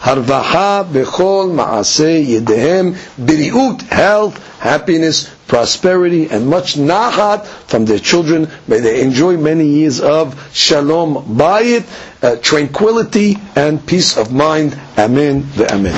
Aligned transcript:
Harvaha, 0.00 0.84
Bechol, 0.84 1.52
Ma'aseh, 1.54 2.24
Yedehem, 2.24 2.94
Biriut, 3.18 3.82
health, 3.82 4.36
happiness, 4.58 5.30
prosperity, 5.46 6.28
and 6.28 6.48
much 6.48 6.74
nahat 6.74 7.46
from 7.46 7.84
their 7.84 7.98
children. 7.98 8.48
May 8.66 8.80
they 8.80 9.00
enjoy 9.02 9.36
many 9.36 9.66
years 9.66 10.00
of 10.00 10.34
shalom 10.52 11.36
bayit, 11.36 11.84
uh, 12.22 12.36
tranquility, 12.36 13.36
and 13.54 13.84
peace 13.86 14.16
of 14.16 14.32
mind. 14.32 14.78
Amen. 14.98 15.48
The 15.56 15.72
Amen. 15.72 15.94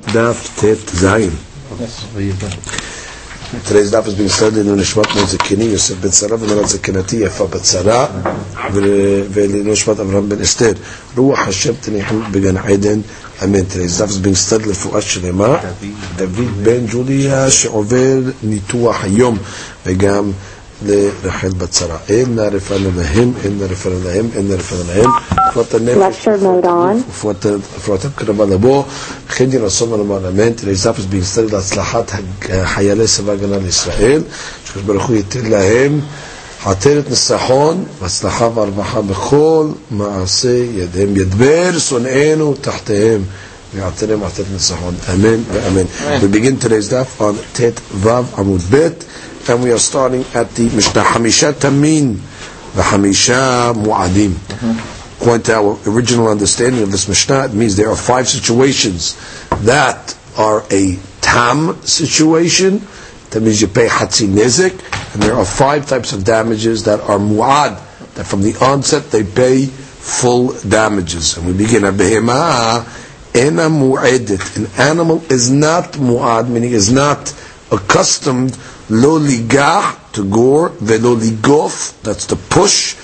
Daf 0.00 0.58
Tet 0.60 0.78
Zayin. 0.78 1.34
Today's 3.62 3.92
daf 3.92 4.06
is 4.08 4.14
being 4.14 4.28
studied 4.28 4.66
in 4.66 4.74
Nishmat 4.74 5.06
Mozekini, 5.14 5.70
Yosef 5.70 6.00
ben 6.02 6.10
Sarah, 6.10 6.36
ונולד 6.36 6.66
זקנתי 6.66 7.16
יפה 7.16 7.46
בצרה, 7.46 8.06
ולנשמת 9.32 10.00
אברהם 10.00 10.28
בן 10.28 10.40
אסתר. 10.40 10.72
רוח 11.16 11.48
השם 11.48 11.72
תניחם 11.80 12.32
בגן 12.32 12.56
עדן, 12.56 13.00
אמן. 13.44 13.60
Today's 13.60 13.98
daf 13.98 14.10
is 14.10 14.18
being 14.18 14.34
studied 14.34 14.66
לרפואה 14.66 15.00
שלמה, 15.00 15.58
דוד 16.16 16.62
בן 16.62 16.86
ג'וליה 16.86 17.50
שעובר 17.50 18.18
ניתוח 18.42 19.04
היום, 19.04 19.38
וגם 19.86 20.32
לרחל 20.85 21.49
בצרה. 21.49 21.97
אין 22.09 22.35
נא 22.35 22.41
רפאנו 22.41 22.89
להם, 22.95 23.31
אין 23.43 23.57
נא 23.59 23.65
רפאנו 23.69 23.95
להם, 24.05 24.29
אין 24.35 24.47
נא 24.47 24.53
רפאנו 24.53 24.81
להם. 24.87 25.09
רפואת 25.49 25.75
הנפש, 25.75 26.27
רפואתם 27.77 28.09
קרבה 28.15 28.45
לבוא, 28.45 28.83
כן 29.35 29.49
יהי 29.51 29.57
רצון 29.57 29.93
ונאמר 29.93 30.29
אמן. 30.29 30.51
Today's 30.57 30.83
daf 30.85 30.97
is 30.99 31.05
being 31.13 31.35
studied 31.35 31.53
להצלחת 31.53 32.11
חיילי 32.63 33.07
צבא 33.07 33.31
הגנה 33.31 33.57
לישראל, 33.57 34.21
שקדוש 34.65 34.83
ברוך 34.83 35.05
הוא 35.05 35.15
ייתן 35.15 35.45
להם 35.45 35.99
עטרת 36.65 37.09
ניסחון, 37.09 37.83
והצלחה 38.01 38.49
והרווחה 38.53 39.01
בכל 39.01 39.67
מעשה 39.91 40.63
ידיהם. 40.73 41.17
ידבר 41.17 41.79
שונאינו 41.79 42.53
תחתיהם. 42.61 43.21
ויעטרם 43.75 44.23
עטרת 44.23 44.45
ניסחון. 44.53 44.95
אמן 45.13 45.39
ואמן. 45.53 45.83
We 46.21 46.27
begin 46.35 46.65
today's 46.65 46.89
daf 46.89 47.21
on 47.21 47.35
tet 47.53 47.79
vav 48.03 48.25
amud 48.39 48.63
bet. 48.71 49.03
and 49.48 49.62
we 49.62 49.72
are 49.72 49.78
starting 49.78 50.24
at 50.34 50.50
the 50.50 50.64
Mishnah 50.64 51.02
Hamisha 51.02 51.52
Tamin 51.52 52.20
the 52.74 52.82
Hamisha 52.82 53.72
Mu'adim. 53.72 54.34
According 55.20 55.44
to 55.44 55.54
our 55.54 55.78
original 55.86 56.28
understanding 56.28 56.82
of 56.82 56.90
this 56.90 57.06
Mishnah, 57.08 57.46
it 57.46 57.54
means 57.54 57.76
there 57.76 57.88
are 57.88 57.96
five 57.96 58.28
situations 58.28 59.14
that 59.62 60.16
are 60.36 60.64
a 60.72 60.98
tam 61.20 61.80
situation. 61.82 62.82
That 63.30 63.40
means 63.42 63.60
you 63.60 63.68
pay 63.68 63.86
hatzi 63.86 64.26
nezik, 64.26 64.72
and 65.14 65.22
there 65.22 65.34
are 65.34 65.44
five 65.44 65.86
types 65.86 66.12
of 66.12 66.24
damages 66.24 66.82
that 66.84 67.00
are 67.00 67.18
mu'ad, 67.18 67.78
that 68.14 68.26
from 68.26 68.42
the 68.42 68.54
onset 68.60 69.10
they 69.12 69.22
pay 69.22 69.66
full 69.66 70.52
damages. 70.68 71.36
And 71.36 71.46
we 71.46 71.52
begin 71.52 71.84
at 71.84 71.94
behema 71.94 72.84
ena 73.36 73.68
mu'edit. 73.70 74.56
An 74.56 74.66
animal 74.80 75.22
is 75.30 75.48
not 75.50 75.92
mu'ad, 75.92 76.48
meaning 76.48 76.72
is 76.72 76.90
not 76.92 77.32
accustomed 77.70 78.58
lo 78.90 79.18
ligah 79.18 80.12
to 80.12 80.24
gore, 80.24 80.68
velo 80.80 81.16
ligof, 81.16 82.00
that's 82.02 82.26
to 82.26 82.36
push 82.36 82.94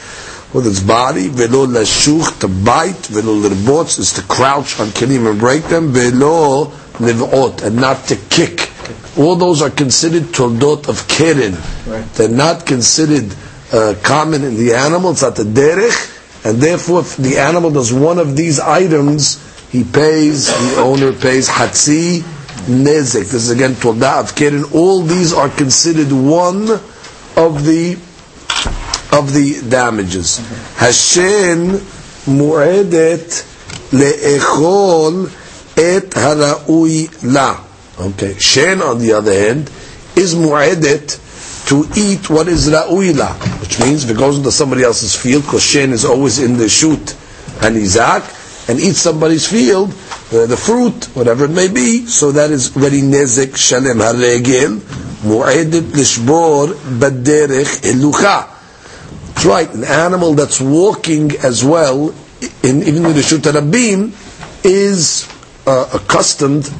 with 0.52 0.66
its 0.66 0.80
body, 0.80 1.28
velo 1.28 1.66
lashuch 1.66 2.40
to 2.40 2.48
bite, 2.48 3.06
velo 3.06 3.34
lirbots 3.34 3.98
is 3.98 4.12
to 4.14 4.22
crouch 4.22 4.78
on 4.80 4.88
kelim 4.88 5.30
and 5.30 5.38
break 5.38 5.62
them, 5.64 5.88
velo 5.92 6.66
livot 6.98 7.62
and 7.62 7.76
not 7.76 8.04
to 8.08 8.16
kick. 8.28 8.70
All 9.16 9.36
those 9.36 9.62
are 9.62 9.70
considered 9.70 10.24
toldot 10.24 10.88
of 10.88 11.06
keren. 11.08 11.54
Right. 11.86 12.04
They're 12.14 12.28
not 12.28 12.66
considered 12.66 13.34
uh, 13.72 13.94
common 14.02 14.44
in 14.44 14.56
the 14.56 14.74
animal. 14.74 15.12
It's 15.12 15.22
at 15.22 15.36
the 15.36 15.44
derech, 15.44 16.44
and 16.44 16.58
therefore, 16.58 17.00
if 17.00 17.16
the 17.16 17.38
animal 17.38 17.70
does 17.70 17.92
one 17.92 18.18
of 18.18 18.36
these 18.36 18.58
items, 18.58 19.38
he 19.70 19.84
pays. 19.84 20.46
The 20.46 20.80
owner 20.80 21.12
pays 21.12 21.48
hatzi 21.48 22.24
nezek. 22.68 23.30
This 23.30 23.34
is 23.34 23.50
again 23.50 23.72
Todah 23.74 24.20
of 24.20 24.34
Keren. 24.34 24.64
All 24.72 25.02
these 25.02 25.32
are 25.32 25.48
considered 25.48 26.12
one 26.12 26.70
of 27.36 27.64
the 27.64 27.98
of 29.12 29.32
the 29.32 29.60
damages. 29.68 30.38
Hashen 30.76 31.80
mu'edet 32.26 33.46
le'echol 33.92 35.26
et 35.76 36.10
hara'ui 36.10 37.32
la. 37.34 37.60
Okay. 37.98 38.34
Shen, 38.38 38.80
on 38.82 38.98
the 38.98 39.12
other 39.12 39.32
hand, 39.32 39.70
is 40.16 40.34
mu'edet 40.34 41.66
to 41.68 41.86
eat 41.96 42.30
what 42.30 42.48
is 42.48 42.68
ra'ui 42.68 43.16
la, 43.16 43.32
which 43.60 43.78
means 43.80 44.04
if 44.04 44.10
it 44.10 44.16
goes 44.16 44.38
into 44.38 44.50
somebody 44.50 44.82
else's 44.82 45.14
field, 45.14 45.42
because 45.44 45.62
Shen 45.62 45.90
is 45.90 46.04
always 46.04 46.38
in 46.38 46.56
the 46.56 46.68
shoot 46.68 47.16
and 47.62 47.76
Isaac, 47.76 48.22
and 48.68 48.78
eat 48.80 48.94
somebody's 48.94 49.46
field, 49.48 49.92
uh, 50.32 50.46
the 50.46 50.56
fruit, 50.56 51.04
whatever 51.16 51.44
it 51.46 51.50
may 51.50 51.68
be, 51.68 52.06
so 52.06 52.32
that 52.32 52.50
is 52.50 52.68
very 52.68 53.00
nezek 53.00 53.56
shalem 53.56 53.98
haregel, 53.98 54.78
mu'edet 55.26 55.90
lishbor 55.92 56.68
baderech 56.98 57.82
elucha. 57.82 58.48
That's 59.26 59.44
right, 59.44 59.74
an 59.74 59.84
animal 59.84 60.34
that's 60.34 60.60
walking 60.60 61.32
as 61.42 61.64
well, 61.64 62.10
in, 62.62 62.82
even 62.82 63.06
in 63.06 63.14
the 63.14 63.22
Shut 63.22 63.40
Rabim, 63.40 64.12
is 64.64 65.26
uh, 65.66 65.90
accustomed, 65.94 66.72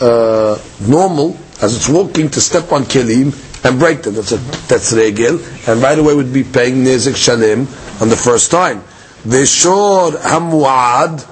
uh, 0.00 0.58
normal, 0.86 1.38
as 1.62 1.76
it's 1.76 1.88
walking 1.88 2.28
to 2.30 2.40
step 2.40 2.72
on 2.72 2.82
kelim 2.84 3.32
and 3.64 3.78
break 3.78 4.02
them. 4.02 4.14
That's, 4.14 4.32
a, 4.32 4.38
that's 4.68 4.92
regel, 4.92 5.38
and 5.68 5.80
right 5.82 5.98
away 5.98 6.14
would 6.14 6.32
be 6.32 6.42
paying 6.44 6.84
nezek 6.84 7.16
shalem 7.16 7.60
on 8.00 8.08
the 8.08 8.16
first 8.16 8.50
time. 8.50 8.80
Veshor 9.22 10.12
hamuad, 10.16 11.24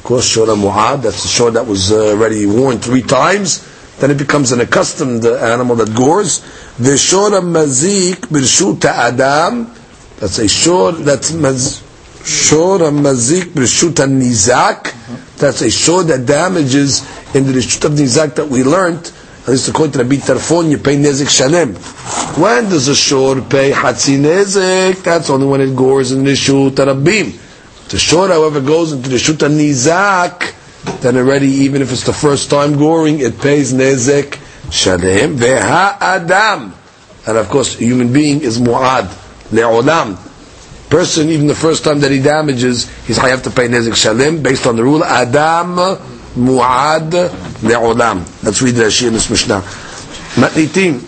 of 0.00 0.04
course, 0.04 0.24
shor 0.24 0.46
hamuad, 0.46 1.02
that's 1.02 1.22
the 1.24 1.28
shor 1.28 1.50
that 1.50 1.66
was 1.66 1.92
uh, 1.92 2.12
already 2.12 2.46
worn 2.46 2.78
three 2.78 3.02
times. 3.02 3.66
Then 3.98 4.10
it 4.10 4.16
becomes 4.16 4.50
an 4.50 4.60
accustomed 4.62 5.26
uh, 5.26 5.34
animal 5.36 5.76
that 5.76 5.94
gores. 5.94 6.40
Veshor 6.78 7.38
mazik 7.42 8.14
birshut 8.32 8.82
adam, 8.86 9.70
that's 10.18 10.38
a 10.38 10.48
shor 10.48 10.92
that's 10.92 11.32
maz, 11.32 11.82
shor 12.24 12.78
mazik 12.78 13.52
birshut 13.52 13.92
nizak. 14.08 15.36
That's 15.36 15.60
a 15.60 15.70
shor 15.70 16.02
that 16.04 16.24
damages 16.24 17.02
in 17.34 17.44
the 17.44 17.52
rishut 17.52 17.84
of 17.84 17.92
nizak 17.92 18.36
that 18.36 18.48
we 18.48 18.64
learned 18.64 19.12
at 19.42 19.48
least 19.48 19.68
according 19.68 19.92
to 19.92 19.98
Rabbi 19.98 20.16
Tarfon, 20.16 20.70
you 20.70 20.78
pay 20.78 20.96
nezik 20.96 21.28
shalem. 21.28 21.74
When 22.40 22.70
does 22.70 22.88
a 22.88 22.94
shor 22.94 23.42
pay 23.42 23.70
hatzi 23.72 24.16
nezik? 24.18 25.02
That's 25.02 25.28
only 25.28 25.46
when 25.46 25.60
it 25.60 25.76
gores 25.76 26.12
in 26.12 26.24
the 26.24 26.34
shut 26.34 26.74
rabim. 26.74 27.49
The 27.89 27.99
shor, 27.99 28.27
however, 28.29 28.61
goes 28.61 28.91
into 28.91 29.09
the 29.09 29.19
shut 29.19 29.37
nizak, 29.37 30.53
then 31.01 31.17
already, 31.17 31.47
even 31.47 31.81
if 31.81 31.91
it's 31.91 32.03
the 32.03 32.13
first 32.13 32.49
time 32.49 32.77
goring, 32.77 33.19
it 33.19 33.39
pays 33.39 33.73
nezik 33.73 34.39
shalem. 34.71 35.37
Veha 35.37 35.97
adam. 35.99 36.73
And 37.27 37.37
of 37.37 37.49
course, 37.49 37.79
a 37.79 37.83
human 37.83 38.13
being 38.13 38.41
is 38.41 38.59
mu'ad, 38.59 39.05
le'olam. 39.51 40.17
Person, 40.89 41.29
even 41.29 41.47
the 41.47 41.55
first 41.55 41.83
time 41.83 41.99
that 42.01 42.11
he 42.11 42.21
damages, 42.21 42.89
he's 43.05 43.17
have 43.17 43.43
to 43.43 43.49
pay 43.51 43.67
nezik 43.67 43.95
shalem 43.95 44.41
based 44.43 44.65
on 44.67 44.75
the 44.75 44.83
rule 44.83 45.03
adam 45.03 45.97
מועד 46.37 47.15
לעולם. 47.63 48.19
Let's 48.43 48.61
read 48.61 48.75
Rashi 48.75 49.07
in 49.07 49.13
this 49.13 49.31
משנה. 49.31 49.59
מתניתים, 50.37 50.99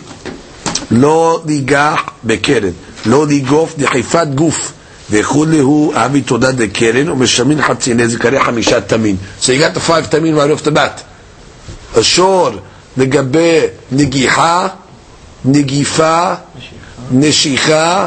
לא 0.90 1.42
ליגח 1.46 2.00
בקרן, 2.24 2.70
לא 3.06 3.26
ליגוף 3.26 3.74
דחיפת 3.78 4.26
גוף. 4.34 4.72
וכולי 5.13 5.59
הוא 5.59 5.93
אבי 5.95 6.21
תודה 6.21 6.51
דקרן 6.51 7.09
ומשמין 7.09 7.61
חצי 7.61 7.93
נזק 7.93 8.25
הרי 8.25 8.39
חמישה 8.39 8.81
תמין. 8.81 9.15
So 9.41 9.45
you 9.45 9.59
got 9.59 9.77
the 9.77 9.89
five 9.89 10.07
תמין 10.09 10.37
right 10.37 10.59
off 10.61 10.65
the 10.67 10.71
bat. 10.71 11.01
השור 11.97 12.49
לגבי 12.97 13.59
נגיחה, 13.91 14.67
נגיפה, 15.45 16.33
נשיכה, 17.11 18.05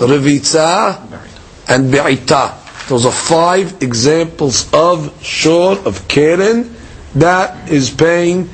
רביצה, 0.00 0.90
and 1.68 1.72
בעיטה. 1.90 2.46
Those 2.88 3.06
are 3.06 3.12
five 3.12 3.82
examples 3.82 4.66
of 4.72 5.10
shor 5.22 5.78
of 5.84 6.08
keren 6.08 6.74
that 7.14 7.68
is 7.68 7.90
paying 7.90 8.48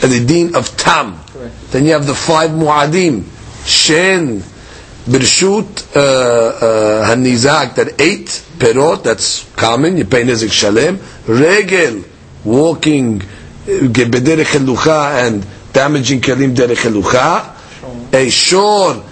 the 0.00 0.24
deen 0.24 0.54
of 0.54 0.74
tam. 0.76 1.20
Correct. 1.32 1.52
Then 1.72 1.84
you 1.86 1.92
have 1.92 2.06
the 2.06 2.14
five 2.14 2.50
muadim, 2.50 3.24
shen, 3.66 4.42
birshut, 5.06 5.66
hanizak 7.06 7.74
that 7.76 8.00
eight 8.00 8.26
perot 8.58 9.02
that's 9.02 9.44
common. 9.54 9.96
You 9.96 10.04
pay 10.04 10.22
nizik 10.24 10.50
shalem. 10.52 10.98
Regel 11.26 12.04
walking 12.44 13.20
uh, 13.20 13.24
elucha 13.66 15.26
and 15.26 15.46
damaging 15.72 16.20
kelim 16.20 16.54
derech 16.54 16.84
elucha, 16.88 17.54
a 18.14 18.30
shor 18.30 19.02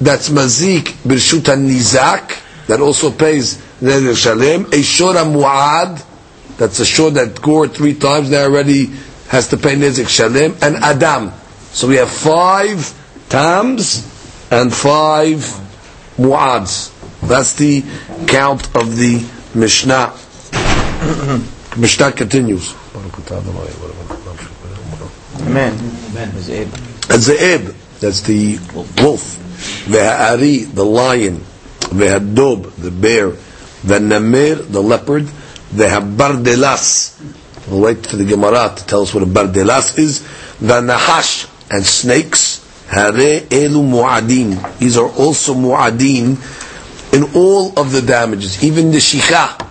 that's 0.00 0.28
mazik 0.28 0.84
birshut 1.04 1.40
Hanizak, 1.42 2.66
that 2.66 2.80
also 2.80 3.10
pays 3.10 3.56
neder 3.80 4.16
shalem, 4.16 4.66
a 4.72 4.82
shor 4.82 5.14
muad 5.14 6.04
that's 6.56 6.78
a 6.80 6.84
shor 6.84 7.10
that 7.10 7.40
gored 7.40 7.72
three 7.72 7.94
times 7.94 8.30
now 8.30 8.42
already 8.44 8.86
has 9.28 9.48
to 9.48 9.56
pay 9.56 9.74
nezik 9.74 10.08
shalem, 10.08 10.54
and 10.62 10.76
adam. 10.76 11.32
So 11.72 11.88
we 11.88 11.96
have 11.96 12.10
five 12.10 12.92
tams 13.28 14.11
and 14.52 14.72
five 14.72 15.38
muads. 16.18 16.92
That's 17.22 17.54
the 17.54 17.82
count 18.26 18.66
of 18.76 18.96
the 18.96 19.24
Mishnah. 19.54 20.12
Mishnah 21.78 22.12
continues. 22.12 22.74
Amen. 25.40 25.72
Amen. 25.72 26.28
Ze'eb. 27.16 27.74
That's 28.00 28.20
the 28.22 28.58
wolf. 29.02 29.38
Ve'ari, 29.88 30.72
the 30.72 30.84
lion. 30.84 31.36
Ve'adob, 31.80 32.74
the 32.76 32.90
bear. 32.90 33.30
Ve'namir, 33.30 34.70
the 34.70 34.82
leopard. 34.82 35.24
Ve'habardelas. 35.72 37.18
We'll 37.68 37.80
wait 37.80 38.06
for 38.06 38.16
the 38.16 38.24
Gemara 38.26 38.74
to 38.76 38.86
tell 38.86 39.00
us 39.02 39.14
what 39.14 39.22
a 39.22 39.26
bardelas 39.26 39.98
is. 39.98 40.20
Ve'nahash, 40.60 41.48
and 41.70 41.84
snakes. 41.86 42.61
Hare 42.92 43.40
elu 43.48 43.82
mu'adin. 43.82 44.78
These 44.78 44.98
are 44.98 45.08
also 45.08 45.54
mu'adim 45.54 46.36
in 47.14 47.24
all 47.34 47.78
of 47.78 47.90
the 47.90 48.02
damages. 48.02 48.62
Even 48.62 48.90
the 48.90 48.98
shikha, 48.98 49.62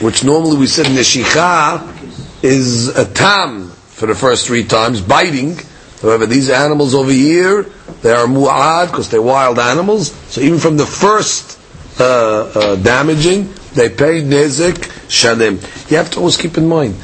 which 0.00 0.22
normally 0.22 0.56
we 0.56 0.68
said 0.68 0.86
neshicha 0.86 2.44
is 2.44 2.96
a 2.96 3.04
tam 3.12 3.70
for 3.70 4.06
the 4.06 4.14
first 4.14 4.46
three 4.46 4.62
times, 4.64 5.00
biting. 5.00 5.58
However, 6.00 6.26
these 6.26 6.48
animals 6.48 6.94
over 6.94 7.10
here, 7.10 7.64
they 8.02 8.12
are 8.12 8.26
mu'ad 8.28 8.86
because 8.86 9.10
they're 9.10 9.20
wild 9.20 9.58
animals. 9.58 10.12
So 10.32 10.40
even 10.40 10.60
from 10.60 10.76
the 10.76 10.86
first 10.86 11.58
uh, 11.98 12.52
uh, 12.54 12.76
damaging, 12.76 13.52
they 13.74 13.88
pay 13.88 14.22
nezik 14.22 15.10
shalem. 15.10 15.58
You 15.90 15.96
have 15.96 16.12
to 16.12 16.20
always 16.20 16.36
keep 16.36 16.56
in 16.56 16.68
mind, 16.68 16.94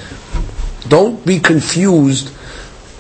don't 0.86 1.26
be 1.26 1.40
confused 1.40 2.28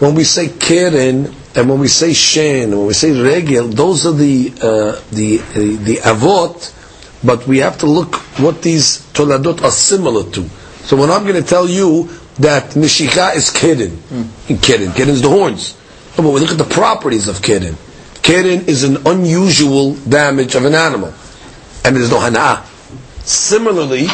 when 0.00 0.16
we 0.16 0.24
say 0.24 0.48
keren 0.48 1.32
and 1.56 1.68
when 1.70 1.78
we 1.78 1.88
say 1.88 2.12
shen 2.12 2.70
when 2.76 2.86
we 2.86 2.92
say 2.92 3.10
regel. 3.20 3.68
Those 3.68 4.06
are 4.06 4.12
the 4.12 4.52
uh, 4.62 5.00
the 5.10 5.38
the, 5.38 5.76
the 5.76 5.96
avot, 5.96 6.72
but 7.24 7.46
we 7.46 7.58
have 7.58 7.78
to 7.78 7.86
look 7.86 8.16
what 8.38 8.62
these 8.62 8.98
toladot 9.12 9.62
are 9.62 9.70
similar 9.70 10.30
to. 10.32 10.42
So 10.84 10.96
when 10.96 11.10
I'm 11.10 11.22
going 11.24 11.42
to 11.42 11.48
tell 11.48 11.68
you 11.68 12.08
that 12.38 12.70
Nishika 12.72 13.34
is 13.34 13.50
Keren. 13.50 13.90
Mm. 13.90 14.62
Keren. 14.62 14.92
Keren 14.92 15.08
is 15.08 15.22
the 15.22 15.28
horns. 15.30 15.76
No, 16.18 16.24
but 16.24 16.30
we 16.30 16.40
look 16.40 16.50
at 16.50 16.58
the 16.58 16.64
properties 16.64 17.28
of 17.28 17.42
Keren. 17.42 17.76
Keren 18.22 18.66
is 18.66 18.84
an 18.84 19.06
unusual 19.06 19.94
damage 19.94 20.54
of 20.54 20.64
an 20.64 20.74
animal. 20.74 21.12
And 21.84 21.96
there's 21.96 22.10
no 22.10 22.18
Hana'ah. 22.18 22.64
Similarly, 23.24 24.06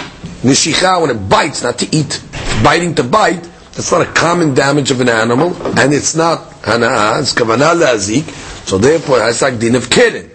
Nishika, 0.43 1.01
when 1.01 1.11
it 1.11 1.29
bites, 1.29 1.63
not 1.63 1.79
to 1.81 1.97
eat, 1.97 2.23
biting 2.63 2.95
to 2.97 3.03
bite, 3.05 3.43
that's 3.73 3.91
not 3.91 4.03
a 4.03 4.13
common 4.13 4.55
damage 4.55 4.91
of 4.91 5.01
an 5.01 5.09
animal, 5.09 5.55
and 5.79 5.93
it's 5.93 6.15
not 6.15 6.52
Hana'ah, 6.63 7.21
it's 7.21 7.35
Kavanah 7.35 7.75
Lazik, 7.75 8.29
so 8.67 8.79
therefore 8.79 9.19
it's 9.29 9.43
like 9.43 9.59
din 9.59 9.75
of 9.75 9.91
Keren. 9.91 10.31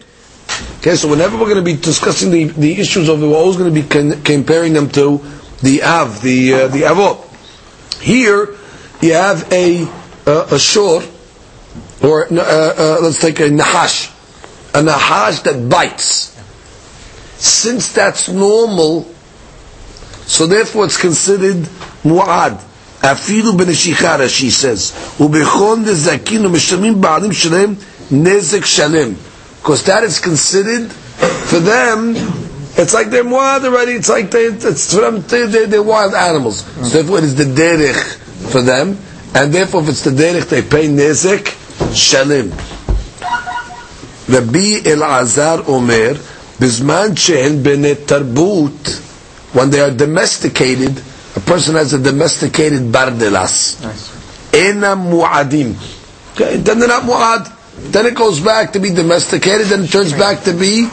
Okay, 0.79 0.95
so 0.95 1.09
whenever 1.09 1.38
we're 1.38 1.45
going 1.45 1.57
to 1.57 1.62
be 1.62 1.75
discussing 1.75 2.31
the, 2.31 2.45
the 2.45 2.79
issues 2.79 3.09
of 3.09 3.21
it, 3.21 3.27
we're 3.27 3.35
always 3.35 3.57
going 3.57 3.74
to 3.74 3.81
be 3.81 3.88
con- 3.88 4.21
comparing 4.24 4.74
them 4.74 4.89
to 4.89 5.19
the 5.62 5.83
Av, 5.83 6.21
the, 6.21 6.53
uh, 6.53 6.68
the 6.68 6.81
Avot. 6.81 7.24
Here, 8.01 8.56
you 9.01 9.13
have 9.13 9.51
a 9.51 9.85
uh, 10.27 10.45
a 10.51 10.59
shor, 10.59 11.01
or 12.03 12.25
uh, 12.25 12.35
uh, 12.35 12.97
let's 13.01 13.19
take 13.21 13.39
a 13.39 13.50
nahash, 13.50 14.12
a 14.75 14.83
nahash 14.83 15.41
that 15.44 15.69
bites. 15.69 16.35
Since 17.38 17.94
that's 17.94 18.27
normal, 18.29 19.03
so 20.25 20.47
therefore 20.47 20.85
it's 20.85 20.97
considered 21.00 21.63
mu'ad. 22.03 22.62
אפילו 23.02 23.56
בנשיכה, 23.56 24.16
she 24.28 24.50
says, 24.50 24.93
ובכל 25.22 25.76
נזקין 25.84 26.46
ומשלמים 26.46 27.00
בעלים 27.00 27.32
שלהם 27.32 27.75
נזק 28.10 28.64
שלם. 28.64 29.12
Because 29.62 29.82
that 29.84 30.02
is 30.04 30.19
considered, 30.19 30.90
for 31.50 31.60
them, 31.60 32.16
it's 32.76 32.94
like 32.94 33.10
they're 33.10 33.25
wild 33.25 33.64
already. 33.64 33.93
It's 33.93 34.08
like 34.08 34.31
they, 34.31 34.46
it's 34.46 34.93
for 34.94 35.02
them, 35.02 35.20
they, 35.22 35.46
they, 35.46 35.66
they're 35.66 35.82
wild 35.82 36.14
animals. 36.14 36.64
So 36.82 36.88
therefore, 37.02 37.19
it 37.19 37.25
is 37.25 37.34
the 37.37 37.44
derech 37.44 38.16
for 38.50 38.60
them, 38.62 38.99
and 39.34 39.52
therefore, 39.52 39.82
if 39.82 39.88
it's 39.90 40.02
the 40.02 40.10
derech, 40.10 40.49
they 40.49 40.62
pay 40.62 40.88
nezek 40.88 41.44
shalim. 41.94 42.50
Rabbi 44.28 44.81
Elazar 44.88 45.69
Omer, 45.69 46.14
bizman 46.58 47.16
she'en 47.19 47.62
bene 47.62 47.94
tarbut, 47.94 49.00
when 49.54 49.70
they 49.70 49.81
are 49.81 49.90
domesticated, 49.90 50.96
a 51.38 51.39
person 51.39 51.75
has 51.75 51.94
a 51.94 52.00
domesticated 52.00 52.81
bardelas. 52.92 53.78
Ena 54.54 54.95
mu'adim. 54.95 55.75
Okay, 56.34 56.57
then 56.57 56.80
they're 56.80 56.88
not 56.88 57.04
mu'ad. 57.04 57.54
Then 57.92 58.07
it 58.07 58.16
goes 58.16 58.39
back 58.39 58.74
to 58.74 58.80
be 58.80 58.89
domesticated, 58.89 59.68
then 59.68 59.84
it 59.84 59.92
turns 59.92 60.13
back 60.13 60.44
to 60.45 60.54
be 60.54 60.89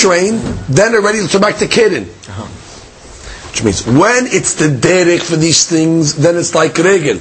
trained, 0.00 0.40
then 0.70 0.94
already 0.94 1.18
it's 1.18 1.38
back 1.38 1.56
to 1.58 1.66
kidden. 1.66 2.04
Uh-huh. 2.04 2.46
Which 3.50 3.62
means 3.62 3.86
when 3.86 4.26
it's 4.28 4.54
the 4.54 4.70
derek 4.70 5.20
for 5.20 5.36
these 5.36 5.68
things, 5.68 6.14
then 6.16 6.38
it's 6.38 6.54
like 6.54 6.78
regel. 6.78 7.18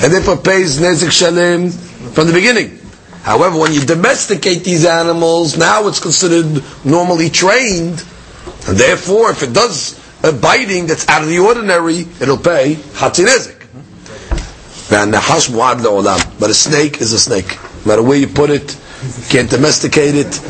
And 0.00 0.12
therefore 0.12 0.36
pays 0.36 0.78
nezik 0.78 1.10
shalim 1.10 1.74
from 2.14 2.28
the 2.28 2.32
beginning. 2.32 2.78
However, 3.22 3.58
when 3.58 3.72
you 3.72 3.80
domesticate 3.80 4.62
these 4.62 4.84
animals, 4.84 5.58
now 5.58 5.88
it's 5.88 5.98
considered 5.98 6.62
normally 6.84 7.30
trained, 7.30 8.04
and 8.68 8.78
therefore 8.78 9.32
if 9.32 9.42
it 9.42 9.52
does 9.52 9.97
a 10.22 10.32
biting 10.32 10.86
that's 10.86 11.08
out 11.08 11.22
of 11.22 11.28
the 11.28 11.38
ordinary, 11.38 12.00
it'll 12.20 12.36
pay 12.38 12.74
hatzi 12.74 13.24
nezik. 13.24 13.54
But 14.90 16.50
a 16.50 16.54
snake 16.54 17.00
is 17.00 17.12
a 17.12 17.18
snake. 17.18 17.58
No 17.84 17.90
matter 17.92 18.02
where 18.02 18.18
you 18.18 18.26
put 18.26 18.50
it, 18.50 18.74
you 19.02 19.24
can't 19.28 19.50
domesticate 19.50 20.14
it. 20.14 20.40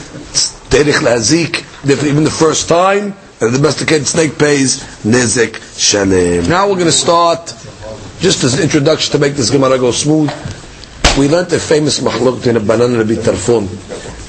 Even 0.75 2.25
the 2.25 2.31
first 2.37 2.69
time, 2.69 3.15
a 3.41 3.51
domesticated 3.51 4.07
snake 4.07 4.39
pays 4.39 4.81
nezek 5.05 5.57
shalem. 5.79 6.49
Now 6.49 6.69
we're 6.69 6.75
going 6.75 6.87
to 6.87 6.93
start, 6.93 7.47
just 8.21 8.45
as 8.45 8.55
an 8.55 8.63
introduction 8.63 9.13
to 9.13 9.19
make 9.19 9.35
this 9.35 9.51
Gemara 9.51 9.79
go 9.79 9.91
smooth. 9.91 10.31
We 11.19 11.29
learned 11.29 11.51
the 11.51 11.59
famous 11.59 12.01
mahlok 12.01 12.47
in 12.47 12.57
a 12.57 12.61
banana 12.61 13.01
and 13.01 13.11
a 13.11 13.15
bitarfon. 13.15 13.69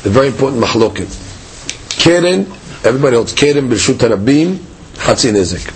The 0.03 0.09
very 0.09 0.27
important 0.27 0.61
mahlokin. 0.63 1.07
Keren, 1.99 2.45
everybody 2.83 3.15
else, 3.15 3.33
Keren 3.33 3.69
b'rshut 3.69 3.95
harabim, 3.95 4.59
hatzi 4.99 5.31
nezek. 5.31 5.71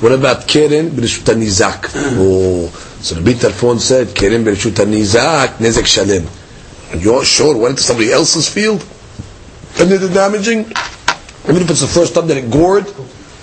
What 0.00 0.12
about 0.12 0.46
b'rshut 0.48 1.34
nizak? 1.36 1.90
Oh, 2.16 2.68
so 3.00 3.14
the 3.14 3.20
bitarfon 3.30 3.78
said, 3.78 4.14
Keren 4.14 4.44
b'rshut 4.44 4.72
nizak, 4.86 5.58
nezek 5.58 5.86
shalem. 5.86 6.26
You're 7.00 7.24
sure 7.24 7.56
went 7.56 7.76
to 7.78 7.82
somebody 7.84 8.10
else's 8.12 8.48
field 8.48 8.84
and 9.78 9.88
did 9.88 10.00
the 10.00 10.08
damaging? 10.08 10.60
Even 11.48 11.62
if 11.62 11.70
it's 11.70 11.80
the 11.80 11.86
first 11.86 12.14
time 12.14 12.26
that 12.28 12.36
it 12.36 12.50
gored, 12.50 12.86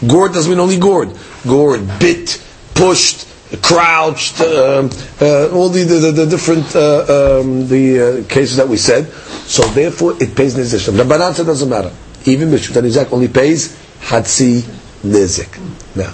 gored 0.08 0.34
doesn't 0.34 0.50
mean 0.52 0.60
only 0.60 0.78
gored. 0.78 1.10
Gored, 1.48 1.88
bit, 2.00 2.42
pushed, 2.76 3.28
crouched, 3.64 4.42
uh, 4.42 4.88
uh, 5.22 5.50
all 5.54 5.70
the, 5.70 5.84
the, 5.84 6.12
the 6.12 6.26
different 6.26 6.76
uh, 6.76 7.40
um, 7.40 7.68
the 7.68 8.24
uh, 8.26 8.28
cases 8.28 8.58
that 8.58 8.68
we 8.68 8.78
said. 8.78 9.08
So 9.48 9.64
therefore, 9.70 10.14
it 10.22 10.36
pays 10.36 10.56
nizek. 10.56 10.96
The 10.96 11.04
banana 11.06 11.34
doesn't 11.44 11.70
matter. 11.70 11.92
Even 12.26 12.50
Mishut 12.50 12.80
Nizak 12.82 13.14
only 13.14 13.30
pays 13.30 13.70
Hatzi 14.02 14.62
Nizek. 15.04 15.58
Now, 15.96 16.14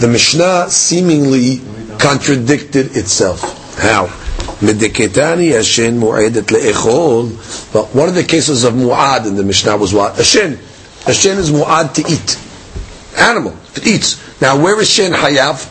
the 0.00 0.08
Mishnah 0.08 0.70
seemingly 0.70 1.60
contradicted 1.98 2.96
itself. 2.96 3.78
How? 3.78 4.06
Medeketani 4.60 5.50
Mu'edet 5.98 6.46
Le'echol. 6.46 7.72
But 7.72 7.94
one 7.94 8.08
of 8.08 8.14
the 8.14 8.24
cases 8.24 8.64
of 8.64 8.74
Mu'ad 8.74 9.26
in 9.26 9.36
the 9.36 9.42
Mishnah 9.42 9.76
was 9.76 9.92
what? 9.92 10.14
Hashin. 10.14 10.56
Hashin 11.04 11.36
is 11.36 11.50
Mu'ad 11.50 11.94
to 11.94 12.02
eat. 12.10 12.38
Animal. 13.18 13.56
It 13.76 13.86
eats. 13.86 14.40
Now 14.40 14.62
where 14.62 14.80
is 14.80 14.88
Shin 14.90 15.12
Hayav? 15.12 15.70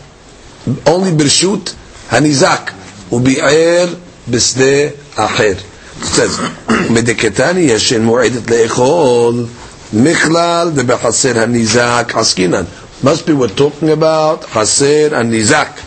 Only 0.88 1.12
Birshut 1.12 1.75
Hanizak. 2.10 2.74
Ubi'er 3.10 3.88
Bisde 4.29 4.91
Acher. 5.15 5.55
It 5.55 6.05
says, 6.05 6.38
Medeketani 6.89 7.70
Hashin 7.70 8.03
Mu'edet 8.05 8.46
Le'echol. 8.48 9.62
Michlal 9.94 10.74
de 10.76 10.82
Bechaser 10.84 11.36
Hanizak 11.36 12.10
Haskinan. 12.14 12.66
Must 13.04 13.28
be 13.28 13.34
we're 13.34 13.48
talking 13.48 13.92
about 13.92 14.42
Haser 14.42 15.12
Hanizak. 15.12 15.78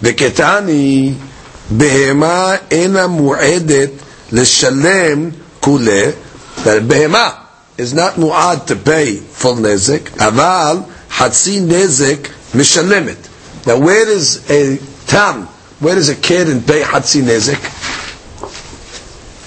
Beketani 0.00 1.12
Behema 1.68 2.58
Ena 2.72 3.06
Mu'edet 3.06 3.98
Leshalem 4.30 5.34
Kule. 5.60 6.12
That 6.64 6.82
Behema 6.84 7.36
is 7.76 7.92
not 7.92 8.14
Mu'ad 8.14 8.66
to 8.68 8.76
pay 8.76 9.16
full 9.16 9.56
Nezek. 9.56 10.08
Aval 10.16 10.84
Hatsi 11.10 11.60
Nezek 11.60 12.30
Mishalemet. 12.52 13.66
Now 13.66 13.78
where 13.78 14.08
is 14.08 14.50
a 14.50 14.78
Tam? 15.06 15.44
Where 15.80 15.98
is 15.98 16.08
a 16.08 16.16
kid 16.16 16.48
and 16.48 16.66
pay 16.66 16.80
Hatsi 16.80 17.20
Nezek? 17.20 17.99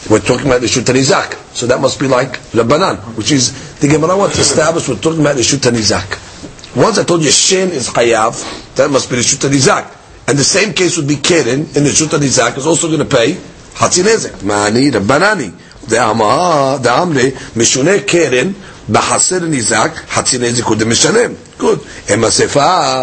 We're 0.08 0.20
talking 0.20 0.46
about 0.46 0.60
the 0.60 0.66
Nizak. 0.68 1.34
So 1.54 1.66
that 1.66 1.80
must 1.80 1.98
be 2.00 2.06
like 2.06 2.38
Rabbanan, 2.52 2.96
which 3.16 3.32
is, 3.32 3.78
the 3.80 3.88
Gemara 3.88 4.16
wants 4.16 4.36
to 4.36 4.42
establish 4.42 4.88
we're 4.88 4.96
talking 4.96 5.20
about 5.20 5.36
the 5.36 5.42
Nizak. 5.42 6.76
Once 6.76 6.98
I 6.98 7.04
told 7.04 7.22
you 7.22 7.30
Shin 7.30 7.70
is 7.70 7.88
Hayav, 7.88 8.74
that 8.76 8.90
must 8.90 9.10
be 9.10 9.16
the 9.16 9.22
Nizak. 9.22 9.94
And 10.28 10.38
the 10.38 10.44
same 10.44 10.72
case 10.74 10.96
would 10.96 11.08
be 11.08 11.16
Keren 11.16 11.60
in 11.60 11.84
the 11.84 11.90
Shuta 11.90 12.18
Nizak 12.18 12.56
is 12.58 12.66
also 12.66 12.86
going 12.88 13.00
to 13.00 13.04
pay 13.16 13.32
Hatzi 13.74 14.02
Nezek. 14.02 14.42
Ma'ani 14.42 14.90
Rabbanani. 14.92 15.52
דאמרי 15.88 17.30
משונה 17.56 17.98
קרן 18.06 18.50
בחסר 18.90 19.38
ניזק, 19.44 19.90
חצי 20.14 20.38
נזק 20.38 20.64
הוא 20.64 20.76
דמשלם. 20.76 21.30
גוד. 21.62 21.78
הם 22.08 22.24
השפה, 22.24 23.02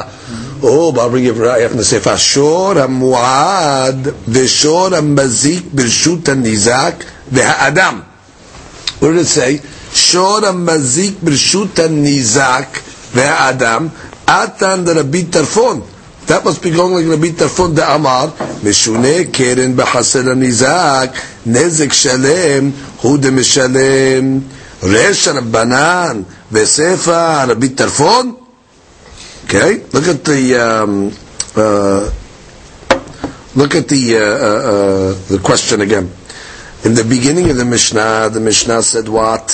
או 0.64 0.92
בא 0.92 1.08
bring 1.08 1.26
it 1.38 1.40
right 1.42 1.74
from 1.74 1.80
the 1.80 1.84
שפה, 1.84 2.18
שור 2.18 2.72
המועד 2.80 4.08
ושור 4.28 4.96
המזיק 4.96 5.64
ברשות 5.74 6.30
הניזק 6.30 7.04
והאדם. 7.32 8.00
What 9.00 9.04
did 9.04 9.26
it 9.26 9.38
say? 9.38 9.68
שור 9.96 10.40
המזיק 10.46 11.14
ברשות 11.24 11.80
הניזק 11.80 12.78
והאדם, 13.14 13.88
עתן 14.28 14.82
דרבי 14.86 15.24
טרפון. 15.24 15.82
That 16.28 16.44
must 16.44 16.64
be 16.64 16.72
going 16.72 16.96
like 16.96 17.08
Rabbi 17.08 17.30
Tarfon 17.34 17.76
de 17.76 17.84
Amar, 17.88 18.30
Meshune 18.64 19.32
keren 19.32 19.76
b'chaser 19.76 20.24
nizak, 20.36 21.14
nezek 21.46 21.94
shalem, 21.94 22.74
hu 23.02 23.18
de 23.20 23.30
mishalem, 23.30 24.42
resh 24.82 25.28
Rabbanan, 25.28 26.26
v'sefa 26.52 27.48
Rabbi 27.48 27.68
Tarfon. 27.68 28.39
Okay, 29.53 29.83
look 29.93 30.07
at 30.07 30.23
the, 30.25 30.55
um, 30.63 31.11
uh, 31.57 32.07
look 33.57 33.75
at 33.75 33.89
the, 33.89 34.15
uh, 34.15 34.21
uh, 34.23 34.23
uh, 34.23 35.15
the 35.27 35.41
question 35.43 35.81
again. 35.81 36.09
In 36.85 36.95
the 36.95 37.03
beginning 37.03 37.51
of 37.51 37.57
the 37.57 37.65
Mishnah, 37.65 38.31
the 38.33 38.39
Mishnah 38.39 38.81
said 38.81 39.09
what? 39.09 39.51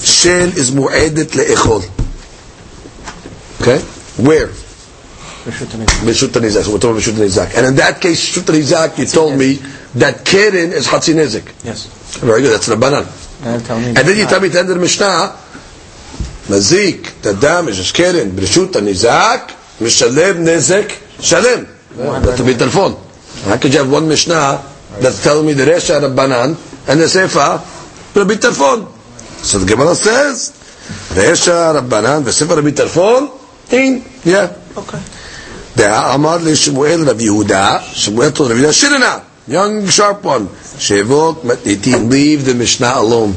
Shen 0.00 0.48
is 0.56 0.70
mu'edet 0.70 1.36
le'echol. 1.36 1.84
Okay? 3.60 3.80
Where? 4.24 4.48
Mishut 5.44 6.32
Nizak. 6.32 6.62
So 6.64 6.72
we're 6.72 6.78
talking. 6.78 7.58
And 7.58 7.66
in 7.66 7.76
that 7.76 8.00
case, 8.00 8.34
Mishut 8.34 8.44
Nizak, 8.44 8.96
you 8.98 9.04
told 9.04 9.38
me 9.38 9.56
that 9.96 10.24
Keren 10.24 10.72
is 10.72 10.86
Hatzi 10.88 11.12
Nizik. 11.12 11.52
Yes. 11.66 11.84
Very 12.20 12.40
good, 12.40 12.54
that's 12.54 12.70
Rabbanan. 12.70 13.04
And. 13.44 13.68
And 13.98 14.08
then 14.08 14.16
you 14.16 14.24
tell 14.24 14.40
me 14.40 14.46
at 14.46 14.54
the 14.54 14.60
end 14.60 14.70
of 14.70 14.76
the 14.76 14.80
Mishnah, 14.80 15.36
מזיק 16.50 17.10
את 17.20 17.26
הדם, 17.26 17.66
מששקרן, 17.70 18.30
ברשות 18.34 18.76
הנזעק, 18.76 19.52
משלם 19.80 20.44
נזק 20.44 20.92
שלם. 21.20 21.64
That's 21.98 22.40
a 22.40 22.42
bitarfon. 22.42 22.96
I 23.46 23.56
could 23.56 23.72
have 23.74 23.90
one 23.90 24.08
Mishnah 24.08 24.62
that 25.00 25.12
tell 25.22 25.42
me 25.42 25.52
the 25.52 25.64
Resha 25.64 26.00
Rabbanan 26.00 26.56
and 26.88 27.00
the 27.00 27.08
Sefer 27.08 27.60
Rabbi 28.14 28.34
Tarfon. 28.34 28.88
So 29.42 29.58
the 29.58 29.66
Gemara 29.66 29.94
says, 29.94 30.52
Resha 31.10 31.74
Rabbanan 31.74 32.22
וSefer 32.22 32.56
Rabbi 32.56 32.70
Tarfon, 32.70 33.30
in, 33.72 34.04
yeah. 34.24 34.52
Okay. 34.76 34.98
אמר 36.14 36.36
לי 36.36 36.56
שמואל 36.56 37.08
רב 37.08 37.20
יהודה, 37.20 37.78
שמואל 37.92 38.30
טוב 38.30 38.46
רב 38.50 38.56
יהודה, 38.56 38.72
שירנה, 38.72 39.18
young 39.50 39.90
sharp 39.96 40.24
one, 40.24 40.78
שיבות 40.78 41.44
מתניתין, 41.44 42.08
leave 42.10 42.44
the 42.46 42.54
Mishnah 42.54 42.92
alone. 42.96 43.32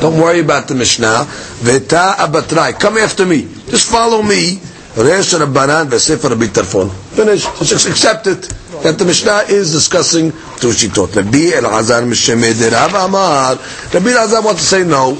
Don't 0.00 0.18
worry 0.18 0.40
about 0.40 0.68
the 0.68 0.74
Mishnah. 0.74 1.24
Veta 1.60 2.14
abatrai, 2.18 2.78
come 2.78 2.98
after 2.98 3.26
me. 3.26 3.42
Just 3.68 3.90
follow 3.90 4.22
me. 4.22 4.58
Resh 4.96 5.34
Rabbanan 5.34 5.88
v'sefer 5.88 6.30
Rabbi 6.30 6.46
Tarfon. 6.46 6.90
Finish. 6.90 7.44
Just 7.68 7.88
accept 7.88 8.26
it. 8.26 8.42
That 8.82 8.98
the 8.98 9.04
Mishnah 9.04 9.44
is 9.48 9.72
discussing 9.72 10.32
two 10.58 10.72
shitot. 10.72 11.14
Rabbi 11.14 11.52
Elazar 11.54 12.02
Mishemed 12.08 12.72
Rav 12.72 12.94
Amar. 12.94 13.54
Rabbi 13.94 14.10
Elazar 14.10 14.44
wants 14.44 14.62
to 14.62 14.66
say 14.66 14.84
no. 14.84 15.14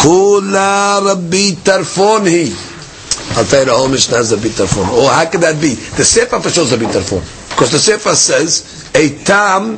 Kula 0.00 1.04
Rabbi 1.04 1.54
Tarfon 1.62 2.26
he. 2.28 2.76
I'll 3.36 3.44
tell 3.44 3.60
you 3.60 3.66
the 3.66 3.74
whole 3.74 3.88
Mishnah 3.88 4.16
is 4.18 4.32
a 4.32 4.36
bitafon. 4.36 4.86
Oh, 4.88 5.08
how 5.08 5.28
could 5.28 5.42
that 5.42 5.60
be? 5.60 5.74
The 5.74 6.04
Sefer 6.04 6.40
for 6.40 6.48
sure 6.48 6.64
is 6.64 6.72
a 6.72 6.78
bitafon. 6.78 7.20
Because 7.50 7.72
the 7.72 7.78
Sefer 7.78 8.14
says, 8.14 8.90
a 8.94 9.22
tam 9.24 9.76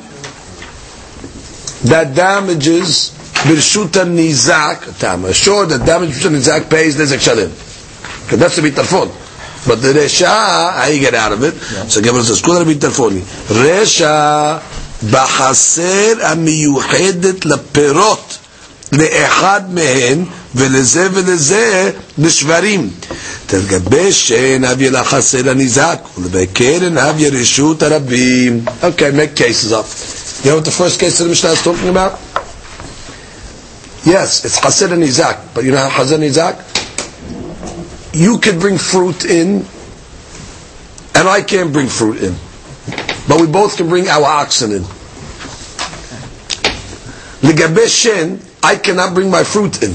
that 1.89 2.15
damages 2.15 3.18
Birshuta 3.44 4.06
Nizak, 4.06 4.98
tam, 5.00 5.26
a 5.26 5.34
shore 5.34 5.66
that 5.66 5.86
damages 5.86 6.24
Birshuta 6.24 6.36
Nizak 6.36 6.70
pays 6.70 6.96
Nizak 6.98 7.20
Shalim. 7.20 7.50
Because 8.24 8.40
that's 8.40 8.56
the 8.56 8.62
bitafon. 8.62 9.20
But 9.68 9.82
the 9.82 9.94
Resha, 9.94 10.26
how 10.74 10.88
you 10.88 11.00
get 11.00 11.14
out 11.14 11.32
of 11.32 11.44
it? 11.44 11.54
Yeah. 11.54 11.88
So 11.88 12.02
Gemara 12.02 12.24
says, 12.24 12.42
Kula 12.42 12.64
bitafoni. 12.66 13.22
Resha, 13.48 14.62
בחסר 15.12 16.14
המיוחדת 16.22 17.46
לפירות 17.46 18.38
לאחד 18.92 19.62
מהן 19.74 20.26
ולזה 20.56 21.08
ולזה 21.14 21.92
נשברים. 22.18 22.90
תגבי 23.48 24.12
שאין 24.14 24.64
אביה 24.66 24.92
לחסר 24.92 25.50
הניזק, 25.50 26.00
ולבקרן 26.18 26.98
אביה 26.98 27.30
רשות 27.34 27.84
הרבים. 27.84 28.66
Okay, 28.82 29.12
make 29.12 29.36
cases 29.36 29.72
up. 29.72 29.86
You 30.46 30.52
know 30.52 30.56
what 30.58 30.66
the 30.66 30.72
first 30.72 31.00
case 31.00 31.20
of 31.20 31.26
the 31.26 31.30
Mishnah 31.30 31.52
is 31.52 31.64
talking 31.64 31.90
about? 31.90 32.20
Yes, 34.09 34.47
it's 34.47 34.59
Hasid 34.59 34.91
and 34.91 35.03
Nizak. 35.03 35.55
But 35.55 35.65
you 35.65 35.73
know 35.73 35.87
how 35.87 36.03
Hasid 36.03 36.15
and 36.15 36.25
Nizak? 36.25 38.15
You 38.15 38.39
can 38.39 38.59
bring 38.59 38.79
fruit 38.79 39.27
in, 39.27 39.67
and 41.15 41.29
I 41.29 41.43
can't 41.43 41.75
bring 41.75 41.89
fruit 41.89 42.23
in. 42.23 42.35
But 43.29 43.39
we 43.39 43.47
both 43.47 43.77
can 43.77 43.91
bring 43.91 44.09
our 44.09 44.25
oxen 44.25 44.73
in. 44.73 44.83
Ligabe 47.45 47.87
Shen, 47.87 48.41
I 48.63 48.77
cannot 48.77 49.13
bring 49.13 49.31
my 49.31 49.45
fruit 49.45 49.83
in. 49.83 49.93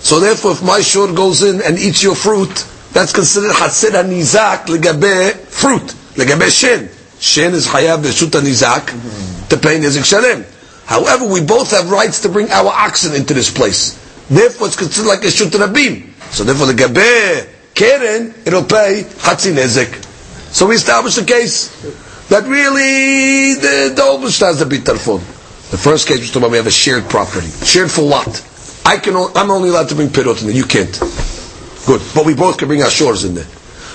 So 0.00 0.20
therefore, 0.20 0.52
if 0.52 0.62
my 0.62 0.82
shor 0.82 1.10
goes 1.12 1.42
in 1.42 1.62
and 1.62 1.78
eats 1.78 2.02
your 2.02 2.14
fruit, 2.14 2.66
that's 2.92 3.14
considered 3.14 3.52
hasid 3.52 3.92
nizak 4.04 4.66
legabe 4.66 5.34
fruit, 5.36 5.94
legabe 6.16 6.50
shen. 6.50 6.90
Shen 7.18 7.54
is 7.54 7.66
hayav 7.66 8.02
b'shut 8.02 8.38
nizak 8.42 9.48
to 9.48 9.56
pay 9.56 9.78
nizik 9.80 10.04
shalem. 10.04 10.44
However, 10.86 11.26
we 11.26 11.42
both 11.44 11.70
have 11.72 11.90
rights 11.90 12.20
to 12.22 12.28
bring 12.28 12.50
our 12.50 12.68
oxen 12.68 13.14
into 13.14 13.34
this 13.34 13.50
place. 13.50 13.94
Therefore, 14.28 14.68
it's 14.68 14.76
considered 14.76 15.08
like 15.08 15.24
a 15.24 15.30
shut 15.30 15.48
rabim. 15.52 16.10
So 16.32 16.44
therefore, 16.44 16.66
the 16.66 16.72
legabe 16.74 17.48
keren, 17.74 18.34
it'll 18.46 18.64
pay 18.64 19.04
hatzi 19.18 19.52
nizik. 19.52 20.02
So 20.54 20.66
we 20.66 20.76
establish 20.76 21.16
the 21.16 21.24
case 21.24 21.68
that 22.28 22.44
really 22.44 23.54
the, 23.54 23.92
the 23.94 24.44
has 24.46 24.58
to 24.58 24.66
be 24.66 24.78
tarfon. 24.78 25.20
The 25.70 25.76
first 25.76 26.06
case 26.08 26.20
was 26.20 26.28
talking 26.28 26.42
about 26.42 26.50
we 26.52 26.56
have 26.58 26.66
a 26.66 26.70
shared 26.70 27.04
property. 27.10 27.48
Shared 27.64 27.90
for 27.90 28.08
what? 28.08 28.30
I 28.86 28.98
can. 28.98 29.16
I'm 29.34 29.50
only 29.50 29.68
allowed 29.68 29.88
to 29.90 29.94
bring 29.96 30.08
perot 30.08 30.40
in 30.40 30.46
there. 30.46 30.56
You 30.56 30.64
can't. 30.64 30.92
Good, 31.86 32.02
but 32.14 32.24
we 32.24 32.34
both 32.34 32.58
can 32.58 32.68
bring 32.68 32.82
our 32.82 32.90
shores 32.90 33.24
in 33.24 33.34
there. 33.34 33.44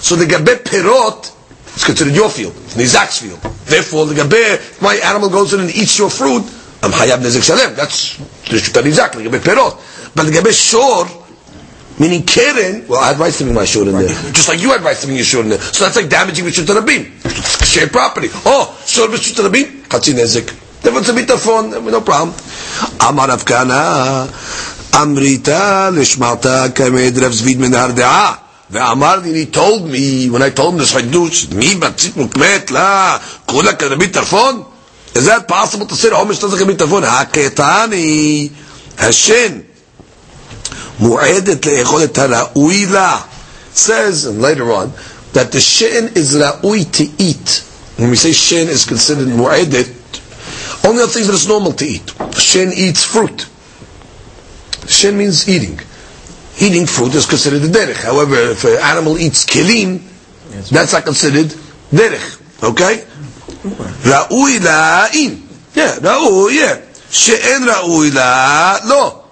So 0.04 0.16
the 0.16 0.26
gabe 0.26 0.64
perot 0.64 1.32
is 1.76 1.84
considered 1.84 2.14
your 2.16 2.30
field, 2.30 2.54
it's 2.58 2.76
Nizak's 2.76 3.20
field. 3.22 3.40
Therefore, 3.66 4.06
the 4.06 4.16
gabe, 4.16 4.60
my 4.82 4.96
animal 5.04 5.30
goes 5.30 5.54
in 5.54 5.62
and 5.62 5.70
eats 5.70 5.98
your 5.98 6.10
fruit. 6.10 6.44
I'm 6.84 6.92
Hayav 6.92 7.20
Nezek 7.20 7.44
Shalem. 7.44 7.76
That's 7.76 8.18
Rishut 8.46 8.82
Nizak, 8.82 9.16
לגבי 9.16 9.40
פירות. 9.40 9.78
But 10.16 10.26
לגבי 10.26 10.52
shor, 10.52 11.08
meaning 12.00 12.24
Karen, 12.24 12.86
well, 12.88 13.00
I 13.00 13.08
had 13.10 13.20
rights 13.20 13.38
to 13.38 13.44
bring 13.44 13.56
my 13.56 13.66
shor 13.66 13.84
in 13.84 13.92
there. 13.92 14.32
Just 14.32 14.50
like 14.50 14.60
you 14.60 14.72
had 14.72 14.82
rights 14.82 15.02
to 15.02 15.08
bring 15.08 15.18
your 15.18 15.26
shor 15.26 15.44
in 15.44 15.50
there. 15.50 15.60
So 15.60 15.84
that's 15.86 15.96
like 15.96 16.10
damaging 16.10 16.46
the 16.46 16.52
Rishut 16.52 16.74
Rabin. 16.74 17.12
Shared 17.64 17.92
property. 17.92 18.30
Oh, 18.46 18.76
shor 18.86 19.08
Rishut 19.08 19.44
Rabin, 19.44 19.84
Chatzi 19.84 20.14
Nezek. 20.14 20.48
Difference 20.82 21.10
of 21.10 21.16
bitafon, 21.16 21.84
no 21.92 22.02
problem. 22.02 22.36
Amar 23.00 23.28
Rav 23.28 23.46
Kahana, 23.46 24.26
Amrita, 25.00 25.92
Lishmata, 25.94 26.74
Kamed, 26.74 27.22
Rav 27.22 27.32
Zvid, 27.32 27.58
MiNehardea. 27.58 28.38
ואמר 28.72 29.16
לי, 29.16 29.44
he 29.44 29.46
told 29.52 29.86
me, 29.86 30.30
when 30.30 30.42
I 30.42 30.50
told 30.50 30.74
him 30.74 30.80
this 30.80 30.94
חידוש, 30.94 31.48
מי 31.52 31.76
מצית 31.76 32.18
מוקמת 32.18 32.72
לה, 32.72 33.18
כולה 33.46 33.74
כדמית 33.74 34.14
טרפון? 34.14 34.64
Is 35.13 35.25
that 35.25 35.48
possible 35.48 35.86
to 35.86 35.96
say 35.96 36.10
Omer 36.10 36.34
Shtazachem 36.34 36.74
Bitafon? 36.74 37.03
Haketani 37.03 38.50
Hashem 38.98 39.68
Mu'edet 41.00 41.62
Le'echol 41.62 42.03
Et 42.03 42.15
Ha'ra'ui 42.15 42.91
La 42.91 43.27
says, 43.74 44.27
later 44.38 44.72
on, 44.72 44.91
that 45.34 45.51
the 45.51 45.60
shin 45.60 46.06
is 46.15 46.36
ra'ui 46.36 46.91
to 46.91 47.24
eat. 47.24 47.65
When 47.98 48.10
we 48.10 48.15
say 48.15 48.32
shin 48.32 48.68
is 48.68 48.86
considered 48.86 49.27
mu'edet, 49.27 49.98
only 50.86 51.01
the 51.03 51.08
things 51.08 51.27
that 51.27 51.34
it's 51.34 51.48
normal 51.48 51.74
to 51.74 51.86
eat. 51.86 52.13
Shin 52.38 52.72
eats 52.75 53.03
fruit. 53.03 53.48
Shin 54.88 55.18
means 55.18 55.48
eating. 55.48 55.80
Eating 56.60 56.86
fruit 56.86 57.13
is 57.15 57.25
considered 57.25 57.63
a 57.63 57.68
derech. 57.68 58.03
However, 58.03 58.36
if 58.36 58.63
an 58.65 58.77
animal 58.82 59.18
eats 59.18 59.46
kelim, 59.46 60.01
that's 60.70 60.94
not 60.94 61.03
considered 61.06 61.48
derech. 61.91 62.63
Okay? 62.63 63.06
Ra'ui 64.05 64.59
la'in. 64.61 65.43
Yeah, 65.75 65.99
ra'ui, 66.00 66.55
yeah. 66.55 66.81
She'en 67.11 67.62
ra'ui 67.62 68.12
la, 68.12 68.79
lo. 68.87 69.25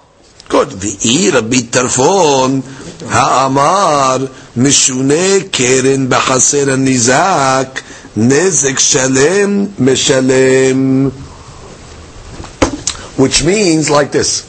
Good. 0.47 0.69
V'i 0.69 1.33
Rabbi 1.33 1.61
Tarfon, 1.71 2.61
ha'amar, 3.09 4.27
משונה 4.57 5.49
קרן 5.51 6.09
בחסר 6.09 6.71
הניזק, 6.71 7.81
נזק 8.17 8.79
שלם 8.79 9.65
משלם. 9.79 11.09
Which 13.17 13.43
means 13.43 13.89
like 13.89 14.11
this. 14.11 14.43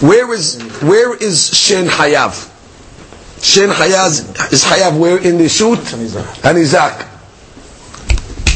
Where 0.00 0.32
is 0.32 0.60
where 0.82 1.14
is 1.14 1.48
Shin 1.48 1.86
Hayav? 1.86 2.48
Shin 3.42 3.70
Hayav 3.70 4.52
is 4.52 4.64
Hayav 4.64 4.98
where 4.98 5.18
in 5.18 5.38
the 5.38 5.48
shoot? 5.48 5.78
Hanizak. 6.44 7.06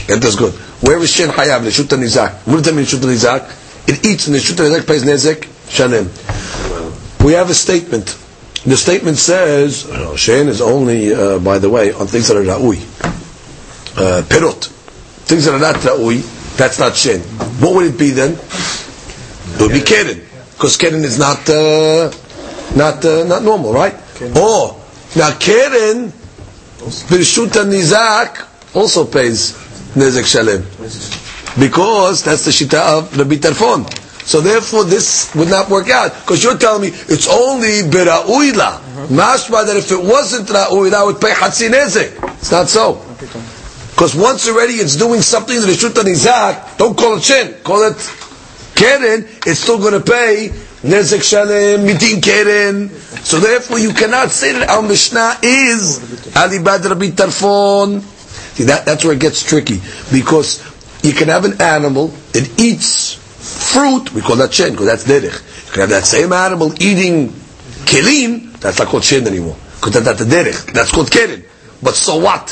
That 0.09 0.23
is 0.25 0.35
good. 0.35 0.53
Where 0.81 0.97
is 0.97 1.11
Shin 1.11 1.29
Hayav? 1.29 1.63
The 1.63 1.69
shoot 1.71 1.85
Hanizak. 1.87 2.47
What 2.47 2.55
does 2.57 2.63
that 2.65 2.73
mean 2.73 2.85
shoot 2.85 2.99
Hanizak? 3.01 3.87
It 3.87 4.03
eats 4.03 4.23
shoot 4.25 4.57
Hanizak 4.57 4.87
pays 4.87 5.03
Nezek 5.03 5.43
Shalim. 5.69 6.09
We 7.23 7.33
have 7.33 7.49
a 7.51 7.53
statement. 7.53 8.17
The 8.65 8.75
statement 8.75 9.17
says, 9.17 9.85
oh, 9.87 10.15
Shin 10.15 10.47
is 10.47 10.61
only, 10.61 11.13
uh, 11.13 11.37
by 11.37 11.59
the 11.59 11.69
way, 11.69 11.93
on 11.93 12.07
things 12.07 12.27
that 12.27 12.37
are 12.37 12.43
Ra'ui. 12.43 12.81
Uh, 13.95 14.23
Perot. 14.23 14.65
Things 15.27 15.45
that 15.45 15.53
are 15.53 15.59
not 15.59 15.75
Ra'ui, 15.75 16.57
that's 16.57 16.79
not 16.79 16.95
Shin. 16.95 17.21
What 17.61 17.75
would 17.75 17.85
it 17.93 17.99
be 17.99 18.09
then? 18.09 18.31
It 18.33 19.61
would 19.61 19.71
be 19.71 19.81
Keren. 19.81 20.21
Because 20.53 20.75
Keren 20.75 21.03
is 21.03 21.19
not, 21.19 21.47
uh, 21.47 22.11
not, 22.75 23.05
uh, 23.05 23.25
not 23.25 23.43
normal, 23.43 23.73
right? 23.73 23.93
Or, 24.35 24.81
now 25.15 25.37
Keren, 25.37 26.11
Birshut 26.79 27.49
Nizak, 27.49 28.47
also 28.75 29.05
pays 29.05 29.68
Nezek 29.95 30.25
Shalem. 30.25 30.63
Because 31.59 32.23
that's 32.23 32.45
the 32.45 32.51
Shita 32.51 32.99
of 32.99 33.17
Rabbi 33.17 33.35
Tarfon. 33.35 33.89
So 34.25 34.41
therefore 34.41 34.83
this 34.83 35.33
would 35.33 35.49
not 35.49 35.69
work 35.69 35.89
out. 35.89 36.13
Because 36.13 36.43
you're 36.43 36.57
telling 36.57 36.83
me 36.83 36.87
it's 36.89 37.27
only 37.27 37.81
Bira'uila. 37.89 39.07
Mashma 39.07 39.65
that 39.65 39.75
if 39.75 39.91
it 39.91 39.99
wasn't 40.01 40.47
Ra'uila, 40.47 40.93
I 40.93 41.03
would 41.05 41.19
pay 41.19 41.31
Hatzi 41.31 41.69
Nezek. 41.69 42.13
It's 42.37 42.51
not 42.51 42.67
so. 42.69 43.03
Because 43.89 44.15
once 44.15 44.47
already 44.47 44.73
it's 44.73 44.95
doing 44.95 45.21
something 45.21 45.59
that 45.59 45.65
the 45.65 45.73
Shutta 45.73 46.03
Nizak, 46.03 46.77
don't 46.77 46.95
call 46.97 47.17
it 47.17 47.23
Shin, 47.23 47.55
call 47.63 47.83
it 47.83 47.97
Keren, 48.75 49.27
it's 49.45 49.59
still 49.59 49.79
going 49.79 49.93
to 49.93 49.99
pay 49.99 50.49
Nezek 50.83 51.21
Shalem, 51.21 51.85
Mitin 51.85 52.23
Keren. 52.23 52.89
So 53.25 53.39
therefore 53.39 53.79
you 53.79 53.91
cannot 53.93 54.29
say 54.29 54.53
that 54.53 54.69
our 54.69 54.81
Mishnah 54.81 55.39
is 55.43 56.37
Ali 56.37 56.63
Bad 56.63 56.85
Rabbi 56.85 57.07
Tarfon. 57.09 58.18
See, 58.59 58.65
that, 58.65 58.83
that's 58.83 59.05
where 59.05 59.13
it 59.13 59.21
gets 59.21 59.41
tricky. 59.41 59.79
Because 60.11 60.61
you 61.01 61.13
can 61.13 61.29
have 61.29 61.45
an 61.45 61.61
animal 61.61 62.09
that 62.33 62.59
eats 62.59 63.13
fruit, 63.13 64.11
we 64.13 64.19
call 64.19 64.35
that 64.35 64.53
Shen, 64.53 64.71
because 64.71 64.87
that's 64.87 65.05
Derech. 65.05 65.65
You 65.67 65.71
can 65.71 65.79
have 65.79 65.89
that 65.91 66.03
same 66.03 66.33
animal 66.33 66.73
eating 66.83 67.29
Kelim, 67.87 68.51
that's 68.59 68.77
not 68.79 68.89
called 68.89 69.05
Shen 69.05 69.25
anymore. 69.27 69.55
Because 69.75 69.93
that, 69.93 70.03
that's 70.03 70.19
the 70.19 70.25
Derech. 70.25 70.73
That's 70.73 70.91
called 70.91 71.09
Keren. 71.09 71.45
But 71.81 71.95
so 71.95 72.17
what? 72.19 72.51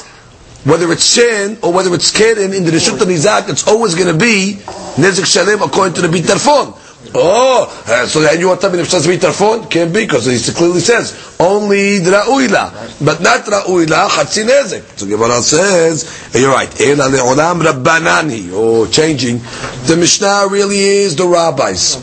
whether 0.64 0.90
it's 0.94 1.06
Shen 1.14 1.58
or 1.62 1.72
whether 1.74 1.94
it's 1.94 2.12
Keren 2.12 2.54
in 2.54 2.64
the 2.64 2.72
Rishut 2.72 2.98
Nizak, 3.00 3.50
it's 3.50 3.68
always 3.68 3.96
going 3.96 4.08
to 4.12 4.18
be 4.18 4.54
Nezik 4.96 5.26
Shalem 5.26 5.62
according 5.62 5.94
to 5.96 6.02
the 6.02 6.08
Bitarfon. 6.08 6.74
Oh, 7.14 7.84
uh, 7.88 8.06
so 8.06 8.22
then 8.22 8.40
you 8.40 8.48
want 8.48 8.62
to 8.62 8.68
if 8.68 8.94
it's 8.94 9.08
Bitarfon? 9.08 9.70
Can't 9.70 9.94
be, 9.94 10.02
because 10.04 10.28
it 10.28 10.56
clearly 10.56 10.80
says 10.80 11.36
only 11.40 12.00
Ra'uila, 12.00 13.06
but 13.06 13.22
not 13.22 13.46
Ra'uila, 13.46 14.08
Chatzi 14.10 14.44
Nezik. 14.48 15.00
So 15.00 15.06
Gemara 15.06 15.42
says, 15.42 16.32
you're 16.34 16.52
right, 16.52 16.70
Ela 16.82 17.10
Le'olam 17.10 17.62
Rabbanani, 17.62 18.50
oh, 18.52 18.88
changing. 18.88 19.40
The 19.88 19.96
Mishnah 19.98 20.48
really 20.50 20.80
is 20.80 21.16
the 21.16 21.26
rabbis. 21.26 21.98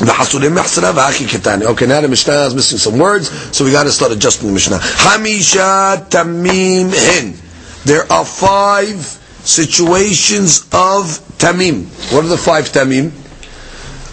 Okay, 0.00 1.86
now 1.86 2.00
the 2.00 2.08
Mishnah 2.08 2.46
is 2.46 2.54
missing 2.54 2.78
some 2.78 2.98
words, 2.98 3.30
so 3.56 3.64
we 3.64 3.70
got 3.70 3.84
to 3.84 3.92
start 3.92 4.10
adjusting 4.12 4.48
the 4.48 4.54
Mishnah. 4.54 4.78
Hamisha 4.78 6.08
Tamim 6.08 6.92
Hin. 6.92 7.36
There 7.84 8.10
are 8.10 8.24
five 8.24 9.20
situations 9.44 10.62
of 10.72 11.20
tamim. 11.38 11.84
What 12.12 12.24
are 12.24 12.28
the 12.28 12.38
five 12.38 12.64
tamim? 12.70 13.12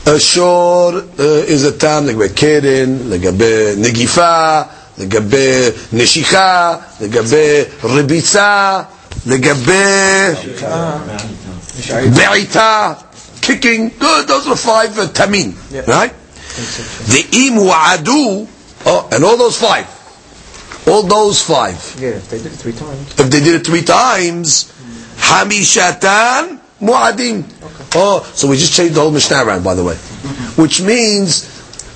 A 0.06 0.18
shor 0.20 0.94
uh, 0.94 1.22
is 1.48 1.64
a 1.64 1.72
tam 1.72 2.06
לגבי 2.06 2.28
קרן, 2.28 2.98
לגבי 3.08 3.74
נגיפה, 3.76 4.62
לגבי 4.98 5.68
נשיכה, 5.92 6.76
לגבי 7.00 7.62
רביצה, 7.84 8.82
לגבי 9.26 9.72
בעיטה, 12.14 12.92
kicking. 13.46 13.90
Good, 13.98 14.26
those 14.26 14.46
are 14.48 14.56
five 14.56 14.98
uh, 14.98 15.06
tamim. 15.06 15.54
Right? 15.86 16.12
The 17.06 17.22
im 17.46 17.54
wa'adu, 17.62 18.48
oh, 18.86 19.08
and 19.12 19.24
all 19.24 19.36
those 19.36 19.58
five. 19.60 19.86
All 20.88 21.02
those 21.02 21.42
five. 21.42 21.76
Yeah, 22.00 22.10
if 22.10 22.28
they 22.30 22.38
did 22.38 22.52
it 22.52 22.56
three 22.56 22.72
times. 22.72 23.18
If 23.18 23.30
they 23.30 23.40
did 23.40 23.54
it 23.60 23.66
three 23.66 23.82
times, 23.82 24.72
Hamishatan 25.18 26.58
Mu'adim. 26.80 27.44
Oh, 27.93 28.29
so 28.33 28.47
we 28.47 28.57
just 28.57 28.73
changed 28.73 28.95
the 28.95 29.01
whole 29.01 29.11
Mishnah 29.11 29.43
around, 29.45 29.63
by 29.63 29.75
the 29.75 29.83
way. 29.83 29.95
Which 30.55 30.81
means 30.81 31.43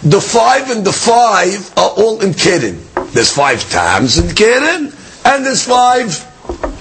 the 0.03 0.19
five 0.19 0.69
and 0.69 0.85
the 0.85 0.91
five 0.91 1.71
are 1.77 1.89
all 1.91 2.21
in 2.21 2.33
Keren. 2.33 2.81
There's 3.13 3.31
five 3.31 3.69
times 3.69 4.17
in 4.17 4.35
Keren, 4.35 4.91
and 5.25 5.45
there's 5.45 5.65
five 5.65 6.07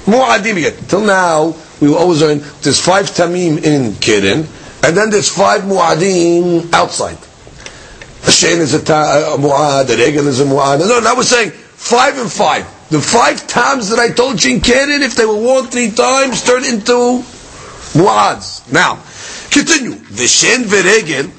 Mu'adim. 0.06 0.88
Till 0.88 1.04
now, 1.04 1.54
we 1.80 1.88
were 1.90 1.96
always 1.96 2.20
learn 2.22 2.38
there's 2.62 2.80
five 2.80 3.06
Tamim 3.10 3.62
in 3.62 3.94
Keren, 3.96 4.46
and 4.82 4.96
then 4.96 5.10
there's 5.10 5.28
five 5.28 5.62
Mu'adim 5.62 6.72
outside. 6.72 7.18
A 8.24 8.30
is 8.30 8.72
a, 8.74 8.82
ta- 8.82 9.34
a 9.34 9.38
Mu'ad, 9.38 9.90
a 9.90 9.96
Regel 9.96 10.26
is 10.28 10.40
a 10.40 10.44
Mu'ad. 10.44 10.80
No, 10.80 10.98
now 11.00 11.14
we're 11.14 11.22
saying 11.22 11.50
five 11.50 12.18
and 12.18 12.30
five. 12.32 12.64
The 12.90 13.00
five 13.00 13.46
times 13.46 13.90
that 13.90 13.98
I 13.98 14.10
told 14.10 14.42
you 14.42 14.54
in 14.54 14.60
Keren, 14.60 15.02
if 15.02 15.14
they 15.14 15.26
were 15.26 15.36
worn 15.36 15.66
three 15.66 15.90
times, 15.90 16.42
turn 16.42 16.64
into 16.64 17.22
mu'ads. 17.94 18.70
Now, 18.72 18.96
continue. 19.50 19.94
V'shen 19.94 20.64
v'regel. 20.64 21.30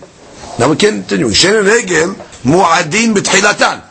Now 0.60 0.70
we 0.70 0.78
can 0.78 1.00
continue. 1.02 1.32
Shen 1.34 1.56
and 1.56 1.68
regel, 1.68 2.14
mu'adin 2.44 3.14
b'tchilatan. 3.14 3.84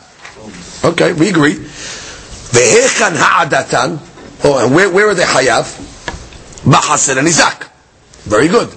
Okay, 0.83 1.13
we 1.13 1.29
agree. 1.29 1.53
V'hechan 1.55 3.15
ha'adatan. 3.15 3.99
Oh, 4.43 4.63
and 4.65 4.73
where, 4.75 4.89
where 4.91 5.09
are 5.09 5.13
they 5.15 5.23
hayav? 5.23 5.65
B'chaser 6.63 7.17
and 7.17 7.27
izak. 7.27 7.69
Very 8.23 8.47
good. 8.47 8.69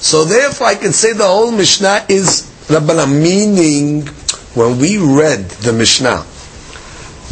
So 0.00 0.24
therefore 0.24 0.68
I 0.68 0.74
can 0.76 0.92
say 0.92 1.12
the 1.12 1.26
whole 1.26 1.50
Mishnah 1.50 2.06
is 2.08 2.48
Rabbana, 2.68 3.06
meaning 3.06 4.06
when 4.54 4.78
we 4.78 4.98
read 4.98 5.48
the 5.66 5.72
Mishnah, 5.72 6.24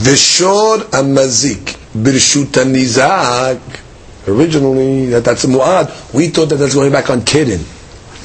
Vishor 0.03 0.79
Amazik 0.91 1.77
Birshut 1.95 2.53
Nizak. 2.65 3.61
Originally, 4.27 5.07
that, 5.07 5.25
that's 5.25 5.45
a 5.45 5.47
Mu'ad. 5.47 6.15
We 6.15 6.29
thought 6.29 6.51
that 6.51 6.57
that's 6.57 6.75
going 6.75 6.93
back 6.93 7.11
on 7.11 7.23
Kidin. 7.23 7.65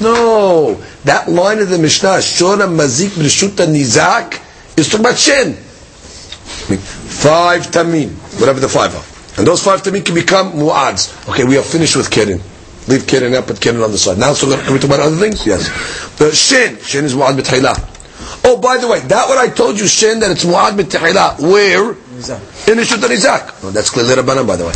No, 0.00 0.74
that 1.04 1.28
line 1.28 1.60
of 1.60 1.70
the 1.70 1.78
Mishnah, 1.78 2.20
Shor 2.20 2.56
Amazik 2.56 3.16
Birshut 3.16 3.56
Nizak, 3.66 4.42
is 4.76 4.88
talking 4.88 5.06
about 5.06 5.16
Shin. 5.16 5.54
Five 5.54 7.66
Tamim, 7.68 8.10
whatever 8.38 8.60
the 8.60 8.68
five 8.68 8.94
are. 8.94 9.38
And 9.38 9.46
those 9.46 9.62
five 9.62 9.82
Tamim 9.82 10.04
can 10.04 10.14
become 10.14 10.52
Mu'ads. 10.52 11.28
Okay, 11.30 11.44
we 11.44 11.56
are 11.56 11.62
finished 11.62 11.96
with 11.96 12.10
Kidin. 12.10 12.40
Leave 12.88 13.06
Kidin 13.06 13.34
up, 13.34 13.46
put 13.46 13.56
Kidin 13.56 13.82
on 13.82 13.90
the 13.90 13.98
side. 13.98 14.18
Now, 14.18 14.34
so 14.34 14.54
can 14.54 14.72
we 14.72 14.78
talk 14.78 14.90
about 14.90 15.00
other 15.00 15.16
things? 15.16 15.46
Yes. 15.46 15.70
The 16.18 16.30
Shin, 16.30 16.78
Shin 16.78 17.06
is 17.06 17.14
Mu'ad 17.14 17.38
B'Taylah. 17.38 18.44
Oh, 18.44 18.58
by 18.58 18.76
the 18.76 18.88
way, 18.88 19.00
that 19.00 19.28
what 19.28 19.38
I 19.38 19.48
told 19.48 19.78
you, 19.78 19.88
Shin, 19.88 20.20
that 20.20 20.30
it's 20.30 20.44
Mu'ad 20.44 20.78
B'Taylah. 20.78 21.40
Where? 21.40 21.94
Nizak. 21.94 22.68
In 22.68 22.76
the 22.76 22.82
Shultan 22.82 23.16
Izak. 23.16 23.64
Oh, 23.64 23.70
that's 23.70 23.90
clearly 23.90 24.14
Rabbanan, 24.14 24.46
by 24.46 24.56
the 24.56 24.66
way. 24.66 24.74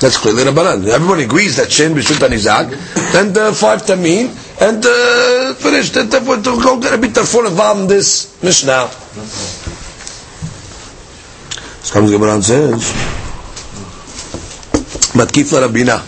That's 0.00 0.16
clearly 0.16 0.44
Rabbanan. 0.44 0.86
Everybody 0.88 1.24
agrees 1.24 1.56
that 1.56 1.70
Shin 1.70 1.92
B'Shultan 1.92 2.30
Izak, 2.30 2.72
and 3.14 3.36
uh, 3.36 3.52
five 3.52 3.82
Tamim, 3.82 4.28
and 4.60 4.84
uh. 4.84 5.30
And 5.62 6.10
therefore, 6.10 6.36
to 6.36 6.62
go 6.62 6.80
get 6.80 6.94
a 6.94 6.98
bit 6.98 7.16
of 7.18 7.34
involved 7.34 7.80
in 7.82 7.86
this 7.88 8.42
Mishnah. 8.42 8.88
So 11.82 11.92
comes 11.92 12.10
Gemara 12.10 12.40
says, 12.42 12.92
Matkifla 15.12 15.66
Rabina. 15.66 15.98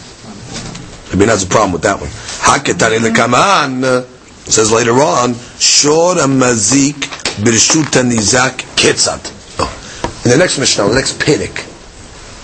Rabina 1.10 1.28
has 1.28 1.42
a 1.44 1.46
problem 1.46 1.72
with 1.72 1.82
that 1.82 2.00
one. 2.00 2.08
Haketani 2.08 2.98
lekaman 3.00 4.04
says 4.50 4.70
later 4.72 4.92
on, 4.92 5.34
Shor 5.58 6.14
mazik 6.14 7.08
birshuta 7.42 8.02
nizak 8.08 8.62
ketzad. 8.76 9.20
Oh. 9.58 10.22
In 10.24 10.30
the 10.30 10.36
next 10.38 10.58
Mishnah, 10.58 10.88
the 10.88 10.94
next 10.94 11.18
Perek, 11.18 11.71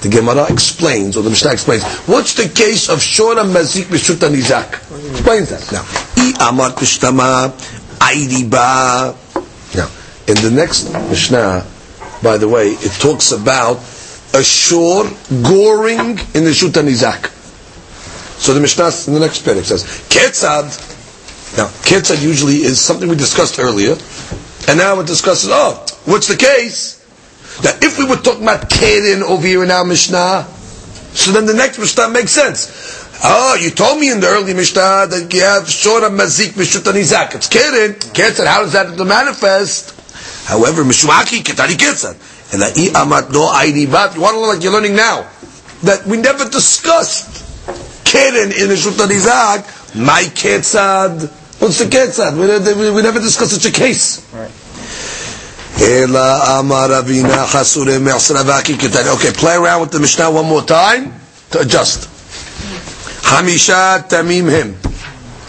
the 0.00 0.08
Gemara 0.08 0.46
explains, 0.52 1.16
or 1.16 1.22
the 1.22 1.30
Mishnah 1.30 1.52
explains, 1.52 1.84
what's 2.06 2.34
the 2.34 2.48
case 2.48 2.88
of 2.88 3.02
Shor 3.02 3.34
mazik 3.34 3.84
birshuta 3.84 4.28
nizak? 4.28 4.74
Explains 5.10 5.50
that. 5.50 5.72
Now, 5.72 5.84
I 6.16 6.48
amar 6.50 6.70
pishtama 6.70 7.50
ayriba. 7.98 9.16
Now, 9.74 9.88
in 10.28 10.36
the 10.42 10.50
next 10.50 10.92
Mishnah, 10.92 11.66
by 12.22 12.36
the 12.36 12.48
way, 12.48 12.68
it 12.68 12.92
talks 13.00 13.32
about 13.32 13.78
a 14.34 14.42
shore 14.42 15.04
goring 15.42 16.18
in 16.34 16.44
the 16.44 16.52
Shuta 16.52 16.82
Nizak. 16.82 17.30
So 18.38 18.54
the 18.54 18.60
Mishnah 18.60 18.90
in 19.06 19.14
the 19.14 19.20
next 19.20 19.44
page 19.44 19.64
says, 19.64 19.84
Ketzad. 20.08 20.96
Now, 21.56 21.66
Ketzad 21.82 22.22
usually 22.22 22.56
is 22.56 22.80
something 22.80 23.08
we 23.08 23.16
discussed 23.16 23.58
earlier, 23.58 23.96
and 24.68 24.78
now 24.78 25.00
it 25.00 25.06
discusses, 25.06 25.48
oh, 25.50 25.84
what's 26.04 26.28
the 26.28 26.36
case? 26.36 26.97
That 27.62 27.82
if 27.82 27.98
we 27.98 28.06
were 28.06 28.16
talking 28.16 28.42
about 28.42 28.70
Keren 28.70 29.22
over 29.22 29.46
here 29.46 29.64
in 29.64 29.70
our 29.70 29.84
Mishnah, 29.84 30.44
so 31.12 31.32
then 31.32 31.46
the 31.46 31.54
next 31.54 31.78
Mishnah 31.78 32.08
makes 32.10 32.32
sense. 32.32 33.08
Oh, 33.24 33.58
you 33.60 33.70
told 33.70 33.98
me 33.98 34.12
in 34.12 34.20
the 34.20 34.28
early 34.28 34.54
Mishnah 34.54 35.08
that 35.10 35.28
you 35.34 35.42
have 35.42 35.64
Shora 35.64 36.08
Mazik 36.08 36.52
Mishut 36.54 36.86
Nizak. 36.92 37.34
It's 37.34 37.48
Keren. 37.48 37.94
Ketzad, 38.14 38.46
how 38.46 38.62
does 38.62 38.72
that 38.74 38.96
manifest? 38.96 39.90
However, 40.46 40.84
Mishwaki 40.84 41.42
Ketari 41.42 41.74
Ketzad. 41.74 42.14
And 42.54 42.62
I 42.62 42.70
amat 42.70 43.32
no 43.32 43.48
aini 43.48 43.90
bat. 43.90 44.14
You 44.14 44.22
want 44.22 44.34
to 44.34 44.40
learn 44.40 44.54
like 44.54 44.62
you're 44.62 44.72
learning 44.72 44.94
now. 44.94 45.28
That 45.82 46.06
we 46.06 46.16
never 46.16 46.48
discussed 46.48 47.44
Keren 48.04 48.52
in 48.52 48.68
Mishut 48.70 48.94
Nizak. 49.04 49.96
My 49.96 50.22
Ketzad. 50.22 51.28
What's 51.60 51.78
the 51.80 51.86
Ketzad? 51.86 52.38
We, 52.38 52.46
we, 52.80 52.94
we 52.94 53.02
never 53.02 53.18
discussed 53.18 53.60
such 53.60 53.66
a 53.66 53.74
case. 53.74 54.32
Right. 54.32 54.50
Okay, 59.14 59.32
play 59.32 59.54
around 59.54 59.80
with 59.80 59.92
the 59.92 60.00
Mishnah 60.00 60.30
one 60.30 60.46
more 60.46 60.62
time 60.62 61.14
to 61.50 61.60
adjust. 61.60 62.08
Hamisha 63.22 64.08
Tamim 64.08 64.50
Him. 64.50 64.74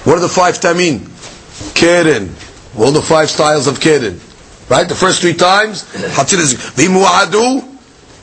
What 0.06 0.18
are 0.18 0.22
the 0.22 0.30
five 0.30 0.60
Tamim? 0.60 1.08
Keren. 1.74 2.30
All 2.78 2.92
the 2.92 3.02
five 3.02 3.30
styles 3.30 3.66
of 3.68 3.80
Keren. 3.82 4.20
Right? 4.70 4.88
The 4.88 4.96
first 4.96 5.22
three 5.22 5.34
times. 5.34 5.86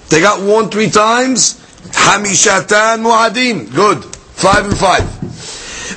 They 0.09 0.21
got 0.21 0.43
warned 0.43 0.71
three 0.71 0.91
times. 0.91 1.55
Hamishatan 1.91 3.03
Muadim. 3.03 3.75
Good. 3.75 4.05
Five 4.05 4.67
and 4.67 4.79
five. 4.79 5.03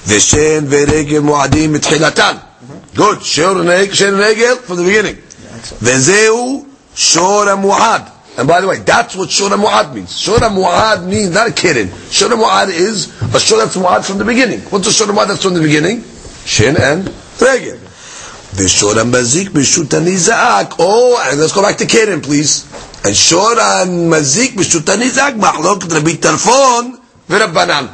Vishen 0.09 0.65
Veregel 0.65 1.21
Muadim 1.21 1.75
Mitchilatan. 1.75 2.41
Good. 2.95 3.21
Shor 3.23 3.55
Regel 3.61 4.55
from 4.57 4.77
the 4.77 4.83
beginning. 4.83 5.17
Vezeu 5.61 6.65
Shora 6.95 7.55
Muad. 7.61 8.19
And 8.37 8.47
by 8.47 8.61
the 8.61 8.67
way, 8.67 8.79
that's 8.79 9.17
what 9.17 9.27
Shora 9.27 9.61
Mu'ad 9.61 9.93
means. 9.93 10.11
Shora 10.11 10.49
Mu'ad 10.49 11.05
means 11.05 11.33
not 11.33 11.49
a 11.49 11.51
keren. 11.51 11.87
Shora 11.87 12.41
Mu'ad 12.41 12.69
is 12.69 13.07
a 13.21 13.37
Shora 13.37 13.65
that's 13.65 13.75
Mu'ad 13.75 14.05
from 14.05 14.17
the 14.17 14.23
beginning. 14.23 14.61
What's 14.71 14.87
a 14.87 14.91
Shora 15.03 15.13
Mu'ad 15.13 15.27
that's 15.27 15.43
from 15.43 15.55
the 15.55 15.61
beginning? 15.61 16.03
Shin 16.45 16.77
and 16.77 17.05
Regel. 17.41 17.77
V'Shora 18.55 19.03
Mazik 19.03 19.49
B'Shutani 19.49 20.15
Za'ak. 20.15 20.75
Oh, 20.79 21.21
and 21.27 21.39
let's 21.39 21.53
go 21.53 21.61
back 21.61 21.77
to 21.77 21.85
keren, 21.85 22.21
please. 22.21 22.63
And 23.03 23.13
Shora 23.13 23.83
and 23.83 24.09
Mazik 24.09 24.55
B'Shutani 24.55 25.09
Za'ak 25.09 25.37
Mahlok 25.37 25.91
Rabbi 25.91 26.11
Tarfon 26.11 26.97
V'Rabbanan. 27.27 27.89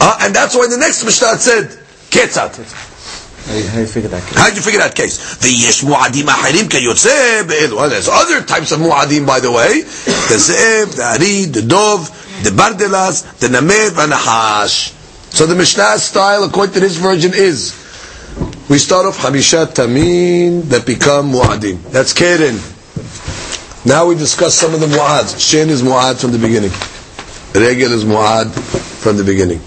Uh, 0.00 0.18
and 0.22 0.34
that's 0.34 0.56
why 0.56 0.66
the 0.68 0.78
next 0.78 1.04
Mishnah 1.04 1.36
said, 1.36 1.68
Ketzat. 2.10 2.92
How 3.46 3.52
do 3.52 3.58
you, 3.58 3.64
do 3.64 3.86
figure 3.86 4.08
that? 4.08 4.22
case? 4.22 4.38
How 4.38 4.48
did 4.48 4.56
you 4.56 4.62
figure 4.62 4.80
that 4.80 4.94
case? 4.94 5.36
The 5.36 5.50
yesh 5.50 5.82
mu'adim 5.84 6.24
ahirim 6.32 6.64
kayotze. 6.68 7.46
Well, 7.72 7.84
eh, 7.84 7.88
there's 7.88 8.08
other 8.08 8.42
types 8.42 8.72
of 8.72 8.80
mu'adim, 8.80 9.26
by 9.26 9.40
the 9.40 9.52
way. 9.52 9.82
The 9.82 10.38
ze'eb, 10.40 10.96
the 10.96 11.04
ari, 11.04 11.44
the 11.44 11.60
dov, 11.62 12.08
the 12.42 12.50
bardelas, 12.50 13.38
the 13.40 13.50
namer, 13.50 14.00
and 14.00 14.12
the 14.12 14.16
hash. 14.16 14.92
So 15.30 15.44
the 15.46 15.54
Mishnah 15.54 15.98
style, 15.98 16.44
according 16.44 16.72
to 16.74 16.80
this 16.80 16.96
version, 16.96 17.32
is 17.34 17.74
we 18.70 18.78
start 18.78 19.04
off 19.04 19.18
hamisha 19.18 19.66
tamin 19.66 20.62
that 20.70 20.86
become 20.86 21.32
mu'adim. 21.32 21.82
That's 21.90 22.14
keren. 22.14 22.58
Now 23.86 24.06
we 24.06 24.14
discuss 24.14 24.54
some 24.54 24.72
of 24.72 24.80
the 24.80 24.86
mu'ads. 24.86 25.38
Shin 25.38 25.68
is 25.68 25.82
mu'ad 25.82 26.18
from 26.18 26.32
the 26.32 26.38
beginning. 26.38 26.70
Regel 27.54 27.92
is 27.92 28.06
mu'ad 28.06 28.50
from 29.02 29.18
the 29.18 29.24
beginning. 29.24 29.60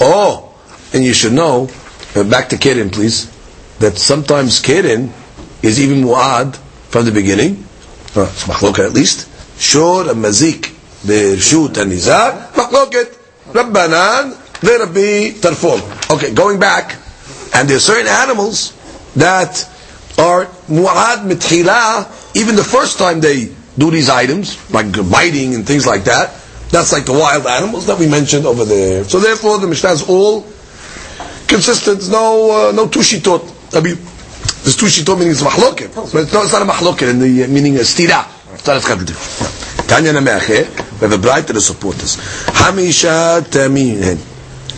Oh, 0.00 0.52
and 0.92 1.04
you 1.04 1.14
should 1.14 1.32
know, 1.32 1.68
uh, 2.16 2.24
back 2.24 2.48
to 2.50 2.58
Keren, 2.58 2.90
please, 2.90 3.30
that 3.78 3.96
sometimes 3.96 4.60
Keren 4.60 5.12
is 5.62 5.80
even 5.80 6.02
Mu'ad 6.04 6.56
from 6.90 7.04
the 7.04 7.12
beginning. 7.12 7.64
Uh, 8.14 8.26
it's 8.28 8.78
at 8.78 8.92
least. 8.92 9.28
Shor 9.60 10.10
and 10.10 10.24
Mazik, 10.24 10.72
Bershut 11.04 11.76
and 11.80 11.92
Nizar, 11.92 12.50
Mahloket, 12.52 13.16
Rabbanan, 13.52 14.32
Rabbi 14.62 15.38
Tarfon. 15.38 16.10
Okay, 16.16 16.32
going 16.34 16.58
back, 16.58 16.96
and 17.54 17.68
there 17.68 17.76
are 17.76 17.80
certain 17.80 18.08
animals 18.08 18.72
that 19.16 19.68
are 20.18 20.46
Mu'ad 20.68 21.28
Mitchila, 21.28 22.36
even 22.36 22.56
the 22.56 22.64
first 22.64 22.98
time 22.98 23.20
they 23.20 23.52
do 23.78 23.90
these 23.90 24.08
items, 24.10 24.56
like 24.72 24.92
biting 25.10 25.54
and 25.54 25.66
things 25.66 25.86
like 25.86 26.04
that, 26.04 26.34
that's 26.70 26.92
like 26.92 27.04
the 27.04 27.12
wild 27.12 27.46
animals 27.46 27.86
that 27.86 27.98
we 27.98 28.08
mentioned 28.08 28.46
over 28.46 28.64
there. 28.64 29.04
So 29.04 29.18
therefore, 29.18 29.58
the 29.58 29.66
Mishnah 29.66 29.90
is 29.90 30.08
all 30.08 30.42
consistent. 31.49 31.97
There's 31.99 32.09
no 32.11 32.69
uh, 32.69 32.71
no 32.71 32.87
two 32.87 32.99
shitot. 32.99 33.43
I 33.75 33.81
mean, 33.81 33.95
there's 34.63 34.75
two 34.77 34.87
shitot 34.87 35.17
meaning 35.17 35.31
it's 35.31 35.41
mahloket, 35.41 35.93
but 35.95 36.21
it's 36.23 36.33
not, 36.33 36.43
it's 36.45 36.53
not 36.53 36.61
a 36.61 36.65
mahloket 36.65 37.09
in 37.09 37.19
the 37.19 37.43
uh, 37.43 37.47
meaning 37.47 37.75
a 37.77 37.79
stira. 37.79 38.25
It's 38.53 38.65
not 38.67 38.77
as 38.77 38.85
contradictory. 38.85 39.87
Tanya 39.87 40.13
Nameche, 40.13 40.67
we 40.93 40.99
have 41.07 41.13
a 41.13 41.17
bright 41.17 41.45
to 41.47 41.61
support 41.61 41.95
this. 41.97 42.15
Hamisha 42.47 43.41
tamin. 43.49 44.17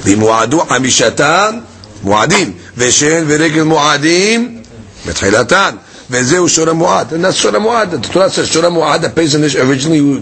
במועדו 0.06 0.60
חמישתן 0.70 1.60
מועדים, 2.04 2.52
ושן 2.78 3.24
ורגל 3.28 3.64
מועדים 3.64 4.62
בתחילתן, 5.08 5.76
וזהו 6.10 6.50
שור 6.50 6.70
המועד. 6.70 7.14
And 7.14 7.26
that's 7.26 7.32
שור 7.32 7.56
המועד. 7.56 7.94
The 8.06 8.08
Torah 8.14 8.30
says 8.30 8.46
שור 8.54 8.66
המועד, 8.66 9.06
the 9.06 9.10
peasant 9.10 9.56
originally 9.56 10.22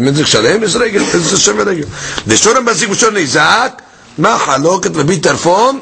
מזיק 0.00 0.26
שלם, 0.26 0.62
is 0.62 0.76
רגל, 0.76 1.02
זה 1.18 1.36
שם 1.38 1.52
ורגל. 1.58 1.84
ושור 2.26 2.56
המזיק 2.56 2.90
ושור 2.90 3.10
נזק, 3.10 3.82
מה 4.18 4.38
חלוקת 4.38 4.96
רבי 4.96 5.18
טרפון? 5.20 5.78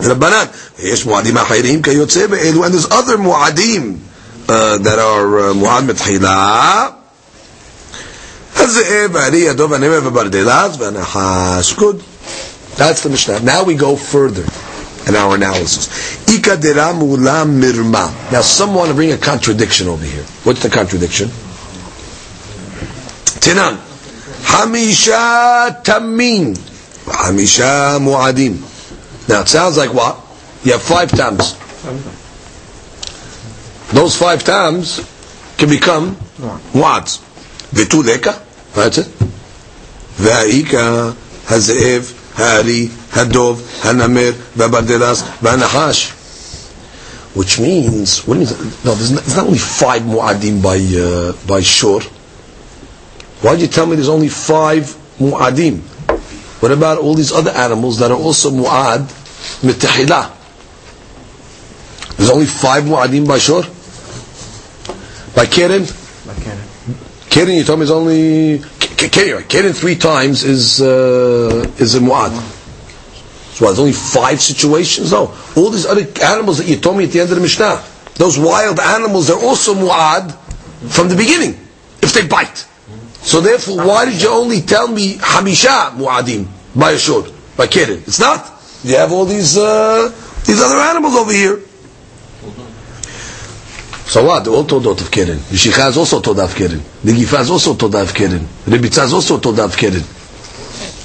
רבנן. 0.00 0.44
יש 0.78 1.04
מועדים 1.06 1.36
אחרים 1.36 1.82
כיוצא 1.82 2.26
באלו, 2.26 2.66
and 2.66 2.70
there's 2.70 2.92
other 2.92 3.16
מועדים 3.18 3.96
uh, 4.46 4.50
that 4.82 4.98
are 4.98 5.50
uh, 5.50 5.54
מועד 5.54 5.84
מתחילה. 5.84 6.86
הזאב, 8.56 9.16
הארי, 9.16 9.48
הדוב, 9.48 9.72
הנמר 9.72 10.00
וברדלס 10.04 10.72
והנחש. 10.78 11.74
Good. 11.78 12.00
That's 12.76 13.02
the 13.02 13.08
Mishnah. 13.08 13.40
Now 13.40 13.64
we 13.64 13.74
go 13.74 13.96
further 13.96 14.44
in 15.06 15.14
our 15.16 15.34
analysis. 15.34 15.88
Ika 16.28 16.56
dera 16.56 16.92
mula 16.92 17.44
mirma. 17.46 18.12
Now 18.32 18.42
some 18.42 18.74
want 18.74 18.88
to 18.88 18.94
bring 18.94 19.12
a 19.12 19.18
contradiction 19.18 19.88
over 19.88 20.04
here. 20.04 20.24
What's 20.44 20.62
the 20.62 20.68
contradiction? 20.68 21.28
Tinan. 23.44 23.76
Hamisha 24.52 25.82
tamin. 25.82 26.69
Hamisha 27.06 27.98
mu'adim. 28.00 28.60
Now 29.28 29.42
it 29.42 29.48
sounds 29.48 29.76
like 29.76 29.92
what? 29.92 30.18
You 30.64 30.72
have 30.72 30.82
five 30.82 31.10
times. 31.10 31.54
Those 33.92 34.16
five 34.16 34.42
times 34.44 34.98
can 35.56 35.68
become 35.68 36.16
mu'ads. 36.74 37.20
Vituleka. 37.72 38.42
That's 38.74 38.98
it. 38.98 39.08
והאיכה, 40.18 41.10
הזאב, 41.50 42.12
הארי, 42.36 42.88
הדוב, 43.12 43.62
הנמר, 43.82 44.32
והברדלס, 44.56 45.22
והנחש. 45.42 46.12
Which 47.34 47.58
means, 47.60 48.26
what 48.26 48.34
do 48.34 48.40
you 48.40 48.46
mean? 48.46 48.72
No, 48.82 48.94
there's 48.94 49.10
not, 49.12 49.22
there's 49.24 49.36
not 49.36 49.46
only 49.46 49.58
five 49.58 50.02
mu'adim 50.02 50.62
by, 50.62 50.78
uh, 50.78 51.32
by 51.46 51.60
shore. 51.60 52.00
Why 53.42 53.52
did 53.52 53.60
you 53.60 53.66
tell 53.68 53.84
me 53.84 53.94
there's 53.96 54.08
only 54.08 54.30
five 54.30 54.96
mu'adim? 55.20 55.82
What 56.61 56.71
about 56.71 56.99
all 56.99 57.15
these 57.15 57.31
other 57.31 57.49
animals 57.51 57.97
that 57.99 58.11
are 58.11 58.17
also 58.17 58.51
mu'ad 58.51 59.01
mitahila? 59.65 60.29
There's 62.17 62.29
only 62.29 62.45
five 62.45 62.83
mu'adim 62.83 63.27
by 63.27 63.39
shore? 63.39 63.63
By 65.35 65.47
keren? 65.47 65.81
Like 66.27 66.37
Canaan. 66.43 66.67
Keren, 67.31 67.55
you 67.55 67.63
told 67.63 67.79
me 67.79 67.85
is 67.85 67.91
only 67.91 68.59
Keren. 68.59 69.43
Keren 69.45 69.73
three 69.73 69.95
times 69.95 70.43
is 70.43 70.81
uh, 70.81 71.65
is 71.79 71.95
a 71.95 71.99
muad. 71.99 72.29
So 73.55 73.65
what, 73.65 73.69
there's 73.71 73.79
only 73.79 73.93
five 73.93 74.39
situations. 74.39 75.11
No, 75.11 75.35
all 75.55 75.71
these 75.71 75.87
other 75.87 76.05
animals 76.23 76.59
that 76.59 76.67
you 76.67 76.75
told 76.77 76.97
me 76.97 77.05
at 77.05 77.11
the 77.11 77.21
end 77.21 77.29
of 77.31 77.35
the 77.37 77.41
Mishnah, 77.41 77.81
those 78.15 78.37
wild 78.37 78.79
animals 78.79 79.27
they're 79.27 79.39
also 79.39 79.73
muad 79.73 80.31
from 80.93 81.07
the 81.09 81.15
beginning 81.15 81.53
if 82.03 82.13
they 82.13 82.27
bite. 82.27 82.67
So 83.23 83.39
therefore, 83.41 83.77
why 83.85 84.05
did 84.05 84.21
you 84.21 84.29
only 84.29 84.61
tell 84.61 84.87
me 84.87 85.15
hamisha 85.17 85.91
muadim 85.95 86.47
by 86.75 86.91
a 86.91 86.97
short 86.97 87.31
by 87.55 87.67
Keren? 87.67 87.99
It's 88.07 88.19
not. 88.19 88.59
You 88.83 88.95
have 88.97 89.11
all 89.11 89.25
these 89.25 89.57
uh, 89.57 90.11
these 90.45 90.59
other 90.61 90.79
animals 90.79 91.15
over 91.15 91.31
here. 91.31 91.59
So 94.11 94.25
what? 94.25 94.43
They're 94.43 94.53
all 94.53 94.65
Todot 94.65 94.99
of 94.99 95.09
Keren. 95.09 95.37
Yishicha 95.37 95.87
is 95.89 95.97
also 95.97 96.19
Todah 96.19 96.43
of 96.43 96.53
Keren. 96.55 96.79
Negifa 97.05 97.39
is 97.41 97.49
also 97.49 97.75
Todah 97.75 98.01
of 98.03 98.13
Keren. 98.13 98.39
Rebitza 98.65 99.05
is 99.05 99.13
also 99.13 99.37
Todah 99.39 99.65
of 99.65 99.77
Keren. 99.77 100.03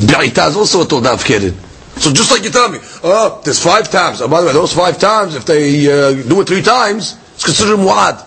Be'ita 0.05 0.48
is 0.48 0.57
also 0.57 0.85
Todah 0.85 1.14
of 1.14 1.24
Keren. 1.24 1.55
So 1.98 2.12
just 2.12 2.33
like 2.33 2.42
you 2.42 2.50
tell 2.50 2.68
me, 2.68 2.79
oh, 3.05 3.40
there's 3.44 3.62
five 3.62 3.88
times. 3.90 4.20
Oh, 4.20 4.29
by 4.29 4.40
the 4.40 4.48
way, 4.48 4.52
those 4.52 4.72
five 4.72 4.98
times, 4.98 5.37
if 5.37 5.46
they 5.46 5.87
uh, 5.87 6.14
do 6.14 6.40
it 6.40 6.48
three 6.48 6.62
times, 6.62 7.16
it's 7.35 7.44
considered 7.44 7.79
mu'ad. 7.79 8.26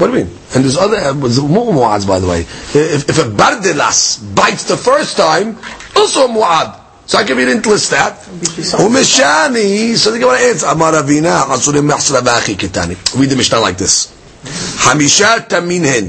What 0.00 0.10
do 0.10 0.16
you 0.16 0.24
mean? 0.24 0.34
And 0.54 0.64
there's 0.64 0.78
other 0.78 0.96
uh, 0.96 1.12
mu'ad, 1.12 2.08
by 2.08 2.20
the 2.20 2.26
way. 2.26 2.40
If, 2.40 3.10
if 3.10 3.18
a 3.18 3.28
bardilas 3.28 4.34
bites 4.34 4.64
the 4.64 4.78
first 4.78 5.18
time, 5.18 5.58
also 5.94 6.24
a 6.24 6.28
mu'ad. 6.28 6.80
So 7.04 7.18
I 7.18 7.24
give 7.24 7.38
you 7.38 7.44
didn't 7.44 7.66
list 7.66 7.90
that. 7.90 8.16
Umishani, 8.80 9.94
so 9.96 10.10
they 10.12 10.18
give 10.18 10.28
an 10.30 10.40
answer. 10.40 10.68
Amar 10.68 10.92
Rabina, 10.92 11.42
Asurim 11.52 11.90
Mahsra 11.90 12.24
Bachi 12.24 12.54
Kitani. 12.54 12.96
Read 13.20 13.28
the 13.28 13.36
Mishnah 13.36 13.60
like 13.60 13.76
this. 13.76 14.06
Hamisha 14.86 15.46
Taminhen. 15.46 16.08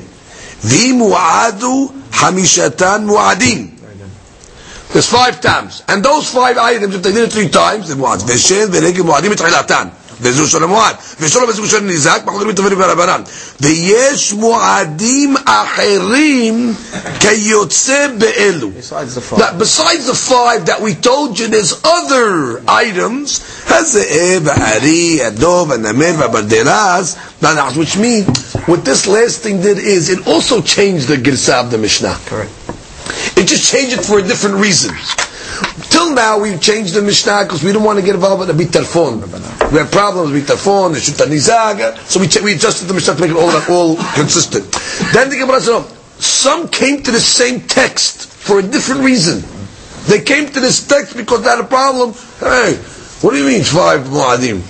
Vi 0.61 0.93
mu'adu 0.93 1.89
hamishatan 2.11 3.09
mu'adim. 3.09 3.77
There's 4.93 5.09
five 5.09 5.41
times. 5.41 5.83
And 5.89 6.01
those 6.01 6.29
five 6.29 6.57
items, 6.57 6.95
if 6.95 7.03
they 7.03 7.11
did 7.11 7.23
it 7.27 7.33
three 7.33 7.49
times, 7.49 7.89
they're 7.89 7.97
mu'ad. 7.97 8.19
Veshen, 8.19 8.67
Veregim, 8.67 9.03
Mu'adim, 9.03 9.33
It'ilatan. 9.33 10.00
וזו 10.20 10.48
של 10.48 10.64
המועד. 10.64 10.94
ושלו 11.20 11.48
וזו 11.48 11.66
של 11.68 11.80
ניזק, 11.80 12.20
מחלקים 12.24 12.48
מטובים 12.48 12.80
ורבנן. 12.80 13.22
ויש 13.60 14.32
מועדים 14.32 15.36
אחרים 15.44 16.74
כיוצא 17.20 18.06
באלו. 18.18 18.70
Besides 18.80 19.14
the 19.14 19.20
five. 19.20 19.38
Now, 19.38 19.52
besides 19.58 20.06
the 20.06 20.14
five 20.14 20.66
that 20.66 20.80
we 20.80 20.94
told 20.94 21.38
you, 21.38 21.48
there's 21.48 21.74
other 21.84 22.62
items, 22.68 23.40
הזאב, 23.68 24.48
הארי, 24.48 25.24
הדוב, 25.24 25.72
הנמר, 25.72 26.12
והברדלס, 26.18 27.14
והנחש, 27.42 27.76
which 27.76 27.96
means, 27.96 28.26
what 28.66 28.84
this 28.84 29.06
last 29.06 29.40
thing 29.42 29.60
did 29.60 29.78
is, 29.78 30.08
it 30.08 30.26
also 30.26 30.60
changed 30.62 31.08
the 31.08 31.16
girsah 31.16 31.60
of 31.64 31.70
the 31.70 31.78
Mishnah. 31.78 32.16
Correct. 32.26 32.50
It 33.36 33.44
just 33.46 33.70
changed 33.70 33.92
it 33.98 34.04
for 34.04 34.18
a 34.18 34.22
different 34.22 34.56
reason. 34.56 34.92
Till 35.89 36.13
now, 36.13 36.39
we've 36.39 36.61
changed 36.61 36.93
the 36.93 37.01
Mishnah 37.01 37.43
because 37.43 37.63
we 37.63 37.71
don't 37.71 37.83
want 37.83 37.99
to 37.99 38.05
get 38.05 38.15
involved 38.15 38.47
with 38.47 38.55
the 38.55 38.63
bitarfon. 38.63 39.21
We 39.71 39.77
have 39.79 39.91
problems 39.91 40.31
with 40.31 40.47
bitarfon, 40.47 40.93
the 40.93 40.99
shuta 40.99 41.27
nizaga, 41.29 41.97
so 42.07 42.19
we, 42.19 42.27
ch- 42.27 42.41
we 42.41 42.53
adjusted 42.53 42.85
the 42.87 42.93
Mishnah 42.93 43.15
to 43.15 43.21
make 43.21 43.31
it 43.31 43.37
all, 43.37 43.51
all 43.69 43.95
consistent. 44.15 44.71
Then 45.13 45.29
the 45.29 45.37
Gemara 45.37 45.61
said, 45.61 45.73
"Oh, 45.75 45.97
some 46.19 46.67
came 46.67 47.01
to 47.03 47.11
the 47.11 47.19
same 47.19 47.61
text 47.61 48.27
for 48.27 48.59
a 48.59 48.63
different 48.63 49.01
reason. 49.01 49.43
They 50.07 50.21
came 50.23 50.47
to 50.47 50.59
this 50.59 50.87
text 50.87 51.15
because 51.15 51.43
they 51.43 51.49
had 51.49 51.59
a 51.59 51.63
problem. 51.67 52.13
Hey, 52.39 52.75
what 53.21 53.31
do 53.31 53.37
you 53.37 53.45
mean 53.45 53.63
five 53.63 54.01
mu'adim? 54.07 54.61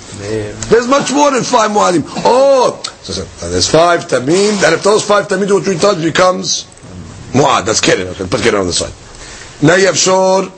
There's 0.70 0.88
much 0.88 1.12
more 1.12 1.32
than 1.32 1.44
five 1.44 1.72
mu'adim. 1.72 2.04
Oh, 2.26 2.82
so, 3.02 3.14
so, 3.14 3.50
there's 3.50 3.70
five 3.70 4.08
tamim, 4.08 4.64
and 4.64 4.74
if 4.74 4.84
those 4.84 5.04
five 5.06 5.28
tamim 5.28 5.48
do 5.48 5.58
it 5.58 5.64
three 5.64 5.78
times, 5.78 6.04
it 6.04 6.12
becomes 6.14 6.66
mu'ad. 7.34 7.66
That's 7.66 7.80
keren. 7.82 8.08
Okay, 8.10 8.28
put 8.28 8.42
keren 8.42 8.56
on 8.62 8.68
the 8.68 8.74
side. 8.74 8.94
Now 9.66 9.76
you 9.76 9.86
have 9.88 9.98
shor, 9.98 10.52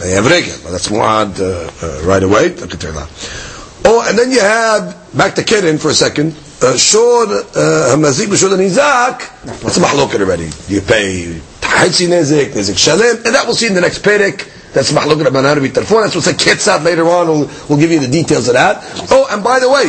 Now 0.00 0.06
you 0.06 0.14
have 0.14 0.26
regel. 0.26 0.54
Well, 0.62 0.72
that's 0.72 0.88
mu'ad 0.88 1.40
uh, 1.40 1.70
uh, 1.82 2.06
right 2.06 2.22
away. 2.22 2.54
Oh, 3.84 4.04
and 4.06 4.18
then 4.18 4.30
you 4.30 4.40
have, 4.40 5.16
back 5.16 5.34
to 5.36 5.44
keren 5.44 5.78
for 5.78 5.90
a 5.90 5.94
second, 5.94 6.36
uh, 6.62 6.76
shor, 6.76 7.24
uh, 7.24 7.94
hamazik, 7.94 8.26
b'shor 8.26 8.56
nizak, 8.56 9.22
it's 9.64 9.76
a 9.76 9.80
mahloket 9.80 10.20
already. 10.20 10.50
You 10.72 10.80
pay 10.82 11.40
tahitzi 11.60 12.08
nezik, 12.08 12.50
nezik 12.52 12.76
shalem, 12.76 13.16
and 13.24 13.34
that 13.34 13.44
we'll 13.46 13.54
see 13.54 13.66
in 13.66 13.74
the 13.74 13.80
next 13.80 14.02
perek. 14.02 14.72
That's 14.72 14.92
mahloket 14.92 15.26
abanar 15.26 15.56
b'tarfon. 15.56 16.02
That's 16.02 16.14
what's 16.14 16.26
a 16.26 16.34
ketzat 16.34 16.84
later 16.84 17.08
on. 17.08 17.28
We'll, 17.28 17.50
we'll 17.68 17.78
give 17.78 17.90
you 17.90 18.00
the 18.00 18.08
details 18.08 18.48
of 18.48 18.54
that. 18.54 18.82
Oh, 19.10 19.26
and 19.30 19.42
by 19.42 19.58
the 19.60 19.70
way, 19.70 19.88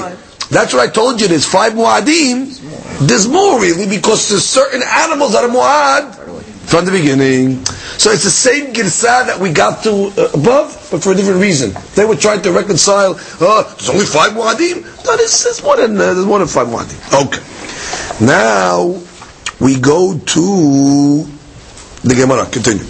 that's 0.49 0.73
what 0.73 0.87
I 0.87 0.91
told 0.91 1.21
you. 1.21 1.27
There's 1.27 1.45
five 1.45 1.73
mu'adim. 1.73 3.07
There's 3.07 3.27
more 3.27 3.59
really 3.59 3.87
because 3.87 4.29
there's 4.29 4.45
certain 4.45 4.81
animals 4.83 5.33
that 5.33 5.43
are 5.43 5.49
mu'ad 5.49 6.15
from 6.67 6.85
the 6.85 6.91
beginning. 6.91 7.63
So 7.99 8.11
it's 8.11 8.23
the 8.23 8.29
same 8.31 8.71
girsah 8.73 9.27
that 9.27 9.39
we 9.41 9.51
got 9.51 9.83
to 9.83 9.91
uh, 10.15 10.29
above, 10.33 10.87
but 10.89 11.03
for 11.03 11.11
a 11.11 11.15
different 11.15 11.41
reason. 11.41 11.73
They 11.95 12.05
were 12.05 12.15
trying 12.15 12.41
to 12.43 12.51
reconcile. 12.53 13.19
Oh, 13.41 13.75
there's 13.75 13.89
only 13.89 14.05
five 14.05 14.31
mu'adim. 14.31 14.83
No, 15.03 15.17
there's, 15.17 15.43
there's 15.43 15.61
more 15.61 15.75
than 15.75 15.97
uh, 15.97 16.13
there's 16.13 16.25
more 16.25 16.39
than 16.39 16.47
five 16.47 16.67
mu'adim. 16.67 16.95
Okay. 17.27 17.43
Now 18.25 19.03
we 19.59 19.77
go 19.81 20.17
to 20.17 21.23
the 22.07 22.15
Gemara. 22.15 22.45
Continue. 22.45 22.85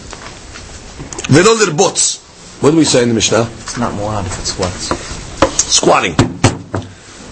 Velo 1.34 1.56
lirbots. 1.58 2.62
What 2.62 2.69
do 2.69 2.78
we 2.78 2.86
say 2.86 3.02
in 3.02 3.10
the 3.10 3.15
Mishnah? 3.15 3.50
It's 3.62 3.80
not 3.80 3.93
muad 3.93 4.28
if 4.28 4.38
it's 4.38 4.60
what? 4.60 4.69
Squatting. 5.58 6.13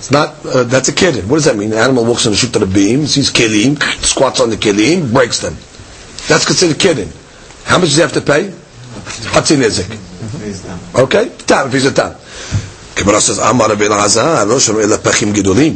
It's 0.01 0.09
not. 0.09 0.43
Uh, 0.43 0.63
that's 0.63 0.89
a 0.89 0.93
kid. 0.93 1.29
What 1.29 1.35
does 1.37 1.45
that 1.45 1.55
mean? 1.57 1.69
The 1.69 1.77
animal 1.77 2.05
walks 2.05 2.25
on 2.25 2.31
the 2.31 2.37
shoot 2.39 2.53
to 2.53 2.59
the 2.59 2.65
beam, 2.65 3.05
sees 3.05 3.31
kelim, 3.31 3.79
squats 4.03 4.41
on 4.41 4.49
the 4.49 4.55
kelim, 4.57 5.13
breaks 5.13 5.41
them. 5.41 5.53
That's 6.27 6.43
considered 6.47 6.79
kidding. 6.79 7.11
How 7.67 7.77
much 7.77 7.89
does 7.89 7.97
he 7.97 8.01
have 8.01 8.13
to 8.13 8.21
pay? 8.21 8.49
Hatzin 9.35 9.59
Nezik. 9.59 9.91
Okay? 10.95 11.29
Tam, 11.45 11.67
if 11.67 11.73
he's 11.73 11.85
a 11.85 11.91
Tam. 11.93 12.15
Gemara 12.95 13.19
says, 13.19 13.39
Amar 13.39 13.67
Rabbi 13.69 13.83
Elazar, 13.83 14.47
Rosh 14.47 14.69
Ela 14.69 14.97
Pechim 14.97 15.33
Gedolim. 15.33 15.75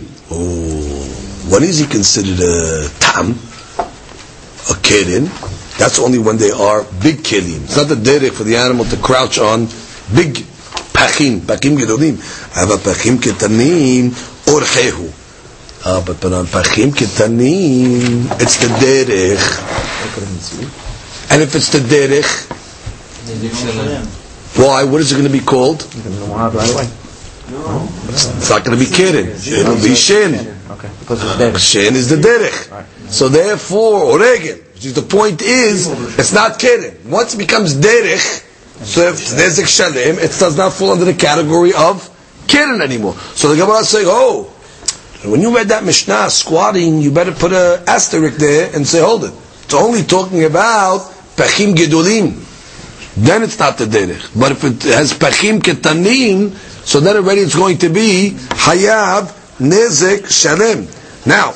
When 1.52 1.64
is 1.64 1.80
he 1.80 1.88
considered 1.88 2.40
a 2.40 2.88
Tam? 3.00 3.32
A 3.32 4.74
Kerin? 4.82 5.28
That's 5.78 6.00
only 6.00 6.18
when 6.18 6.38
they 6.38 6.52
are 6.52 6.84
big 7.04 7.24
Kerim. 7.24 7.64
It's 7.66 7.76
not 7.76 7.90
the 7.90 7.96
derech 7.96 8.32
for 8.32 8.44
the 8.44 8.56
animal 8.56 8.86
to 8.86 8.96
crouch 8.98 9.38
on 9.38 9.66
big 10.16 10.36
Pachim, 10.96 11.42
Pachim 11.42 11.78
Gedolim. 11.78 12.18
Ava 12.56 12.78
Pachim 12.78 13.18
Ketanim, 13.18 14.12
Orhehu. 14.48 15.12
Ah, 15.84 16.00
but, 16.06 16.24
on 16.32 16.46
Pachim 16.46 16.92
Ketanim, 16.92 18.30
it's 18.40 18.58
the 18.58 18.68
derech. 18.80 20.91
And 21.32 21.42
if 21.42 21.56
it's 21.56 21.70
the 21.72 21.80
derech, 21.80 22.50
why? 24.58 24.84
What 24.84 25.00
is 25.00 25.14
it 25.14 25.16
going 25.16 25.28
to 25.28 25.32
be 25.32 25.40
called? 25.40 25.84
It's 25.84 25.96
not 28.50 28.66
going 28.66 28.78
to 28.78 28.86
be 28.86 28.92
keren. 28.92 29.28
It'll 29.28 29.76
be 29.76 29.96
shin. 29.96 30.58
Okay. 30.72 30.90
Shin 31.58 31.96
is 31.96 32.10
the 32.10 32.18
derech. 32.18 32.86
So 33.10 33.30
therefore, 33.30 34.22
is 34.22 34.94
the 34.94 35.02
point 35.02 35.42
is, 35.42 35.88
it's 36.20 36.34
not 36.34 36.60
keren. 36.60 36.98
Once 37.10 37.34
it 37.34 37.38
becomes 37.38 37.76
derech, 37.76 38.44
so 38.84 39.08
if 39.08 39.22
it's 39.22 39.34
nezek 39.34 39.68
shalem, 39.68 40.20
it 40.20 40.36
does 40.38 40.58
not 40.58 40.74
fall 40.74 40.92
under 40.92 41.06
the 41.06 41.14
category 41.14 41.72
of 41.74 42.10
keren 42.48 42.82
anymore. 42.82 43.16
So 43.36 43.48
the 43.50 43.56
Gemara 43.56 43.80
is 43.80 43.90
saying, 43.90 44.08
oh, 44.10 44.50
when 45.24 45.40
you 45.40 45.56
read 45.56 45.70
that 45.70 45.86
Mishnah, 45.86 46.30
squatting, 46.30 47.00
you 47.00 47.12
better 47.12 47.32
put 47.32 47.54
an 47.54 47.84
asterisk 47.88 48.38
there 48.38 48.70
and 48.76 48.86
say, 48.86 49.00
hold 49.02 49.24
it. 49.24 49.32
It's 49.64 49.74
only 49.74 50.04
talking 50.04 50.44
about 50.44 51.10
pachim 51.42 51.74
gedolim. 51.76 52.48
Then 53.18 53.44
it's 53.44 53.58
not 53.58 53.78
the 53.78 53.86
derech. 53.86 54.40
But 54.40 54.52
if 54.54 54.64
it 54.64 54.84
has 54.84 55.14
pachim 55.14 55.60
ketanim, 55.60 56.52
so 56.86 57.00
then 57.00 57.18
already 57.18 57.42
it's 57.42 57.56
going 57.56 57.78
to 57.80 57.90
be 57.90 58.32
hayav 58.32 59.28
nezek 59.60 60.30
shalem. 60.30 60.88
Now, 61.26 61.54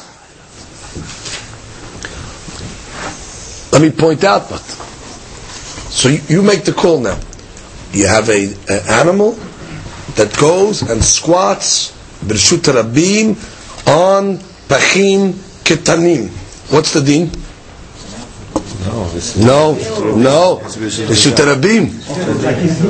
let 3.72 3.82
me 3.82 3.92
point 3.92 4.24
out, 4.24 4.50
but 4.50 4.62
so 5.92 6.10
you, 6.10 6.42
make 6.42 6.66
the 6.66 6.74
call 6.74 7.00
now. 7.00 7.20
You 7.92 8.08
have 8.08 8.30
a, 8.30 8.46
an 8.68 8.82
animal 8.90 9.32
that 10.16 10.36
goes 10.40 10.82
and 10.82 11.04
squats 11.04 11.92
b'rshut 12.26 12.74
rabim 12.74 13.30
on 13.88 14.38
pachim 14.68 15.32
ketanim. 15.64 16.30
What's 16.72 16.94
the 16.94 17.02
deen? 17.02 17.45
No, 18.86 19.74
no, 20.16 20.62
b'rshut 20.62 21.36
rabim. 21.42 21.90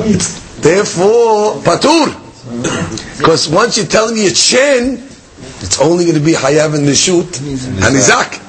It's 0.06 0.60
therefore 0.60 1.54
patur. 1.62 2.12
Because 3.16 3.48
once 3.48 3.78
you're 3.78 3.86
telling 3.86 4.14
me 4.14 4.26
it's 4.26 4.40
shin, 4.40 5.02
it's 5.60 5.80
only 5.80 6.04
going 6.04 6.16
to 6.18 6.22
be 6.24 6.32
hayav 6.32 6.74
and 6.74 6.86
nishut 6.86 7.40
and 7.40 7.96
izak. 7.96 8.42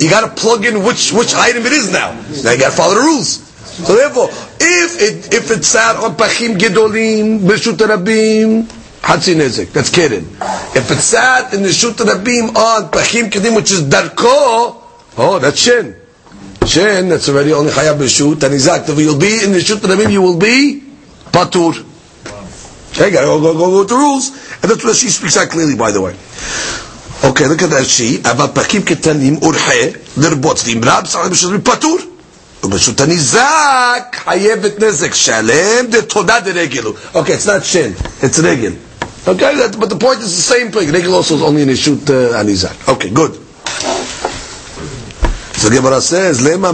You 0.00 0.08
got 0.08 0.22
to 0.34 0.40
plug 0.40 0.64
in 0.64 0.82
which 0.82 1.12
which 1.12 1.34
item 1.34 1.66
it 1.66 1.72
is 1.72 1.92
now. 1.92 2.12
Now 2.42 2.52
you 2.52 2.58
got 2.58 2.70
to 2.70 2.76
follow 2.76 2.94
the 2.94 3.00
rules. 3.00 3.44
So 3.86 3.94
therefore, 3.94 4.28
if 4.58 5.02
it 5.02 5.34
if 5.34 5.50
it's 5.50 5.68
sat 5.68 5.96
on 5.96 6.16
pachim 6.16 6.56
gedolim 6.56 7.40
b'shut 7.40 7.76
rabim, 7.76 8.62
hatzi 9.02 9.34
nezek. 9.34 9.72
That's 9.72 9.90
keren. 9.90 10.24
If 10.74 10.90
it's 10.90 11.04
sat 11.04 11.52
in 11.52 11.62
the 11.62 11.72
shut 11.72 11.96
rabim 11.96 12.56
on 12.56 12.90
pachim 12.90 13.30
kedim, 13.30 13.54
which 13.54 13.72
is 13.72 13.82
darko, 13.82 14.82
oh, 15.18 15.38
that's 15.38 15.60
shin. 15.60 15.94
Shin, 16.67 17.09
that's 17.09 17.27
already 17.29 17.53
only 17.53 17.71
chayav 17.71 17.97
b'shut 17.97 18.41
and 18.43 18.53
izak. 18.55 18.87
If 18.89 18.97
you'll 18.99 19.19
be 19.19 19.43
in 19.43 19.51
the 19.51 19.61
shut 19.61 19.79
rabim, 19.79 20.11
you 20.11 20.21
will 20.21 20.37
be 20.39 20.81
patur. 21.31 21.73
Okay, 22.91 23.11
gotta 23.11 23.25
go, 23.25 23.41
go, 23.41 23.53
go, 23.53 23.59
go 23.71 23.79
with 23.79 23.89
the 23.89 23.95
rules. 23.95 24.29
And 24.61 24.71
that's 24.71 24.83
what 24.83 24.95
she 24.95 25.09
speaks 25.09 25.35
out 25.37 25.49
clearly, 25.49 25.75
by 25.75 25.91
the 25.91 26.01
way. 26.01 26.15
Okay, 27.25 27.47
look 27.47 27.61
at 27.61 27.69
that 27.71 27.85
she. 27.85 28.21
אבל 28.23 28.47
פרקים 28.53 28.81
קטנים 28.83 29.37
אורחה 29.41 29.73
לרבות 30.17 30.63
נמרב 30.67 31.05
צריך 31.07 31.27
בשביל 31.31 31.57
פטור. 31.63 31.97
וברשות 32.63 33.01
הניזק 33.01 34.15
חייבת 34.23 34.79
נזק 34.83 35.13
שלם 35.13 35.85
דתודה 35.89 36.39
דרגלו. 36.39 36.93
Okay, 37.13 37.33
it's 37.33 37.45
not 37.45 37.63
shin, 37.65 37.93
it's 38.21 38.39
regel. 38.39 38.73
Okay, 39.27 39.55
that, 39.55 39.77
but 39.79 39.89
the 39.89 39.95
point 39.95 40.19
is 40.19 40.35
the 40.35 40.41
same 40.55 40.71
thing. 40.71 40.91
Regel 40.91 41.13
also 41.15 41.35
is 41.35 41.41
only 41.41 41.61
in 41.61 41.69
Ishut 41.69 42.09
uh, 42.09 42.37
Anizak. 42.43 42.75
Okay, 42.93 43.09
good. 43.09 43.39
So 45.68 45.74
Gemara 45.74 46.00
says, 46.00 46.40
Lema. 46.40 46.72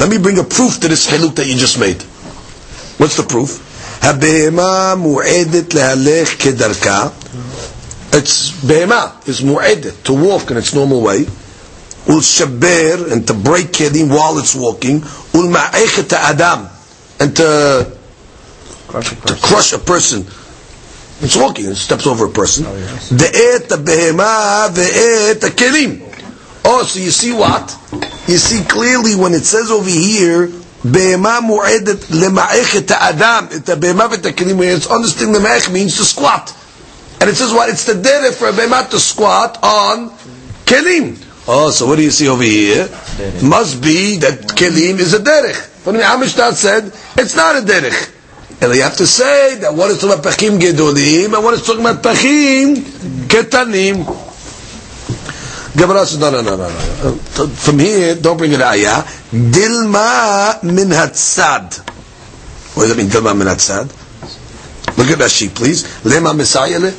Let 0.00 0.08
me 0.08 0.16
bring 0.16 0.38
a 0.38 0.42
proof 0.44 0.80
to 0.80 0.88
this 0.88 1.06
chiluk 1.06 1.34
that 1.34 1.46
you 1.46 1.54
just 1.54 1.78
made. 1.78 2.00
What's 2.96 3.18
the 3.18 3.24
proof? 3.24 3.60
Habehema 4.00 4.96
mu'edet 4.96 5.68
lehalech 5.74 6.38
kedarka. 6.40 7.12
It's 8.14 8.52
behema 8.52 9.28
is 9.28 9.42
mu'edet 9.42 10.02
to 10.04 10.14
walk 10.14 10.50
in 10.50 10.56
its 10.56 10.72
normal 10.74 11.02
way. 11.02 11.24
Ulshaber 12.06 13.12
and 13.12 13.26
to 13.26 13.34
break 13.34 13.66
kelim 13.66 14.08
while 14.08 14.38
it's 14.38 14.54
walking. 14.54 15.00
Ulma'echet 15.00 16.10
adam 16.14 16.68
and 17.20 17.36
to 17.36 17.98
crush 18.88 19.12
a. 19.12 19.16
Crush 19.16 19.72
a 19.74 19.78
person. 19.78 20.20
It's 21.20 21.36
walking, 21.36 21.66
it 21.66 21.74
steps 21.74 22.06
over 22.06 22.24
a 22.24 22.30
person. 22.30 22.64
Oh, 22.66 22.72
the 23.10 23.26
et 23.26 23.68
the 23.68 23.76
behema 23.76 24.74
The 24.74 25.34
et 25.34 25.40
the 25.42 25.48
kelim. 25.48 26.05
Oh, 26.68 26.82
so 26.82 26.98
you 26.98 27.10
see 27.10 27.32
what? 27.32 27.70
You 28.26 28.38
see 28.38 28.64
clearly 28.64 29.14
when 29.14 29.34
it 29.34 29.44
says 29.44 29.70
over 29.70 29.88
here, 29.88 30.48
behema 30.82 31.40
mu'edet 31.40 32.10
lema'ech 32.10 32.74
et 32.74 32.90
adam, 32.90 33.46
et 33.52 33.64
behema 33.78 34.08
ve'et 34.10 34.34
kelim, 34.34 34.60
it's 34.74 34.88
understanding 34.88 35.40
lema'ech 35.40 35.72
means 35.72 35.96
to 35.96 36.04
squat. 36.04 36.52
And 37.20 37.30
it 37.30 37.36
says 37.36 37.52
what? 37.52 37.68
It's 37.70 37.84
the 37.84 37.92
derech 37.94 38.34
for 38.34 38.48
a 38.48 38.52
behema 38.52 38.90
to 38.90 38.98
squat 38.98 39.62
on 39.62 40.10
kelim. 40.66 41.22
Oh, 41.46 41.70
so 41.70 41.86
what 41.86 41.96
do 41.96 42.02
you 42.02 42.10
see 42.10 42.28
over 42.28 42.42
here? 42.42 42.88
Must 43.44 43.80
be 43.80 44.16
that 44.18 44.40
kelim 44.58 44.98
is 44.98 45.14
a 45.14 45.20
derech. 45.20 45.84
But 45.84 45.92
the 45.92 45.98
Amishtat 46.00 46.54
said, 46.54 46.86
it's 47.16 47.36
not 47.36 47.54
a 47.54 47.60
derech. 47.60 48.12
And 48.60 48.74
you 48.74 48.82
have 48.82 48.96
to 48.96 49.06
say 49.06 49.56
that 49.60 49.72
what 49.72 49.90
is 49.92 50.00
talking 50.00 50.18
about 50.18 50.32
pachim 50.32 50.58
gedolim 50.58 51.32
and 51.32 51.44
what 51.44 51.54
is 51.54 51.64
talking 51.64 51.82
about 51.82 52.02
pachim 52.02 52.76
ketanim. 53.28 54.25
Gemara 55.75 56.05
says, 56.05 56.19
no, 56.19 56.29
no, 56.31 56.41
no, 56.41 56.57
no, 56.57 56.67
no. 56.67 57.47
From 57.47 57.79
here, 57.79 58.15
don't 58.15 58.37
bring 58.37 58.51
it 58.51 58.61
ayah. 58.61 59.03
Dilma 59.31 60.61
min 60.63 60.89
hatzad. 60.89 61.77
What 62.75 62.83
does 62.83 62.95
that 62.95 62.97
mean, 62.97 63.07
dilma 63.09 63.37
min 63.37 63.47
hatzad? 63.47 63.89
Look 64.97 65.09
at 65.09 65.19
Rashi, 65.19 65.53
please. 65.53 65.83
Lema 66.03 66.33
מסיילה? 66.33 66.91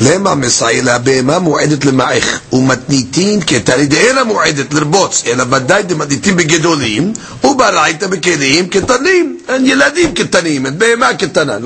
למה 0.00 0.34
מסיילה 0.34 0.98
בהמה 0.98 1.38
מועדת 1.38 1.84
למעך 1.84 2.40
ומתניתין 2.52 3.40
כתרי 3.46 3.86
דאינה 3.86 4.24
מועדת 4.24 4.74
לרבוץ 4.74 5.22
אלא 5.26 5.44
ודאי 5.50 5.82
דמתניתין 5.82 6.36
בגדולים 6.36 7.12
וברייתא 7.44 8.06
בכלים 8.06 8.68
קטנים 8.68 9.38
אין 9.48 9.66
ילדים 9.66 10.14
קטנים 10.14 10.66
אין 10.66 10.78
בהמה 10.78 11.14
קטנה 11.14 11.58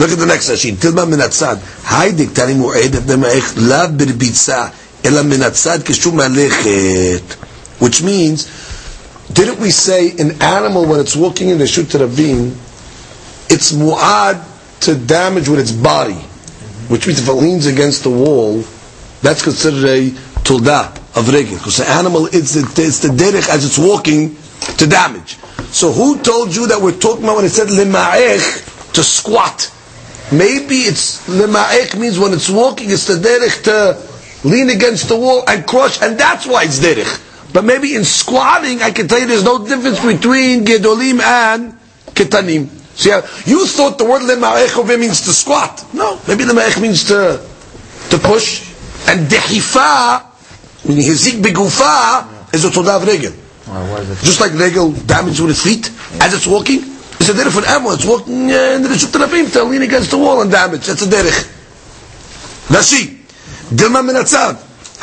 Look 0.00 0.02
at 0.12 0.18
the 0.18 0.26
next 0.26 0.48
Rashi 0.48 0.74
תלמה 0.78 1.04
מן 1.04 1.20
הצד 1.20 1.56
היידי 1.90 2.26
קטני 2.26 2.54
מועדת 2.54 3.02
למעך 3.08 3.52
לאו 3.56 3.88
ברביצה 3.90 4.66
which 7.79 8.01
means, 8.01 8.47
didn't 9.33 9.59
we 9.59 9.69
say 9.71 10.11
an 10.17 10.41
animal 10.41 10.85
when 10.85 10.99
it's 10.99 11.15
walking 11.15 11.49
in 11.49 11.57
the 11.57 11.67
Shut 11.67 11.87
Rabim, 11.87 12.55
it's 13.49 13.73
mu'ad 13.73 14.41
to 14.81 14.95
damage 14.95 15.49
with 15.49 15.59
its 15.59 15.71
body, 15.71 16.13
which 16.87 17.07
means 17.07 17.19
if 17.19 17.27
it 17.27 17.33
leans 17.33 17.65
against 17.65 18.03
the 18.03 18.09
wall, 18.09 18.63
that's 19.21 19.43
considered 19.43 19.83
a 19.85 20.09
tulda 20.43 20.95
of 21.17 21.29
regin, 21.33 21.57
because 21.57 21.77
the 21.77 21.87
animal, 21.89 22.27
it's, 22.27 22.53
the, 22.53 22.61
it's 22.81 22.99
the 22.99 23.09
derech 23.09 23.49
as 23.49 23.65
it's 23.65 23.77
walking 23.77 24.35
to 24.77 24.87
damage. 24.87 25.35
So 25.73 25.91
who 25.91 26.19
told 26.21 26.55
you 26.55 26.67
that 26.67 26.81
we're 26.81 26.97
talking 26.97 27.23
about 27.23 27.37
when 27.37 27.45
it 27.45 27.49
said 27.49 27.67
lema'ech, 27.67 28.93
to 28.93 29.03
squat? 29.03 29.71
Maybe 30.31 30.75
it's 30.87 31.27
lema'ech 31.27 31.99
means 31.99 32.17
when 32.19 32.31
it's 32.33 32.49
walking, 32.49 32.89
it's 32.91 33.07
the 33.07 33.15
derech 33.15 33.63
to 33.63 34.12
lean 34.43 34.69
against 34.69 35.07
the 35.07 35.17
wall 35.17 35.43
and 35.47 35.65
crush, 35.65 36.01
and 36.01 36.17
that's 36.17 36.45
why 36.45 36.63
it's 36.63 36.79
derech. 36.79 37.53
But 37.53 37.65
maybe 37.65 37.95
in 37.95 38.03
squatting, 38.03 38.81
I 38.81 38.91
can 38.91 39.07
tell 39.07 39.19
you 39.19 39.27
there's 39.27 39.43
no 39.43 39.65
difference 39.65 39.99
between 40.03 40.65
gedolim 40.65 41.21
and 41.21 41.73
ketanim. 42.13 42.67
So 42.95 43.09
yeah, 43.09 43.21
you 43.45 43.65
thought 43.67 43.97
the 43.97 44.05
word 44.05 44.21
lema'ech 44.21 44.99
means 44.99 45.21
to 45.21 45.33
squat. 45.33 45.85
No, 45.93 46.19
maybe 46.27 46.43
lema'ech 46.45 46.81
means 46.81 47.05
to 47.05 47.41
to 48.09 48.17
push. 48.17 48.71
And 49.07 49.27
dehifa, 49.27 50.23
meaning 50.87 51.03
hizik 51.03 51.41
begufa, 51.41 52.53
is 52.53 52.65
a 52.65 52.69
todav 52.69 53.05
regel. 53.05 53.33
Just 54.21 54.39
like 54.41 54.53
regel 54.53 54.91
damage 54.91 55.39
with 55.39 55.51
its 55.51 55.63
feet 55.63 55.89
as 56.21 56.33
it's 56.33 56.47
walking. 56.47 56.81
It's 57.19 57.29
a 57.29 57.33
derech 57.33 57.51
for 57.51 57.59
an 57.59 57.65
animal. 57.65 57.91
It's 57.93 58.05
walking 58.05 58.51
uh, 58.51 58.75
in 58.75 58.83
the 58.83 58.89
Rishut 58.89 59.13
Rabim 59.13 59.51
to 59.53 59.63
lean 59.63 59.81
against 59.81 60.11
the 60.11 60.17
wall 60.17 60.41
and 60.41 60.51
damage. 60.51 60.85
That's 60.85 61.01
a 61.01 61.05
derech. 61.05 61.49
Rashi. 62.67 63.12
Dilma 63.72 64.02
min 64.02 64.16
atzav. 64.16 64.54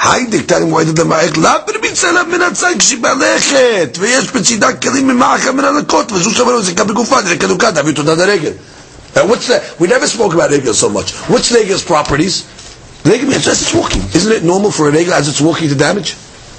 היידק 0.04 0.42
תני 0.46 0.66
מועדת 0.66 1.00
למעך, 1.00 1.38
לאו 1.38 1.52
ברביצה 1.68 2.10
אליו 2.10 2.26
מן 2.32 2.42
הצד 2.42 2.74
כשהיא 2.80 3.00
בהלכת, 3.00 3.98
ויש 4.00 4.32
בצידה 4.32 4.74
כלים 4.74 5.08
ממעכה 5.08 5.52
מן 5.52 5.66
הנקות, 5.66 6.12
וזו 6.12 6.32
שווה 6.32 6.54
לו 6.54 6.64
זיקה 6.64 6.84
בגופה, 6.84 7.22
זה 7.22 7.38
כדוקה, 7.38 7.72
תביא 7.72 7.94
תודה 7.94 8.14
לרגל. 8.14 8.52
Uh, 9.16 9.20
what's 9.20 9.48
that? 9.48 9.62
We 9.80 9.88
never 9.88 10.08
spoke 10.08 10.34
about 10.34 10.50
regel 10.52 10.74
so 10.74 10.90
much. 10.90 11.14
What's 11.32 11.50
regel's 11.50 11.84
properties? 11.84 12.44
Regel 13.06 13.30
means 13.30 13.48
as 13.48 13.62
it's 13.62 13.74
walking. 13.74 14.02
Isn't 14.14 14.34
it 14.34 14.44
normal 14.44 14.72
for 14.72 14.90
a 14.90 14.92
regel 14.92 15.14
as 15.14 15.30
it's 15.30 15.40
walking 15.40 15.70
to 15.70 15.76
damage? 15.76 16.16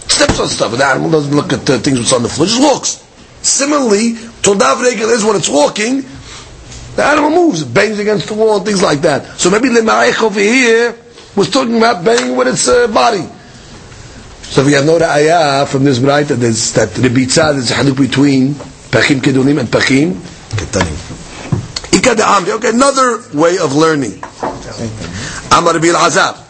Steps 0.09 0.41
on 0.41 0.49
stuff. 0.49 0.71
The 0.73 0.87
animal 0.87 1.11
doesn't 1.11 1.37
look 1.37 1.53
at 1.53 1.69
uh, 1.69 1.77
things 1.85 1.99
that's 1.99 2.15
on 2.15 2.23
the 2.23 2.31
floor, 2.31 2.47
just 2.47 2.63
walks. 2.63 3.05
Similarly, 3.43 4.15
toldav 4.45 4.81
regel 4.81 5.11
is 5.11 5.23
when 5.23 5.37
it's 5.37 5.51
walking, 5.51 5.95
the 6.97 7.05
animal 7.05 7.31
moves, 7.31 7.63
bangs 7.63 7.99
against 7.99 8.29
the 8.29 8.35
wall, 8.35 8.57
and 8.57 8.65
things 8.65 8.83
like 8.83 9.03
that. 9.03 9.39
So 9.39 9.51
maybe 9.51 9.69
lema'ech 9.69 10.23
over 10.23 10.41
here 10.41 10.97
was 11.37 11.51
talking 11.51 11.77
about 11.77 12.05
banging 12.05 12.37
with 12.37 12.49
its 12.49 12.69
uh, 12.69 12.87
body. 12.89 13.27
So 14.43 14.65
we 14.65 14.73
have 14.73 14.87
no 14.87 14.99
ra'ayah 14.99 15.67
from 15.69 15.85
this 15.85 15.99
bright 15.99 16.29
that 16.29 16.37
there's, 16.37 16.73
that 16.75 16.91
the 16.95 17.09
bitzah 17.09 17.57
is 17.57 17.71
a 17.71 17.75
haluk 17.75 17.99
between 17.99 18.55
pachim 18.95 19.21
kedulim 19.21 19.61
and 19.61 19.69
pachim 19.69 20.13
ketanim. 20.57 21.25
Okay, 21.99 22.69
another 22.69 23.19
way 23.35 23.59
of 23.59 23.75
learning. 23.75 24.23
Amar 25.53 25.81
bil 25.81 25.97
azab. 25.97 26.47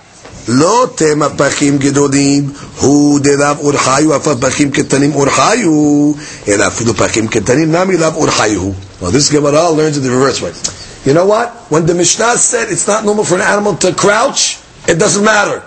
לא 0.49 0.89
תמה 0.95 1.29
פחים 1.29 1.79
גדולים, 1.79 2.53
הוא 2.81 3.21
דלאו 3.21 3.55
אורחיו, 3.61 4.17
אף 4.17 4.29
פחים 4.41 4.71
קטנים 4.71 5.15
אורחיו, 5.15 6.13
אלא 6.49 6.67
אפילו 6.67 6.95
פחים 6.95 7.29
קטנים 7.29 7.73
נמי 7.77 7.97
לאו 7.97 8.15
אורחיו. 8.15 8.71
Well, 9.01 9.11
this 9.11 9.29
Gemara 9.29 9.71
learns 9.71 9.99
it 9.99 10.01
the 10.01 10.11
reverse 10.11 10.41
way. 10.41 10.53
You 11.05 11.15
know 11.15 11.27
what? 11.27 11.51
When 11.69 11.85
the 11.87 11.95
Mishnah 11.95 12.37
said 12.39 12.71
it's 12.71 12.87
not 12.87 13.05
normal 13.05 13.25
for 13.25 13.35
an 13.35 13.43
animal 13.43 13.75
to 13.77 13.93
crouch, 13.93 14.59
it 14.88 15.00
doesn't 15.00 15.24
matter. 15.24 15.60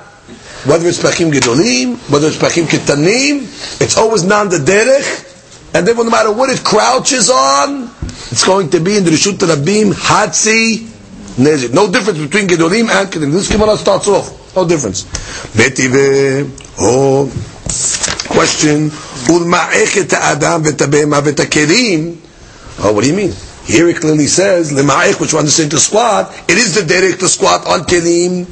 Whether 0.69 0.89
it's 0.89 1.03
pachim 1.03 1.31
gedolim, 1.31 1.97
whether 2.11 2.29
it's 2.29 2.39
pachim 2.39 2.65
ketanim, 2.65 3.43
it's 3.81 3.99
always 3.99 4.25
non 4.25 4.49
the 4.49 4.57
derech. 4.59 5.33
And 5.75 5.87
then 5.87 5.97
no 5.97 6.05
matter 6.09 6.33
what 6.33 6.51
it 6.51 6.65
crouches 6.65 7.29
on, 7.31 7.91
it's 8.31 8.45
going 8.45 8.71
to 8.71 8.81
be 8.81 8.97
in 8.97 9.05
the 9.05 9.11
Rishut 9.11 9.39
Rabim, 9.39 9.93
Hatzi, 9.93 10.87
Nezik. 11.37 11.75
No 11.75 11.91
difference 11.91 12.19
between 12.19 12.47
gedolim 12.49 12.89
and 12.89 13.09
ketanim. 13.11 13.33
This 13.33 13.51
Gemara 13.51 13.77
starts 13.77 14.09
off. 14.09 14.57
No 14.57 14.67
difference. 14.67 15.03
Betive, 15.57 16.49
oh, 16.79 17.27
question. 18.31 18.91
Adam. 19.27 20.63
Oh, 22.79 22.93
what 22.93 23.03
do 23.03 23.09
you 23.09 23.17
mean? 23.17 23.33
Here 23.65 23.89
it 23.89 23.97
clearly 23.97 24.27
says, 24.27 24.73
which 24.73 25.33
we 25.33 25.39
understand 25.39 25.71
to 25.71 25.79
squat, 25.79 26.33
it 26.49 26.59
is 26.59 26.75
the 26.75 26.83
derech 26.83 27.19
to 27.21 27.29
squat 27.29 27.67
on 27.67 27.81
kelim, 27.81 28.47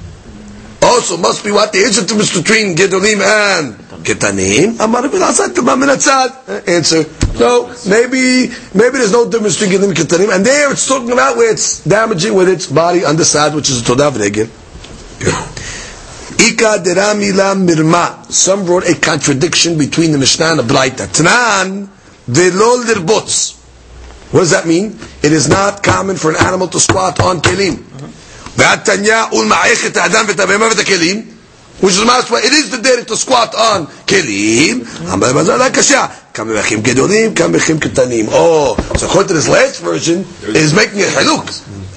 also 0.93 1.17
must 1.17 1.43
be 1.45 1.51
what 1.51 1.73
the 1.73 1.81
difference 1.81 2.37
between 2.37 2.77
Gedolim 2.77 3.21
and 3.21 3.75
Ketanim. 4.05 4.79
Amar 4.81 5.05
eh, 5.07 6.75
Answer. 6.77 7.05
So 7.35 7.73
maybe 7.89 8.53
maybe 8.75 8.99
there's 8.99 9.13
no 9.13 9.31
difference 9.31 9.59
between 9.59 9.79
Gedolim 9.81 9.89
and 9.91 9.99
Ketanim, 9.99 10.35
and 10.35 10.45
there 10.45 10.71
it's 10.71 10.87
talking 10.87 11.11
about 11.13 11.37
where 11.37 11.51
it's 11.53 11.83
damaging 11.85 12.35
with 12.35 12.49
its 12.49 12.67
body 12.67 13.05
underside, 13.05 13.55
which 13.55 13.71
is 13.71 13.81
a 13.81 13.85
Todav 13.85 14.19
Regel. 14.19 14.47
Ika 16.39 16.83
deramila 16.85 17.55
mirma. 17.57 18.31
Some 18.31 18.67
wrote 18.67 18.85
a 18.89 18.95
contradiction 18.99 19.79
between 19.79 20.13
the 20.13 20.19
Mishnah 20.19 20.47
and 20.47 20.59
the 20.59 20.63
Braita. 20.65 21.07
Tanan 21.07 21.89
velo 22.27 22.83
lirbutz. 22.85 23.59
What 24.33 24.41
does 24.41 24.51
that 24.53 24.67
mean? 24.67 24.99
It 25.23 25.33
is 25.33 25.49
not 25.49 25.83
common 25.83 26.17
for 26.17 26.31
an 26.31 26.37
animal 26.41 26.67
to 26.69 26.81
squat 26.81 27.21
on 27.21 27.41
kelim. 27.41 27.92
והתניא 28.58 29.24
ולמערכת 29.32 29.98
האדם 29.98 30.26
ואת 30.28 30.40
הבהמה 30.40 30.68
ואת 30.68 30.80
הכלים 30.80 31.22
which 31.82 31.92
is 31.92 32.00
masma, 32.00 32.40
it 32.40 32.52
is 32.52 32.72
the 32.72 32.82
day 32.82 33.04
to 33.04 33.16
squat 33.16 33.54
on 33.54 33.86
kelim. 34.08 34.86
אמר 35.14 35.34
בזל 35.34 35.62
הקשה, 35.62 36.06
כמה 36.34 36.54
מכים 36.54 36.82
גדולים, 36.82 37.34
כמה 37.34 37.48
מכים 37.48 37.80
קטנים. 37.80 38.30
Oh, 38.30 38.76
so 38.98 39.06
according 39.06 39.28
to 39.28 39.34
this 39.34 39.48
last 39.48 39.82
version, 39.82 40.26
is 40.48 40.74
making 40.74 41.02
a 41.02 41.06
haluk. 41.06 41.46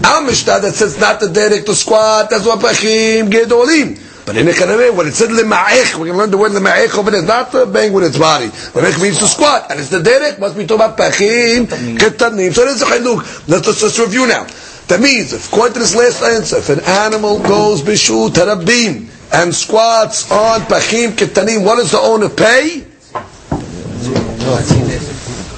Our 0.05 0.23
Mishnah 0.23 0.61
that 0.61 0.75
says 0.75 0.99
not 1.01 1.21
the 1.21 1.29
day 1.29 1.63
to 1.63 1.75
squat, 1.75 2.29
that's 2.31 2.47
what 2.47 2.59
mechim 2.59 3.31
gedolim. 3.31 3.99
But 4.27 4.37
in 4.37 4.47
Ekaname, 4.47 4.95
when 4.95 5.07
it 5.07 5.15
said 5.15 5.31
lema'ech, 5.31 5.99
we're 5.99 6.13
going 6.13 6.13
to 6.13 6.19
learn 6.19 6.31
the 6.31 6.37
word 6.37 6.53
lema'ech 6.53 6.97
over 6.99 7.11
there, 7.11 7.23
not 7.23 7.51
to 7.53 7.67
bang 7.67 7.93
with 7.93 8.05
its 8.05 8.19
body. 8.19 8.47
Lema'ech 8.47 9.03
means 9.03 9.19
to 9.19 9.27
squat, 9.27 9.71
and 9.71 9.81
it's 9.81 9.89
the 9.89 10.03
derek, 10.03 10.39
must 10.39 10.57
be 10.57 10.67
talking 10.67 10.85
about 10.85 10.99
pachim, 10.99 11.67
ketanim. 11.67 12.53
So 12.53 12.67
there's 12.67 12.83
a 12.83 12.85
haluk. 12.85 13.49
Let's 13.49 13.67
just, 13.67 13.81
just 13.81 13.99
review 13.99 14.27
now. 14.27 14.47
That 14.88 15.00
means, 15.02 15.34
if 15.34 15.48
according 15.52 15.74
to 15.74 15.80
this 15.80 15.96
last 15.96 16.22
answer, 16.22 16.58
if 16.58 16.70
an 16.70 16.82
animal 16.82 17.40
goes 17.40 17.82
bishu 17.82 18.30
tarabim 18.30 19.10
and 19.34 19.54
squats 19.54 20.32
on 20.32 20.62
pachim 20.62 21.12
ketanim, 21.12 21.64
what 21.66 21.78
does 21.78 21.92
the 21.92 21.98
owner 21.98 22.30
pay? 22.30 22.86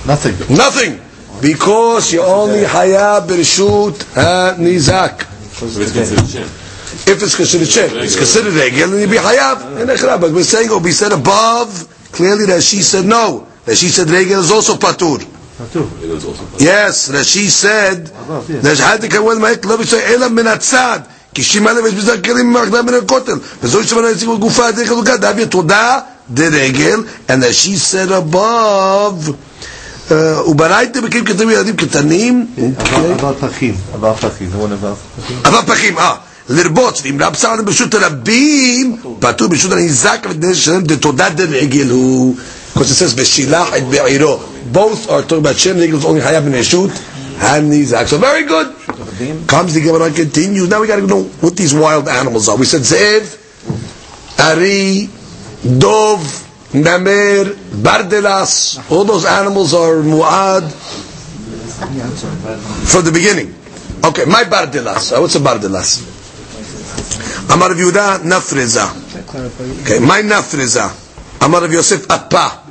Nothing. 0.07 0.55
Nothing, 0.55 1.01
because 1.41 2.13
you 2.13 2.21
only 2.21 2.63
hayab 2.63 3.27
birshut 3.27 4.05
nizak. 4.55 5.25
If 7.05 7.21
it's 7.21 7.35
considered 7.35 7.67
shit, 7.67 7.91
it's 7.93 8.15
considered 8.15 8.53
regel, 8.53 8.93
and 8.93 9.01
you 9.01 9.07
be 9.07 9.17
hayab. 9.17 10.21
But 10.21 10.31
we're 10.31 10.43
saying, 10.43 10.69
or 10.69 10.79
be 10.79 10.91
said 10.91 11.11
above, 11.11 11.85
clearly 12.13 12.45
that 12.45 12.63
she 12.63 12.81
said 12.81 13.03
no. 13.03 13.45
That 13.65 13.75
she 13.75 13.89
said 13.89 14.09
regel 14.09 14.39
is 14.39 14.51
also 14.53 14.75
patur. 14.75 15.19
Yes, 16.59 17.09
Rashi 17.09 17.49
said, 17.63 18.09
נשחט 18.63 18.99
כמובן 19.09 19.41
מהק 19.41 19.65
לא 19.65 19.77
ביצוע 19.77 19.99
אלא 19.99 20.27
מן 20.27 20.47
הצד, 20.47 20.99
כי 21.33 21.43
שימה 21.43 21.73
לבש 21.73 21.93
בזה 21.93 22.17
כלים 22.17 22.53
ממחדה 22.53 22.81
מן 22.81 22.93
הכותל, 22.93 23.39
וזו 23.63 23.83
שמנה 23.83 24.09
יציגו 24.09 24.37
בגופה 24.37 24.71
דרך 24.71 24.87
חלוקה, 24.87 25.17
דאבי 25.17 25.45
תודה 25.45 25.99
דרגל, 26.29 26.99
and 27.27 27.31
Rashi 27.31 27.75
said 27.91 28.11
above, 28.11 29.31
אה, 30.11 30.49
וברייתא 30.49 31.01
בקים 31.01 31.25
כתבים 31.25 31.49
ילדים 31.49 31.75
קטנים, 31.75 32.47
עבר 33.13 33.33
פחים. 33.39 33.75
עבר 33.93 34.13
פחים. 34.15 34.49
עבר 35.43 35.61
פחים. 35.61 35.97
אה, 35.97 36.15
לרבוץ, 36.49 37.01
ואם 37.03 37.17
רב 37.21 37.35
סעד 37.35 37.65
ברשות 37.65 37.93
הרבים, 37.93 38.97
פטור 39.19 39.47
ברשות 39.47 39.71
הניזק 39.71 40.25
ודין 40.29 40.55
שלם 40.55 40.81
דתודה 40.83 41.29
דרגל 41.29 41.89
הוא, 41.89 42.35
Because 42.77 42.91
it 42.91 42.95
says 42.95 43.15
Beshilach 43.15 43.73
et 43.73 43.89
Be'iro. 43.89 44.37
Both 44.71 45.09
are 45.09 45.23
talking 45.23 45.39
about 45.39 45.55
Shem 45.55 45.79
Nigel 45.79 46.05
only 46.05 46.21
Hayab 46.21 46.45
and 46.45 46.53
Eshut 46.53 46.93
and 47.41 47.71
Nizak. 47.71 48.05
So 48.05 48.19
very 48.19 48.45
good. 48.45 48.67
Comes 49.47 49.73
the 49.73 49.81
Gemara 49.81 50.11
continues. 50.11 50.69
Now 50.69 50.81
we 50.81 50.85
got 50.85 50.97
to 50.97 51.07
know 51.07 51.23
what 51.23 51.55
these 51.57 51.73
wild 51.73 52.07
animals 52.07 52.47
are. 52.49 52.55
We 52.55 52.65
said 52.65 52.81
Zev, 52.81 53.33
Ari, 54.39 55.09
Dov, 55.79 56.21
Namer, 56.75 57.45
Bardelas. 57.81 58.91
All 58.91 59.05
those 59.05 59.25
animals 59.25 59.73
are 59.73 59.95
Muad 60.03 60.69
from 62.91 63.05
the 63.05 63.11
beginning. 63.11 63.55
Okay, 64.05 64.25
my 64.25 64.43
Bardelas. 64.43 65.17
Uh, 65.17 65.21
what's 65.21 65.33
a 65.35 65.39
Bardelas? 65.39 66.13
Amar 67.51 67.69
Yehuda, 67.71 68.19
nafreza. 68.21 68.85
Okay, 69.81 69.99
my 69.99 70.21
nafreza. 70.21 70.93
Amar 71.41 71.67
Yosef, 71.67 72.09
Appa. 72.11 72.66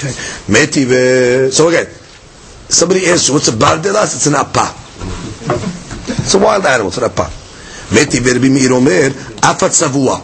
Okay, 0.00 0.16
Meti. 0.48 1.52
So 1.52 1.68
again, 1.68 1.86
somebody 2.70 3.06
asks 3.06 3.28
what's 3.28 3.48
a 3.48 3.52
Bardelas? 3.52 4.16
It's 4.16 4.26
an 4.26 4.34
Appa. 4.34 4.72
It's 6.22 6.32
a 6.32 6.38
wild 6.38 6.64
animal, 6.64 6.88
it's 6.88 6.96
an 6.96 7.04
Appa. 7.04 7.28
Meti 7.90 8.70
Omer, 8.70 9.10
Afat 9.42 9.72
Savua. 9.76 10.20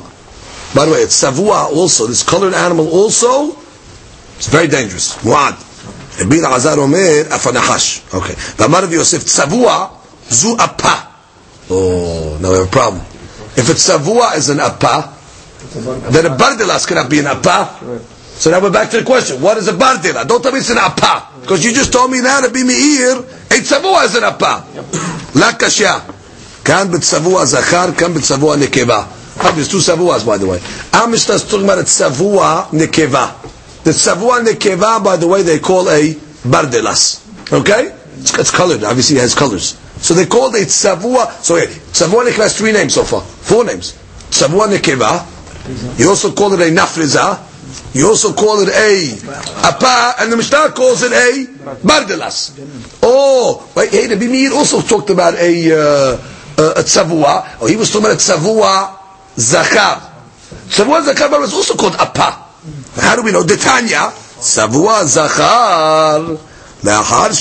By 0.75 0.87
the 0.87 0.93
way, 0.93 0.99
it's 1.01 1.23
Savua 1.23 1.71
also, 1.71 2.07
this 2.07 2.23
colored 2.23 2.55
animal 2.55 2.89
also, 2.89 3.55
it's 4.37 4.49
very 4.49 4.67
dangerous. 4.67 5.17
Mu'ad. 5.19 5.57
Rabbi 6.21 6.37
Azar 6.37 6.79
Omer, 6.79 7.29
Afa 7.31 7.53
Nahash. 7.53 8.15
Okay. 8.15 8.33
V'amar 8.33 8.83
Rav 8.83 8.93
Yosef, 8.93 9.23
Savua, 9.25 9.91
Zu 10.31 10.57
Appa. 10.59 11.13
Oh, 11.69 12.39
now 12.41 12.51
we 12.51 12.57
have 12.57 12.69
a 12.69 12.71
problem. 12.71 13.03
If 13.57 13.69
it's 13.69 13.89
Savua 13.89 14.37
is 14.37 14.49
an 14.49 14.61
Appa, 14.61 15.13
then 16.11 16.27
a 16.27 16.37
Bardelas 16.37 16.87
cannot 16.89 17.11
be 17.11 17.19
an 17.19 17.27
Appa. 17.27 18.01
So 18.39 18.51
now 18.51 18.61
we're 18.61 18.71
back 18.71 18.91
to 18.91 18.99
the 18.99 19.05
question. 19.05 19.41
What 19.41 19.57
is 19.57 19.67
a 19.69 19.73
bardila? 19.73 20.29
Don't 20.29 20.43
tell 20.43 20.53
me 20.53 20.59
it's 20.59 20.69
an 20.71 20.77
apa. 20.77 21.41
Because 21.41 21.65
you 21.65 21.73
just 21.73 21.91
told 21.91 22.11
me 22.11 22.21
now 22.21 22.41
to 22.43 22.51
be 22.51 22.65
me'ir, 22.65 23.23
etzavu 23.49 23.97
as 24.05 24.15
an 24.15 24.25
apa. 24.25 24.63
La 25.35 25.53
kashya. 25.53 26.13
Kan 26.63 26.89
b'tzavua 26.89 27.47
zachar, 27.47 27.97
kan 27.97 28.13
b'tzavua 28.13 28.57
nekeva. 28.57 29.09
Oh, 29.39 29.53
there's 29.55 29.69
two 29.69 29.79
savuas, 29.79 30.27
by 30.27 30.37
the 30.37 30.47
way. 30.47 30.61
Our 30.93 31.09
Mishnah 31.09 31.39
talking 31.39 31.65
about 31.65 31.79
a 31.79 31.83
tzavua 31.83 32.69
nekeva. 32.73 33.85
The 33.85 33.93
tzavua 33.93 34.45
nekeva, 34.45 35.03
by 35.03 35.17
the 35.17 35.27
way, 35.27 35.43
they 35.43 35.59
call 35.59 35.89
a 35.89 36.13
bardelas. 36.45 37.23
Okay? 37.53 37.95
It's, 38.19 38.39
it's 38.39 38.51
colored. 38.51 38.85
Obviously, 38.85 39.17
it 39.17 39.21
has 39.21 39.35
colors. 39.35 39.79
So 39.99 40.13
they 40.13 40.27
called 40.27 40.57
it 40.57 40.69
tzavua. 40.69 41.31
So 41.43 41.57
yeah, 41.57 41.67
tzavua 41.67 42.25
nekeva 42.29 42.43
has 42.43 42.59
three 42.59 42.73
names 42.73 42.95
so 42.95 43.05
far. 43.05 43.23
Four 43.23 43.65
names. 43.65 43.93
Tzavua 44.31 44.69
nekeva. 44.69 45.99
You 45.99 46.11
also 46.11 46.33
call 46.33 46.53
it 46.53 46.61
a 46.61 46.71
nafriza. 46.71 47.46
You 47.97 48.09
also 48.09 48.35
call 48.35 48.61
it 48.61 48.69
a 48.69 49.17
apa, 49.65 50.21
and 50.21 50.31
the 50.31 50.37
Mishnah 50.37 50.73
calls 50.77 51.03
it 51.03 51.13
a 51.13 51.49
bardelas. 51.81 52.53
Oh, 53.03 53.67
wait, 53.75 53.89
hey, 53.91 54.07
the 54.07 54.17
Bimir 54.17 54.53
also 54.53 54.83
talked 54.83 55.09
about 55.09 55.33
a 55.41 55.73
uh, 55.73 55.79
uh, 56.61 56.75
a 56.77 56.83
tzavua. 56.85 57.57
Oh, 57.63 57.67
he 57.67 57.77
was 57.77 57.89
talking 57.91 58.05
about 58.05 58.17
a 58.17 58.21
tzavua 58.21 58.99
zakar. 59.37 60.13
Tzavua 60.69 61.09
zakar 61.09 61.31
was 61.41 61.55
also 61.55 61.73
called 61.75 61.95
apa. 61.97 62.45
How 63.01 63.17
do 63.17 63.23
we 63.23 63.33
know? 63.33 63.43
Detanya, 63.45 64.13
tzavua 64.13 65.01
zakar. 65.09 66.37
After 66.85 67.35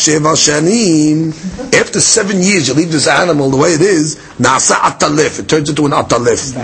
seven 2.00 2.42
years, 2.42 2.68
you 2.68 2.74
leave 2.74 2.92
this 2.92 3.08
animal 3.08 3.50
the 3.50 3.58
way 3.58 3.74
it 3.74 3.82
is. 3.82 4.16
Nasa 4.40 4.76
atalef. 4.76 5.40
It 5.40 5.50
turns 5.50 5.70
into 5.70 5.86
an 5.86 5.92
atalef. 5.92 6.56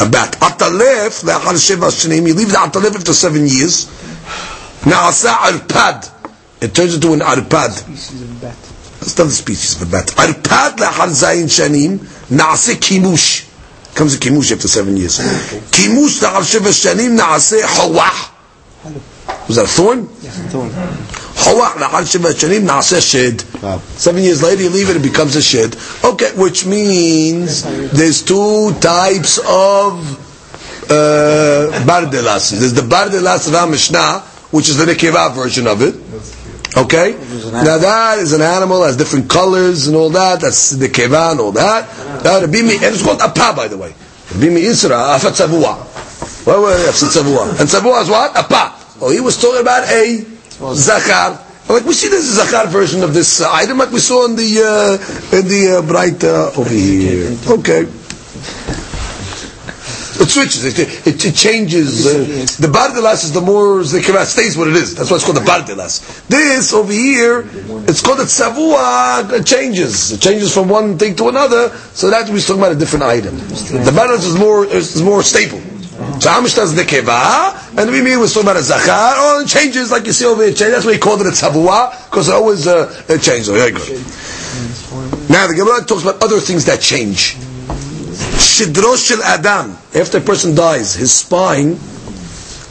A 0.00 0.08
bat. 0.08 0.36
Atalef. 0.40 1.24
Le'achar 1.24 1.56
sheva 1.58 1.90
shanim. 1.90 2.26
You 2.28 2.34
leave 2.34 2.50
the 2.50 2.58
atalef 2.58 2.94
after 2.94 3.12
seven 3.12 3.42
years. 3.42 3.86
Nasa 4.82 5.34
arpad. 5.34 6.10
It 6.62 6.74
turns 6.74 6.94
into 6.94 7.12
an 7.12 7.20
arpad. 7.20 7.70
Species 7.72 8.22
of 8.22 8.40
bat. 8.40 8.56
That's 9.00 9.14
the 9.14 9.28
species 9.28 9.82
of 9.82 9.88
a 9.88 9.90
bat. 9.90 10.06
Arpad 10.16 10.76
le'achar 10.78 11.10
zayin 11.10 11.48
shanim. 11.48 11.98
Nasa 12.30 12.74
kimush. 12.76 13.48
Comes 13.96 14.14
a 14.14 14.18
kimush 14.18 14.52
after 14.52 14.68
seven 14.68 14.96
years. 14.96 15.18
Kimush 15.18 16.22
le'achar 16.22 16.44
sheva 16.60 16.70
shanim. 16.70 17.16
Nasa 17.18 17.60
hawah. 17.62 18.30
Was 19.48 19.56
that 19.56 19.64
a 19.64 19.68
thorn? 19.68 20.08
Yes, 20.20 20.38
a 20.38 20.42
thorn. 20.48 20.70
Seven 23.96 24.22
years 24.22 24.42
later, 24.42 24.62
you 24.62 24.70
leave 24.70 24.90
it, 24.90 24.96
it 24.96 25.02
becomes 25.02 25.34
a 25.36 25.42
shed. 25.42 25.76
Okay, 26.04 26.30
which 26.36 26.66
means 26.66 27.62
there's 27.92 28.22
two 28.22 28.72
types 28.80 29.38
of 29.38 30.20
uh. 30.90 31.70
There's 31.84 32.74
the 32.74 32.82
bardelas 32.82 33.48
of 33.48 33.54
our 33.54 33.66
Mishnah, 33.66 34.20
which 34.50 34.68
is 34.68 34.76
the 34.76 34.84
Nekeva 34.84 35.34
version 35.34 35.66
of 35.66 35.82
it. 35.82 35.94
Okay? 36.76 37.12
Now 37.52 37.78
that 37.78 38.18
is 38.18 38.32
an 38.32 38.40
animal, 38.40 38.82
has 38.84 38.96
different 38.96 39.28
colors 39.28 39.86
and 39.88 39.96
all 39.96 40.10
that. 40.10 40.40
That's 40.40 40.70
the 40.70 40.88
keva 40.88 41.32
and 41.32 41.40
all 41.40 41.52
that. 41.52 41.88
Now 42.24 42.38
and 42.42 42.54
it's 42.54 43.02
called 43.02 43.20
apa, 43.20 43.52
by 43.54 43.68
the 43.68 43.76
way. 43.76 43.94
Rabbi 44.32 44.46
Isra, 44.64 45.14
afa 45.14 45.30
tzavua. 45.30 45.76
And 47.60 47.68
tzavua 47.68 48.02
is 48.02 48.08
what? 48.08 48.36
Apa. 48.36 48.81
Oh, 49.04 49.10
he 49.10 49.18
was 49.18 49.36
talking 49.36 49.60
about 49.60 49.82
a 49.90 50.18
Zakar. 50.78 51.42
Like 51.68 51.84
we 51.84 51.92
see 51.92 52.08
this 52.08 52.38
Zakar 52.38 52.68
version 52.68 53.02
of 53.02 53.12
this 53.12 53.40
uh, 53.40 53.50
item, 53.50 53.78
like 53.78 53.90
we 53.90 53.98
saw 53.98 54.26
in 54.26 54.36
the 54.36 54.62
uh, 54.62 55.36
in 55.36 55.48
the 55.48 55.78
uh, 55.78 55.82
bright 55.82 56.22
uh, 56.22 56.52
over 56.56 56.70
here. 56.70 57.36
Okay. 57.50 57.82
It 60.22 60.28
switches. 60.28 60.64
It, 60.78 61.04
it, 61.04 61.24
it 61.24 61.34
changes. 61.34 62.06
Uh, 62.06 62.12
the 62.64 62.68
bardelas 62.72 63.24
is 63.24 63.32
the 63.32 63.40
more 63.40 63.80
zekira 63.80 64.24
stays 64.24 64.56
what 64.56 64.68
it 64.68 64.76
is. 64.76 64.94
That's 64.94 65.10
why 65.10 65.16
it's 65.16 65.24
called 65.24 65.38
the 65.38 65.40
bardelas. 65.40 66.24
This 66.28 66.72
over 66.72 66.92
here, 66.92 67.44
it's 67.88 68.02
called 68.02 68.20
a 68.20 68.24
tzavua. 68.30 69.32
It 69.32 69.44
changes. 69.46 70.12
It 70.12 70.20
changes 70.20 70.54
from 70.54 70.68
one 70.68 70.96
thing 70.96 71.16
to 71.16 71.28
another. 71.28 71.70
So 71.92 72.08
that 72.10 72.28
we're 72.28 72.38
talking 72.38 72.62
about 72.62 72.70
a 72.70 72.78
different 72.78 73.04
item. 73.06 73.36
The 73.38 73.90
bardelas 73.90 74.24
is 74.28 74.38
more 74.38 74.64
is 74.64 75.02
more 75.02 75.24
stable. 75.24 75.60
So 76.19 76.29
Amishta 76.29 76.63
is 76.63 76.73
nekeva, 76.73 77.77
and 77.77 77.91
we 77.91 78.01
mean 78.01 78.19
we're 78.19 78.27
talking 78.27 78.43
about 78.43 78.57
a 78.57 78.63
zachar. 78.63 79.13
Oh, 79.17 79.41
it 79.43 79.47
changes 79.47 79.91
like 79.91 80.05
you 80.05 80.13
see 80.13 80.25
over 80.25 80.41
here. 80.41 80.51
It 80.51 80.57
changes. 80.57 80.73
That's 80.73 80.85
why 80.85 80.93
he 80.93 80.99
called 80.99 81.21
it 81.21 81.27
a 81.27 81.31
tzavua 81.31 82.09
because 82.09 82.29
it 82.29 82.33
always 82.33 82.65
uh, 82.65 83.03
it 83.07 83.21
changes. 83.21 83.49
Oh, 83.49 83.53
very 83.53 83.71
good. 83.71 85.29
Now 85.29 85.47
the 85.47 85.53
Gemara 85.55 85.83
talks 85.85 86.01
about 86.01 86.23
other 86.23 86.39
things 86.39 86.65
that 86.65 86.81
change. 86.81 87.35
Shidro 88.37 88.97
shel 88.97 89.21
Adam. 89.21 89.77
After 89.93 90.17
a 90.17 90.21
person 90.21 90.55
dies, 90.55 90.95
his 90.95 91.13
spine, 91.13 91.77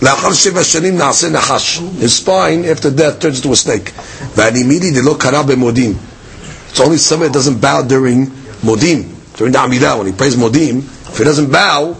לאחר 0.02 0.32
שבע 0.32 0.64
שנים 0.64 0.98
נעשה 0.98 1.28
נחש. 1.28 1.80
His 2.00 2.14
spine, 2.14 2.64
after 2.64 2.90
death, 2.90 3.20
turns 3.20 3.36
into 3.38 3.52
a 3.52 3.56
snake. 3.56 3.92
והנימידי 4.36 4.90
דלא 4.90 5.16
קרא 5.18 5.42
במודים. 5.42 5.94
It's 6.72 6.80
only 6.80 6.98
somebody 6.98 7.28
that 7.28 7.34
doesn't 7.34 7.60
bow 7.60 7.82
during 7.82 8.26
modim, 8.62 9.04
during 9.36 9.52
the 9.52 9.58
Amidah, 9.58 9.96
when 9.98 10.08
he 10.08 10.12
prays 10.12 10.36
modim. 10.36 10.78
If 11.08 11.18
he 11.18 11.24
doesn't 11.24 11.50
bow 11.50 11.96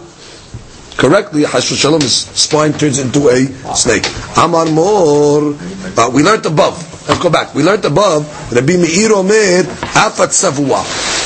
correctly, 0.96 1.42
Hashul 1.42 1.76
Shalom, 1.76 2.00
his 2.00 2.14
spine 2.16 2.72
turns 2.72 2.98
into 2.98 3.28
a 3.28 3.46
snake. 3.74 4.06
Amar 4.36 4.66
Mor, 4.66 5.54
uh, 5.96 6.10
we 6.12 6.22
learned 6.22 6.46
above. 6.46 6.76
Let's 7.08 7.20
go 7.20 7.30
back. 7.30 7.54
We 7.54 7.62
learned 7.62 7.84
above, 7.84 8.26
Rabbi 8.52 8.76
Meir 8.76 9.12
Omer, 9.12 9.64
Afat 9.98 10.30
Savua. 10.30 10.82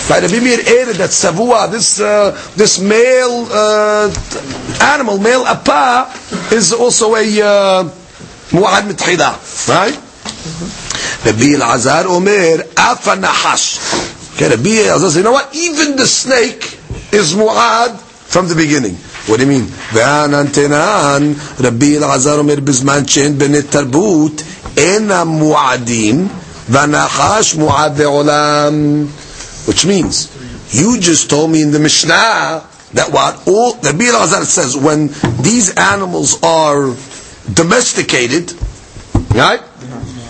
Right, 0.09 0.23
Rabbi 0.23 0.41
Meir 0.43 0.61
added 0.61 0.97
that 0.97 1.11
Savua, 1.11 1.71
this, 1.71 2.01
uh, 2.01 2.33
this 2.57 2.81
male 2.81 3.47
uh, 3.51 4.09
animal, 4.95 5.19
male 5.19 5.45
apa, 5.45 6.11
is 6.53 6.73
also 6.73 7.15
a 7.15 7.25
uh, 7.43 7.85
Mu'ad 8.57 8.89
Mithidah. 8.89 9.37
Right? 9.69 9.95
Rabbi 11.27 11.59
Elazar 11.59 12.07
Omer, 12.07 12.63
Afa 12.77 13.17
Nahash. 13.17 14.35
Okay, 14.37 14.49
Rabbi 14.49 14.87
Elazar 14.89 15.11
said, 15.11 15.19
you 15.19 15.25
know 15.25 15.33
what? 15.33 15.55
Even 15.55 15.97
the 15.97 16.07
snake 16.07 16.79
is 17.13 17.35
Mu'ad 17.35 17.99
from 17.99 18.49
the 18.49 18.55
beginning. 18.55 18.97
What 19.28 19.38
do 19.40 19.44
you 19.44 19.50
mean? 19.50 19.68
וענן 19.94 20.48
תנן, 20.48 21.34
רבי 21.60 21.98
אלעזר 21.98 22.38
אומר 22.40 22.60
בזמן 22.60 23.08
שאין 23.08 23.38
בני 23.38 23.62
תרבות, 23.62 24.42
אינם 24.78 25.28
מועדים, 25.28 26.28
והנחש 26.70 27.56
מועד 27.56 28.02
לעולם. 28.02 29.06
Which 29.68 29.86
means, 29.86 30.28
you 30.72 31.00
just 31.00 31.30
told 31.30 31.52
me 31.52 31.62
in 31.62 31.72
the 31.72 31.80
Mishnah 31.80 32.64
that 32.94 33.12
what 33.12 33.48
all, 33.48 33.76
Rabbi 33.84 34.06
Elazar 34.06 34.44
says, 34.44 34.76
when 34.76 35.10
these 35.42 35.76
animals 35.76 36.42
are 36.44 36.94
domesticated, 37.54 38.54
right? 39.36 39.62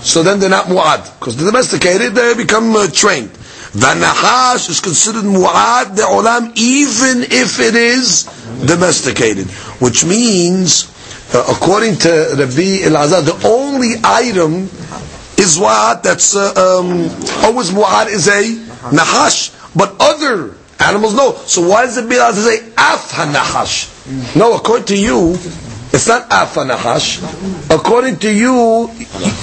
So 0.02 0.24
then 0.24 0.40
they're 0.40 0.50
not 0.50 0.66
mu'ad. 0.66 1.20
Because 1.20 1.38
they're 1.38 1.46
domesticated, 1.46 2.14
they 2.14 2.34
become 2.36 2.76
uh, 2.76 2.88
trained. 2.88 3.32
Vanahash 3.77 4.71
is 4.71 4.81
considered 4.81 5.25
mu'ad 5.25 5.97
the 5.97 6.03
olam 6.03 6.51
even 6.57 7.25
if 7.31 7.61
it 7.61 7.75
is 7.75 8.25
domesticated. 8.65 9.47
Which 9.85 10.03
means, 10.05 10.89
uh, 11.35 11.45
according 11.55 11.97
to 11.99 12.09
Rabbi 12.39 12.89
Elazar, 12.89 13.23
the 13.23 13.37
only 13.47 13.95
item 14.03 14.71
is 15.37 15.59
what 15.59 16.03
that's 16.03 16.35
uh, 16.35 16.49
um, 16.57 17.03
always 17.45 17.71
mu'ad 17.71 18.09
is 18.09 18.29
a 18.29 18.55
nahash. 18.97 19.53
But 19.77 19.95
other 20.01 20.55
animals, 20.81 21.15
no. 21.15 21.35
So 21.45 21.69
why 21.69 21.85
does 21.85 21.99
it 21.99 22.09
be 22.09 22.17
allowed 22.17 22.31
to 22.37 22.41
say 22.41 22.61
af 22.79 23.11
hanahash? 23.13 23.93
No, 24.37 24.57
according 24.57 24.87
to 24.87 24.97
you, 24.97 25.33
it's 25.93 26.07
not 26.09 26.23
af 26.33 26.55
hanahash. 26.55 27.21
According 27.71 28.21
to 28.21 28.33
you, 28.33 28.87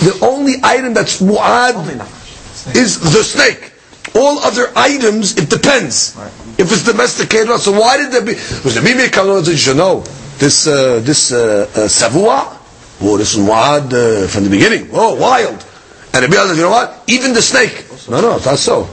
the 0.01 0.17
only 0.23 0.55
item 0.63 0.95
that's 0.95 1.21
mu'ad 1.21 2.75
is 2.75 2.99
the 2.99 3.23
snake. 3.23 3.72
All 4.15 4.39
other 4.39 4.71
items, 4.75 5.37
it 5.37 5.49
depends. 5.49 6.15
If 6.59 6.71
it's 6.71 6.83
domesticated, 6.83 7.59
so 7.59 7.71
why 7.71 7.97
did 7.97 8.11
there 8.11 8.21
be? 8.21 8.33
Was 8.63 8.75
there 8.75 8.83
be 8.83 9.09
come 9.09 9.29
on 9.29 9.43
you 9.45 9.73
know 9.73 10.01
this 10.37 10.67
uh, 10.67 10.99
this 11.03 11.31
uh, 11.31 11.67
uh, 11.73 11.87
savua? 11.87 12.59
Oh, 13.01 13.17
this 13.17 13.33
is 13.35 13.43
mu'ad 13.43 13.91
uh, 13.91 14.27
from 14.27 14.43
the 14.43 14.49
beginning. 14.49 14.89
Oh, 14.93 15.15
wild. 15.15 15.65
And 16.13 16.21
Rabbi 16.21 16.35
Elazar, 16.35 16.55
you 16.55 16.61
know 16.61 16.69
what? 16.69 17.03
Even 17.07 17.33
the 17.33 17.41
snake. 17.41 17.85
No, 18.07 18.21
no, 18.21 18.35
it's 18.35 18.45
not 18.45 18.59
so. 18.59 18.87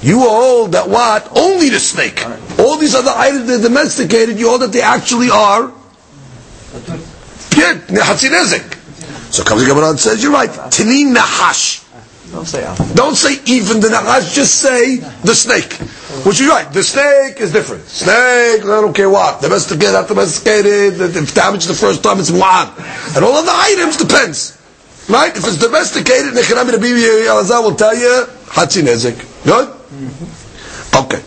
You 0.00 0.20
hold 0.20 0.72
that 0.72 0.88
what? 0.88 1.36
Only 1.36 1.68
the 1.68 1.78
snake. 1.78 2.24
All 2.58 2.78
these 2.78 2.94
other 2.94 3.12
items 3.14 3.46
they're 3.46 3.60
domesticated, 3.60 4.38
you 4.38 4.48
hold 4.48 4.62
that 4.62 4.72
they 4.72 4.80
actually 4.80 5.30
are. 5.30 5.72
Yeah. 7.54 7.78
So 9.30 9.44
comes 9.44 9.62
the 9.62 9.68
Gemara 9.68 9.90
and 9.90 10.00
says, 10.00 10.22
you're 10.22 10.32
right. 10.32 10.50
Tinin 10.50 11.12
Nahash. 11.12 11.81
Don't 12.32 13.14
say 13.14 13.38
even 13.46 13.80
the 13.80 13.90
Nahash, 13.90 14.34
just 14.34 14.54
say 14.56 14.96
the 14.96 15.34
snake. 15.34 15.74
Which 16.24 16.40
is 16.40 16.48
right. 16.48 16.70
The 16.72 16.82
snake 16.82 17.40
is 17.40 17.52
different. 17.52 17.84
Snake, 17.84 18.62
I 18.64 18.80
don't 18.80 18.94
care 18.96 19.10
what. 19.10 19.42
Domesticated, 19.42 19.92
not 19.92 20.08
domesticated. 20.08 20.98
If 21.00 21.34
damaged 21.34 21.68
the 21.68 21.74
first 21.74 22.02
time, 22.02 22.18
it's 22.20 22.30
mu'ad. 22.30 22.72
And 23.16 23.24
all 23.24 23.34
of 23.36 23.44
the 23.44 23.52
items 23.52 23.98
depends. 23.98 24.58
Right? 25.10 25.36
If 25.36 25.44
it's 25.46 25.58
domesticated, 25.58 26.32
Nechanami 26.32 26.72
Rabbi 26.72 27.28
Elazar 27.28 27.62
will 27.62 27.74
tell 27.74 27.94
you, 27.94 28.24
Hatzinezek. 28.48 29.44
Good? 29.44 29.68
Mm-hmm. 29.68 31.04
Okay. 31.04 31.20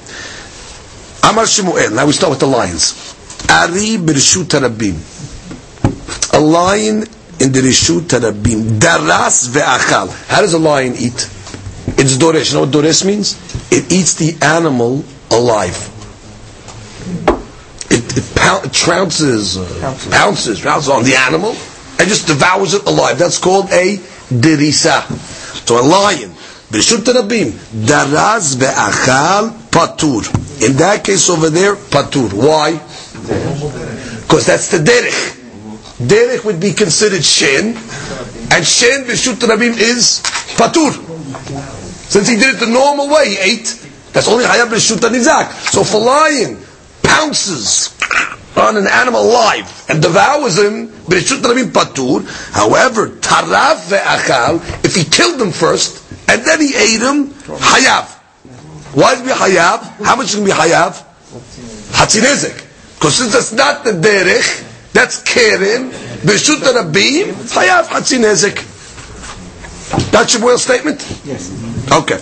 Amar 1.29 1.45
Shemuel. 1.45 1.91
Now 1.91 2.05
we 2.07 2.13
start 2.13 2.31
with 2.31 2.39
the 2.39 2.47
lions. 2.47 3.13
Ari 3.49 3.97
b'rishut 4.01 4.45
Rabim. 4.57 4.97
A 6.33 6.39
lion 6.39 7.03
in 7.45 7.51
the 7.51 7.61
rishut 7.61 8.01
Rabim. 8.19 8.79
Daras 8.79 9.47
ve'achal. 9.49 10.09
How 10.27 10.41
does 10.41 10.53
a 10.53 10.59
lion 10.59 10.93
eat? 10.97 11.29
It's 11.97 12.17
doresh. 12.17 12.49
You 12.49 12.55
know 12.55 12.65
what 12.65 12.71
doresh 12.71 13.05
means? 13.05 13.35
It 13.71 13.91
eats 13.91 14.15
the 14.15 14.35
animal 14.43 15.03
alive. 15.29 15.77
It, 17.91 18.17
it, 18.17 18.35
pound, 18.35 18.65
it 18.65 18.71
trounces, 18.71 19.57
uh, 19.57 20.09
pounces, 20.11 20.59
pounces 20.61 20.89
on 20.89 21.03
the 21.03 21.15
animal, 21.15 21.51
and 21.99 22.09
just 22.09 22.25
devours 22.27 22.73
it 22.73 22.85
alive. 22.87 23.19
That's 23.19 23.37
called 23.37 23.69
a 23.71 23.97
derisa. 24.27 25.03
So 25.67 25.79
a 25.79 25.85
lion, 25.85 26.31
B'rishut 26.71 27.05
Rabim, 27.05 27.51
daraz 27.85 28.55
ve'achal 28.55 29.51
patur. 29.69 30.25
In 30.67 30.77
that 30.77 31.03
case 31.03 31.29
over 31.29 31.51
there, 31.51 31.75
patur. 31.75 32.33
Why? 32.33 32.71
Because 34.23 34.47
that's 34.47 34.71
the 34.71 34.79
derech. 34.79 35.44
Derech 35.97 36.43
would 36.43 36.59
be 36.59 36.73
considered 36.73 37.23
shen, 37.23 37.67
and 38.51 38.65
shen 38.65 39.05
B'rishut 39.05 39.35
Rabim 39.35 39.77
is 39.79 40.21
patur. 40.57 40.91
Since 42.09 42.27
he 42.27 42.35
did 42.35 42.55
it 42.55 42.59
the 42.59 42.67
normal 42.67 43.09
way, 43.09 43.29
he 43.29 43.37
ate. 43.37 43.87
That's 44.11 44.27
only 44.27 44.43
hayab 44.43 44.67
B'rishut 44.67 44.97
Nizak. 44.97 45.51
So 45.71 45.81
if 45.81 45.93
a 45.93 45.97
lion 45.97 46.59
pounces 47.01 47.95
on 48.57 48.75
an 48.75 48.87
animal 48.87 49.21
alive 49.21 49.85
and 49.89 50.01
devours 50.01 50.57
him, 50.57 50.89
B'rishut 50.89 51.41
Rabim 51.41 51.71
patur. 51.71 52.27
However, 52.51 53.07
taraf 53.07 53.87
ve'achal, 53.89 54.83
if 54.83 54.95
he 54.95 55.05
killed 55.05 55.41
him 55.41 55.51
first, 55.51 56.03
and 56.29 56.43
then 56.43 56.59
he 56.59 56.75
ate 56.75 57.01
him, 57.01 57.29
hayav. 57.29 58.11
Why 58.95 59.13
is 59.13 59.21
it 59.21 59.25
be 59.25 59.31
hayav? 59.31 59.79
How 60.03 60.15
much 60.17 60.27
is 60.27 60.35
going 60.35 60.47
to 60.47 60.53
be 60.53 60.57
hayav? 60.57 61.03
Hatzinezek. 61.91 62.63
Because 62.95 63.15
since 63.15 63.33
that's 63.33 63.53
not 63.53 63.83
the 63.83 63.91
derech, 63.91 64.63
that's 64.94 65.22
keren, 65.22 65.90
b'shut 66.26 66.60
rabim, 66.60 67.32
hayav 67.54 67.86
hatzinezek. 67.86 68.66
That's 70.12 70.34
your 70.34 70.42
Shmuel's 70.42 70.62
statement? 70.62 71.00
Yes. 71.24 71.50
Okay. 71.90 72.20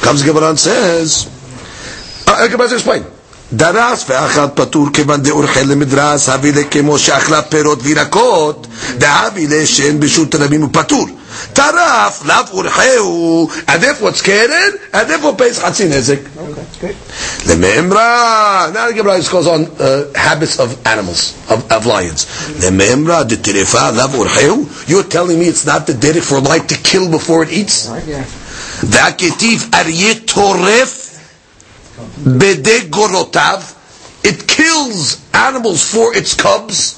Comes 0.00 0.22
Gemara 0.22 0.50
and 0.50 0.58
says, 0.58 1.28
uh, 2.26 2.48
Gemara 2.48 2.72
explain. 2.72 3.04
דרס 3.52 4.04
ואכל 4.08 4.48
פטור 4.54 4.86
כיוון 4.92 5.22
דאורחי 5.22 5.64
למדרס, 5.64 6.28
הביא 6.28 6.52
לכמו 6.54 6.98
שאכלה 6.98 7.42
פירות 7.42 7.78
וירקות, 7.82 8.66
דהבי 8.98 9.46
לשן 9.46 10.00
ברשות 10.00 10.34
רבים 10.34 10.64
ופטור. 10.64 11.06
Taraf 11.53 12.25
lav 12.27 12.49
urheu, 12.51 13.49
and 13.67 13.83
therefore 13.83 14.09
it's 14.09 14.21
keren, 14.21 14.79
and 14.93 15.09
therefore 15.09 15.35
pays 15.35 15.59
chatzin 15.59 15.89
nezik. 15.89 16.25
Okay, 16.77 16.93
Lememra. 17.47 18.73
Now 18.73 18.87
the 18.87 18.93
Gemara 18.93 19.21
goes 19.29 19.47
on 19.47 19.65
uh, 19.79 20.11
habits 20.15 20.59
of 20.59 20.85
animals, 20.85 21.33
of, 21.49 21.71
of 21.71 21.85
lions. 21.85 22.25
Lememra 22.61 23.23
detirefa 23.23 23.95
lav 23.95 24.11
urheu. 24.11 24.89
You're 24.89 25.03
telling 25.03 25.39
me 25.39 25.45
it's 25.45 25.65
not 25.65 25.87
the 25.87 25.93
derech 25.93 26.27
for 26.27 26.39
light 26.39 26.69
to 26.69 26.75
kill 26.77 27.09
before 27.09 27.43
it 27.43 27.51
eats? 27.51 27.87
Right, 27.89 28.05
yeah. 28.05 28.23
Vaketiv 28.23 29.69
aryeh 29.71 30.25
toref 30.25 31.07
bede 32.23 32.89
gorotav. 32.91 33.75
It 34.23 34.47
kills 34.47 35.23
animals 35.33 35.83
for 35.93 36.15
its 36.15 36.33
cubs. 36.33 36.95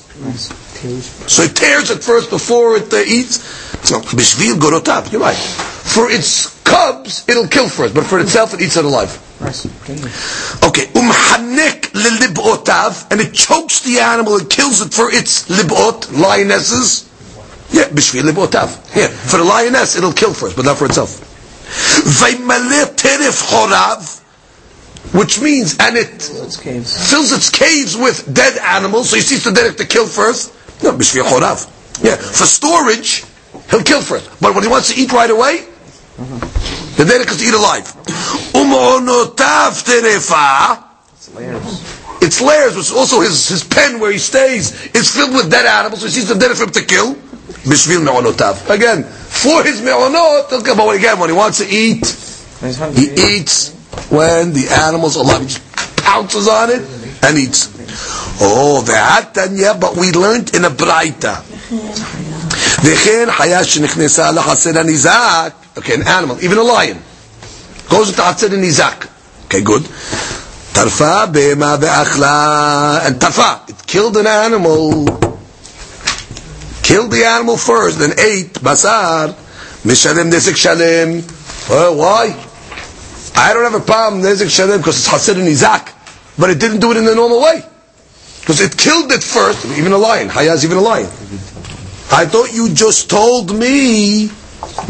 So 1.28 1.44
it 1.44 1.56
tears 1.56 1.92
it 1.92 2.04
first 2.04 2.30
before 2.30 2.78
it 2.78 2.94
uh, 2.94 2.98
eats. 2.98 3.59
So, 3.84 4.00
b'shvil 4.02 4.60
gorotav, 4.60 5.12
you're 5.12 5.22
right. 5.22 5.36
For 5.36 6.10
its 6.12 6.62
cubs, 6.64 7.28
it'll 7.28 7.48
kill 7.48 7.70
first, 7.70 7.96
but 7.96 8.06
for 8.06 8.20
itself, 8.20 8.54
it 8.54 8.62
eats 8.62 8.78
it 8.78 8.86
alive. 8.86 9.26
Okay, 9.42 10.86
umhanek 10.94 11.92
lilibotav, 11.94 13.12
and 13.12 13.22
it 13.22 13.34
chokes 13.34 13.80
the 13.82 14.00
animal 14.00 14.36
and 14.38 14.50
kills 14.50 14.82
it 14.82 14.94
for 14.94 15.10
its 15.12 15.48
libot, 15.50 16.12
lionesses. 16.12 17.08
Yeah, 17.72 17.86
b'shvil 17.86 18.24
libotav. 18.30 18.96
Yeah, 18.96 19.08
for 19.08 19.38
the 19.38 19.44
lioness, 19.44 19.96
it'll 19.96 20.14
kill 20.14 20.34
first, 20.34 20.56
but 20.56 20.66
not 20.66 20.78
for 20.78 20.86
itself. 20.86 21.26
Vaymaleh 22.20 22.96
terif 22.96 23.42
chorav, 23.50 24.20
which 25.16 25.40
means, 25.42 25.78
and 25.80 25.98
it 25.98 26.10
its 26.10 26.58
fills 26.60 27.32
its 27.32 27.50
caves 27.50 27.96
with 27.96 28.32
dead 28.34 28.58
animals, 28.58 29.10
so 29.10 29.16
you 29.16 29.22
see 29.22 29.38
the 29.38 29.56
dead 29.56 29.78
to 29.78 29.86
kill 29.86 30.06
first. 30.06 30.52
No, 30.84 30.92
b'shvil 30.92 31.24
chorav. 31.24 31.68
Yeah, 32.04 32.16
for 32.16 32.46
storage, 32.46 33.24
he'll 33.70 33.84
kill 33.84 34.02
first. 34.02 34.30
But 34.42 34.54
when 34.56 34.64
he 34.64 34.70
wants 34.70 34.94
to 34.94 35.00
eat 35.00 35.12
right 35.12 35.30
away, 35.30 35.66
the 36.98 37.06
derek 37.06 37.30
is 37.30 37.38
to 37.38 37.46
eat 37.46 37.54
alive. 37.54 37.94
It's 41.14 41.34
layers. 41.34 42.00
its 42.22 42.42
layers, 42.42 42.76
which 42.76 42.86
is 42.86 42.92
also 42.92 43.22
his, 43.22 43.48
his 43.48 43.64
pen 43.64 44.00
where 44.00 44.12
he 44.12 44.18
stays, 44.18 44.74
is 44.96 45.10
filled 45.10 45.34
with 45.34 45.50
dead 45.50 45.66
animals, 45.66 46.02
so 46.02 46.08
he 46.08 46.12
sees 46.12 46.28
the 46.28 46.36
dead 46.36 46.56
for 46.58 46.64
him 46.64 46.72
to 46.72 46.84
kill. 46.84 47.16
Again, 48.70 49.04
for 49.04 49.64
his 49.64 49.82
me'onot, 49.82 50.50
he'll 50.50 50.76
but 50.76 50.96
again, 50.96 51.20
when 51.20 51.30
he 51.30 51.36
wants 51.36 51.58
to 51.60 51.66
eat, 51.68 52.06
he 52.94 53.38
eats 53.38 53.74
when 54.10 54.54
the 54.54 54.68
animal's 54.86 55.16
alive. 55.16 55.42
He 55.42 55.48
just 55.48 55.96
pounces 55.98 56.48
on 56.48 56.70
it 56.70 56.82
and 57.24 57.38
eats. 57.38 57.70
Oh, 58.42 58.82
that, 58.84 59.38
and 59.38 59.58
yeah, 59.58 59.78
but 59.78 59.96
we 59.96 60.12
learned 60.12 60.56
in 60.56 60.66
a 60.66 60.70
braita. 60.70 61.44
וכן 62.85 63.29
חיה 63.37 63.65
שנכנסה 63.65 64.31
לחצר 64.31 64.79
הניזק, 64.79 65.51
okay, 65.77 65.93
an 65.93 66.03
animal, 66.03 66.41
even 66.41 66.59
a 66.59 66.63
lion, 66.63 66.99
goes 67.89 68.11
into 68.11 68.23
חצר 68.23 68.47
הניזק. 68.53 69.05
Okay, 69.49 69.61
good. 69.61 69.83
טרפה 70.73 71.27
בהמה 71.27 71.77
ואכלה, 71.81 72.99
and 73.07 73.21
טרפה, 73.21 73.53
it 73.69 73.87
killed 73.87 74.17
an 74.17 74.27
animal, 74.27 75.07
killed 76.83 77.11
the 77.11 77.25
animal 77.25 77.57
first, 77.57 77.99
then 77.99 78.13
ate 78.19 78.59
בשר, 78.63 79.31
משלם 79.85 80.31
נזק 80.31 80.57
שלם. 80.57 81.21
Well, 81.69 81.95
why? 81.95 82.35
I 83.37 83.53
don't 83.53 83.65
have 83.65 83.75
a 83.75 83.91
problem, 83.91 84.27
נזק 84.27 84.49
שלם, 84.49 84.83
because 84.83 84.97
it's 84.99 85.09
חצר 85.09 85.35
הניזק, 85.35 85.91
but 86.39 86.51
it 86.51 86.59
didn't 86.59 86.81
do 86.81 86.91
it 86.91 86.97
in 86.97 87.05
the 87.05 87.15
normal 87.15 87.41
way. 87.41 87.63
Because 88.41 88.61
it 88.61 88.77
killed 88.77 89.11
it 89.13 89.23
first, 89.23 89.65
even 89.79 89.93
a 89.93 89.99
lion, 89.99 90.29
Hayaz 90.29 90.65
even 90.65 90.77
a 90.77 90.81
lion. 90.81 91.09
I 92.12 92.26
thought 92.26 92.54
you 92.54 92.70
just 92.74 93.10
told 93.10 93.56
me 93.58 94.28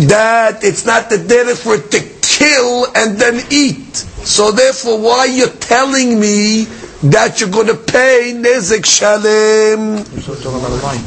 that 0.07 0.63
it's 0.63 0.85
not 0.85 1.09
the 1.09 1.17
derech 1.17 1.57
for 1.61 1.75
it 1.75 1.91
to 1.91 1.99
kill 2.21 2.87
and 2.95 3.17
then 3.17 3.41
eat. 3.51 3.95
So 3.95 4.51
therefore, 4.51 4.99
why 4.99 5.25
you're 5.25 5.47
telling 5.49 6.19
me 6.19 6.63
that 7.03 7.39
you're 7.39 7.49
going 7.49 7.67
to 7.67 7.75
pay 7.75 8.33
nezek 8.35 8.85
shalem, 8.85 9.97
You're 9.97 10.35
talking 10.35 10.59
about 10.59 10.71
a 10.71 10.81
line. 10.83 11.03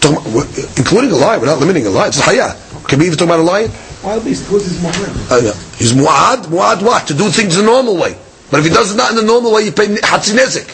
Talking 0.00 0.32
about- 0.32 0.78
including 0.78 1.10
a 1.12 1.16
lion, 1.16 1.40
we're 1.40 1.46
not 1.46 1.58
limiting 1.60 1.86
a 1.86 1.90
lion. 1.90 2.08
It's 2.08 2.20
hayah. 2.20 2.54
Can 2.88 2.98
we 2.98 3.06
even 3.06 3.18
talk 3.18 3.26
about 3.26 3.40
a 3.40 3.42
lion? 3.42 3.70
Wild 4.02 4.24
beast, 4.24 4.50
what 4.50 4.62
is 4.62 4.80
Muhammad? 4.82 5.10
Uh, 5.32 5.40
yeah. 5.42 5.52
He's 5.76 5.92
mu'ad, 5.92 6.46
mu'ad 6.46 6.82
what? 6.82 7.06
To 7.08 7.14
do 7.14 7.28
things 7.30 7.56
the 7.56 7.62
normal 7.62 7.96
way. 7.96 8.16
But 8.50 8.60
if 8.60 8.66
he 8.66 8.70
does 8.70 8.92
it 8.94 8.96
not 8.96 9.10
in 9.10 9.16
the 9.16 9.22
normal 9.22 9.52
way, 9.52 9.62
you 9.62 9.72
pay 9.72 9.86
Hatzinezik. 9.86 10.66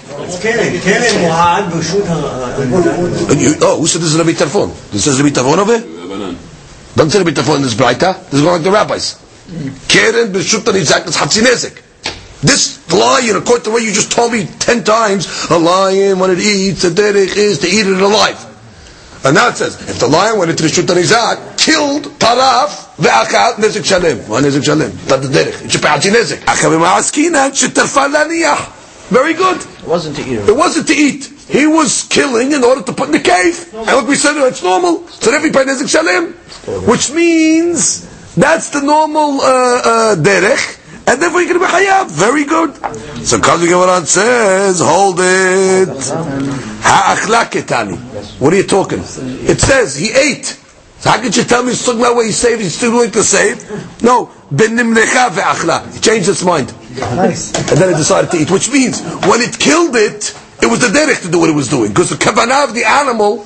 Oh, 3.62 3.80
who 3.80 3.86
said 3.86 4.00
this 4.00 4.12
is 4.12 4.18
Rabbi 4.18 4.30
Tarfon? 4.30 4.90
This 4.90 5.06
is 5.06 5.20
Rabbi 5.20 5.34
Tarfon 5.34 5.58
over 5.58 5.78
here? 5.78 6.36
Don't 6.94 7.10
say 7.10 7.18
Rabbi 7.18 7.32
Tarfon 7.32 7.56
in 7.56 7.62
this 7.62 7.74
Breita. 7.74 8.22
This 8.30 8.34
is 8.34 8.42
going 8.42 8.54
like 8.54 8.62
the 8.62 8.70
rabbis. 8.70 9.18
Keren 9.88 10.32
B'shut 10.32 10.60
Hanizak 10.60 11.06
is 11.08 11.16
Hatzinezik. 11.16 11.82
This 12.42 12.78
lion, 12.92 13.36
according 13.36 13.64
to 13.64 13.70
what 13.70 13.82
you 13.82 13.90
just 13.92 14.12
told 14.12 14.32
me 14.32 14.46
ten 14.58 14.84
times, 14.84 15.26
a 15.50 15.58
lion, 15.58 16.18
when 16.18 16.30
it 16.30 16.38
eats, 16.38 16.82
the 16.82 16.90
derech 16.90 17.36
is 17.36 17.58
to 17.60 17.66
eat 17.66 17.86
it 17.86 18.00
alive. 18.00 18.53
And 19.24 19.34
now 19.36 19.48
it 19.48 19.56
says, 19.56 19.80
if 19.88 20.00
the 20.00 20.06
lion 20.06 20.38
went 20.38 20.50
into 20.50 20.62
the 20.64 20.68
shut 20.68 20.84
nizak, 20.84 21.56
killed 21.58 22.04
taraf 22.20 22.94
ve'achat 22.96 23.54
nezik 23.54 23.84
shalem. 23.84 24.18
What 24.28 24.44
nezik 24.44 24.62
shalem? 24.62 24.90
That's 25.06 25.26
the 25.26 25.32
derech. 25.32 25.64
It 25.64 25.70
should 25.72 25.80
be 25.80 25.88
hatzinezik. 25.88 26.44
Achavim 26.44 26.84
ha'askinan 26.84 27.50
shetarfa 27.56 28.12
laniyah. 28.12 29.08
Very 29.08 29.32
good. 29.32 29.56
It 29.60 29.86
wasn't 29.86 30.16
to 30.16 30.22
eat 30.22 30.48
It 30.48 30.54
wasn't 30.54 30.88
to 30.88 30.94
eat. 30.94 31.24
He 31.48 31.66
was 31.66 32.04
killing 32.04 32.52
in 32.52 32.62
order 32.64 32.82
to 32.82 32.92
put 32.92 33.06
in 33.06 33.12
the 33.12 33.20
cave. 33.20 33.72
And 33.74 33.86
like 33.86 34.06
we 34.06 34.14
said, 34.14 34.36
it's 34.46 34.62
normal. 34.62 35.08
So 35.08 35.34
every 35.34 35.50
pay 35.50 35.64
nezik 35.64 35.88
shalem. 35.88 36.34
Which 36.86 37.10
means 37.10 38.04
that's 38.34 38.70
the 38.70 38.82
normal 38.82 39.40
uh, 39.40 39.44
uh, 39.44 40.16
derech. 40.16 40.83
And 41.06 41.20
therefore 41.20 41.44
going 41.44 41.54
to 41.54 41.58
be 41.58 41.66
hayab. 41.66 42.10
Very 42.10 42.44
good. 42.44 42.74
So 43.24 43.38
Kazi 43.38 43.66
Gemaran 43.66 44.06
says, 44.06 44.80
hold 44.80 45.16
it. 45.20 45.88
Ha'achla 45.88 47.44
ketani. 47.50 47.96
What 48.40 48.52
are 48.52 48.56
you 48.56 48.62
talking? 48.64 49.00
It 49.00 49.60
says 49.60 49.96
he 49.96 50.10
ate. 50.12 50.46
So 50.98 51.10
how 51.10 51.20
could 51.20 51.36
you 51.36 51.44
tell 51.44 51.62
me 51.62 51.70
he's 51.70 51.84
talking 51.84 52.00
about 52.00 52.16
where 52.16 52.24
he 52.24 52.32
saved, 52.32 52.62
he's 52.62 52.74
still 52.74 52.92
willing 52.92 53.10
to 53.10 53.22
save? 53.22 54.02
No. 54.02 54.30
Ben 54.50 54.70
nimnecha 54.70 55.28
ve'achla. 55.30 55.92
He 55.92 56.00
changed 56.00 56.26
his 56.26 56.42
mind. 56.42 56.70
And 56.70 57.78
then 57.78 57.92
it 57.92 57.96
decided 57.96 58.30
to 58.30 58.38
eat, 58.38 58.50
which 58.50 58.70
means 58.70 59.02
when 59.26 59.42
it 59.42 59.58
killed 59.58 59.96
it, 59.96 60.34
it 60.62 60.66
was 60.66 60.80
the 60.80 60.86
derech 60.86 61.22
to 61.22 61.30
do 61.30 61.38
what 61.38 61.50
it 61.50 61.54
was 61.54 61.68
doing. 61.68 61.90
Because 61.90 62.08
the 62.10 62.16
kavanah 62.16 62.64
of 62.64 62.74
the 62.74 62.84
animal 62.84 63.44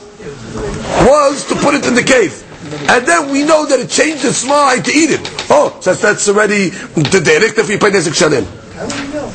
was 1.04 1.44
to 1.48 1.56
put 1.56 1.74
it 1.74 1.84
in 1.86 1.94
the 1.94 2.02
cave. 2.02 2.44
And 2.88 3.06
then 3.06 3.30
we 3.30 3.44
know 3.44 3.66
that 3.66 3.80
it 3.80 3.88
changed 3.90 4.24
its 4.24 4.44
mind 4.44 4.84
to 4.84 4.92
eat 4.92 5.10
it. 5.10 5.20
Oh, 5.50 5.76
so 5.80 5.94
that's 5.94 6.28
already 6.28 6.68
the 6.68 7.20
derech 7.20 7.58
if 7.58 7.68
you 7.70 7.78
pay 7.78 7.90
nezik 7.90 8.14
shalim. 8.14 8.44
How 8.74 8.86
do 8.86 9.06
we 9.06 9.12
know? 9.14 9.26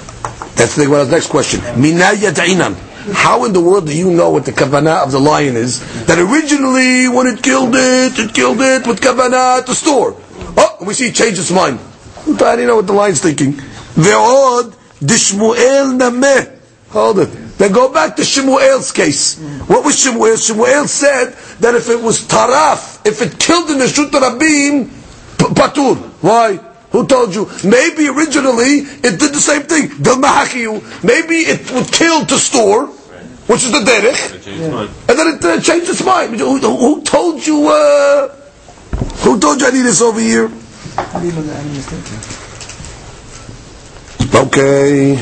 That's 0.56 0.76
the 0.76 0.88
well, 0.88 1.06
next 1.08 1.28
question. 1.28 1.62
Minaya 1.82 2.32
da'inan. 2.32 2.76
How 3.14 3.44
in 3.46 3.52
the 3.52 3.60
world 3.60 3.88
do 3.88 3.98
you 3.98 4.10
know 4.12 4.30
what 4.30 4.46
the 4.46 4.52
kavanah 4.52 5.04
of 5.04 5.12
the 5.12 5.20
lion 5.20 5.58
is? 5.58 5.80
That 6.06 6.20
originally, 6.20 7.10
when 7.10 7.28
it 7.28 7.44
killed 7.44 7.76
it, 7.76 8.18
it 8.18 8.34
killed 8.34 8.62
it 8.62 8.88
with 8.88 9.02
kavanah 9.02 9.66
to 9.66 9.76
store. 9.76 10.16
Oh, 10.56 10.78
we 10.86 10.94
see 10.94 11.08
it 11.08 11.16
changed 11.16 11.40
its 11.40 11.52
mind. 11.52 11.80
How 12.40 12.56
do 12.56 12.62
you 12.62 12.68
know 12.68 12.78
what 12.78 12.88
the 12.88 12.94
lion's 12.94 13.20
thinking? 13.22 13.54
Ve'od 14.00 14.74
dishmuel 15.02 16.00
nameh. 16.00 16.63
Hold 16.94 17.20
it. 17.20 17.30
Then 17.58 17.72
go 17.72 17.92
back 17.92 18.16
to 18.18 18.22
Shemuel's 18.24 18.92
case. 18.92 19.40
What 19.68 19.84
was 19.84 20.00
Shemuel? 20.00 20.38
Shemuel 20.38 20.88
said 20.88 21.34
that 21.60 21.74
if 21.76 21.90
it 21.90 22.00
was 22.02 22.22
taraf, 22.22 23.02
if 23.06 23.22
it 23.22 23.40
killed 23.40 23.70
in 23.72 23.80
the 23.80 23.88
Shut 23.88 24.12
Rabim, 24.12 24.90
p- 25.38 25.46
patur. 25.58 25.98
Why? 26.22 26.58
Who 26.92 27.08
told 27.08 27.34
you? 27.34 27.50
Maybe 27.64 28.08
originally 28.10 28.86
it 29.02 29.18
did 29.20 29.34
the 29.34 29.42
same 29.42 29.64
thing. 29.64 29.88
Del 30.04 30.18
mahachiyu. 30.18 30.82
Maybe 31.04 31.38
it 31.50 31.72
would 31.72 31.92
kill 31.92 32.26
to 32.28 32.38
store, 32.38 32.86
which 33.50 33.64
is 33.66 33.72
the 33.72 33.80
derech, 33.80 34.30
and 35.10 35.18
then 35.18 35.28
it 35.36 35.44
uh, 35.44 35.60
changed 35.60 35.90
its 35.90 36.04
mind. 36.06 36.40
Who, 36.40 36.60
who- 36.60 36.78
who 36.78 37.02
told 37.02 37.46
you? 37.46 37.70
Uh, 37.70 38.28
who 39.26 39.40
told 39.40 39.60
you 39.62 39.68
I 39.68 39.72
need 39.72 39.82
this 39.82 40.02
over 40.02 40.20
here? 40.20 40.52
Okay. 44.36 45.18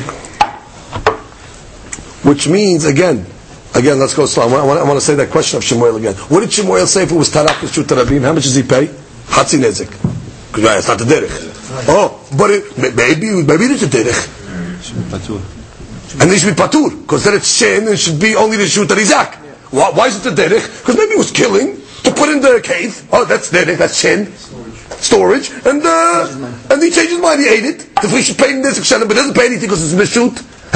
Which 2.24 2.48
means, 2.48 2.86
again, 2.86 3.26
again, 3.74 4.00
let's 4.00 4.14
go 4.14 4.26
slow. 4.26 4.44
I 4.48 4.66
want, 4.66 4.80
I 4.80 4.84
want 4.84 4.98
to 5.00 5.06
say 5.06 5.16
that 5.16 5.30
question 5.32 5.58
of 5.58 5.64
Shemuel 5.64 5.96
again. 5.98 6.14
What 6.30 6.42
did 6.42 6.52
Shemuel 6.54 6.86
say 6.88 7.04
if 7.04 7.12
it 7.12 7.16
was 7.16 7.30
Tarak 7.30 7.60
Shut 7.74 7.88
Rabim? 7.88 8.22
How 8.22 8.34
much 8.34 8.44
does 8.44 8.56
he 8.56 8.64
pay? 8.64 8.88
Hatzi 9.28 9.60
Nezik. 9.60 9.90
Because 10.54 10.78
it's 10.80 10.88
not 10.88 11.00
the 11.00 11.06
Derech. 11.06 11.88
Oh, 11.88 12.20
but 12.38 12.52
it, 12.52 12.78
may- 12.78 12.92
maybe, 12.92 13.44
maybe 13.44 13.66
it's 13.74 13.84
a 13.84 13.88
Derech. 13.88 14.28
And 16.22 16.32
it 16.32 16.40
should 16.40 16.56
be 16.56 16.62
Patur. 16.62 17.02
Because 17.02 17.24
then 17.24 17.36
it's 17.36 17.56
Shin 17.56 17.84
and 17.84 17.90
it 17.90 17.98
should 17.98 18.20
be 18.20 18.36
only 18.36 18.58
the 18.58 18.68
Shut 18.68 18.90
Rizak. 18.90 19.36
Why, 19.72 19.90
why 19.92 20.08
is 20.08 20.24
it 20.26 20.30
the 20.36 20.42
Derech? 20.42 20.82
Because 20.82 20.98
maybe 20.98 21.14
it 21.14 21.18
was 21.18 21.32
killing 21.32 21.78
to 22.04 22.12
put 22.12 22.30
in 22.30 22.42
the 22.42 22.60
cave. 22.64 23.08
Oh, 23.14 23.24
that's 23.26 23.50
Derech, 23.52 23.78
that's 23.78 23.98
Shin. 23.98 24.28
Storage. 25.00 25.50
And, 25.66 25.82
uh, 25.84 26.28
and 26.70 26.84
he 26.84 26.92
changed 26.92 27.12
his 27.12 27.22
mind, 27.22 27.40
he 27.40 27.48
ate 27.48 27.64
it. 27.66 27.88
If 28.04 28.14
we 28.14 28.22
should 28.22 28.38
pay 28.38 28.52
Nezik 28.54 28.84
Shalom, 28.86 29.08
but 29.08 29.16
it 29.18 29.22
doesn't 29.22 29.36
pay 29.36 29.46
anything 29.48 29.70
because 29.70 29.82
it's 29.82 29.94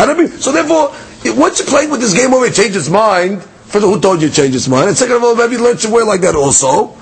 I 0.10 0.14
mean? 0.14 0.28
So 0.30 0.52
therefore, 0.52 0.92
it- 0.94 1.15
once 1.32 1.60
you 1.60 1.66
play 1.66 1.88
with 1.88 2.02
this 2.02 2.14
game 2.14 2.34
over, 2.34 2.46
it 2.46 2.54
changes 2.54 2.90
mind. 2.90 3.42
First 3.42 3.84
of 3.84 3.86
all, 3.86 3.96
who 3.96 4.02
told 4.02 4.22
you 4.22 4.30
change 4.30 4.54
his 4.54 4.70
mind? 4.70 4.90
And 4.90 4.98
second 4.98 5.16
of 5.18 5.24
all, 5.24 5.36
maybe 5.36 5.58
learn 5.58 5.78
to 5.78 5.90
wear 5.90 6.06
like 6.06 6.22
that 6.22 6.36
also. 6.36 6.96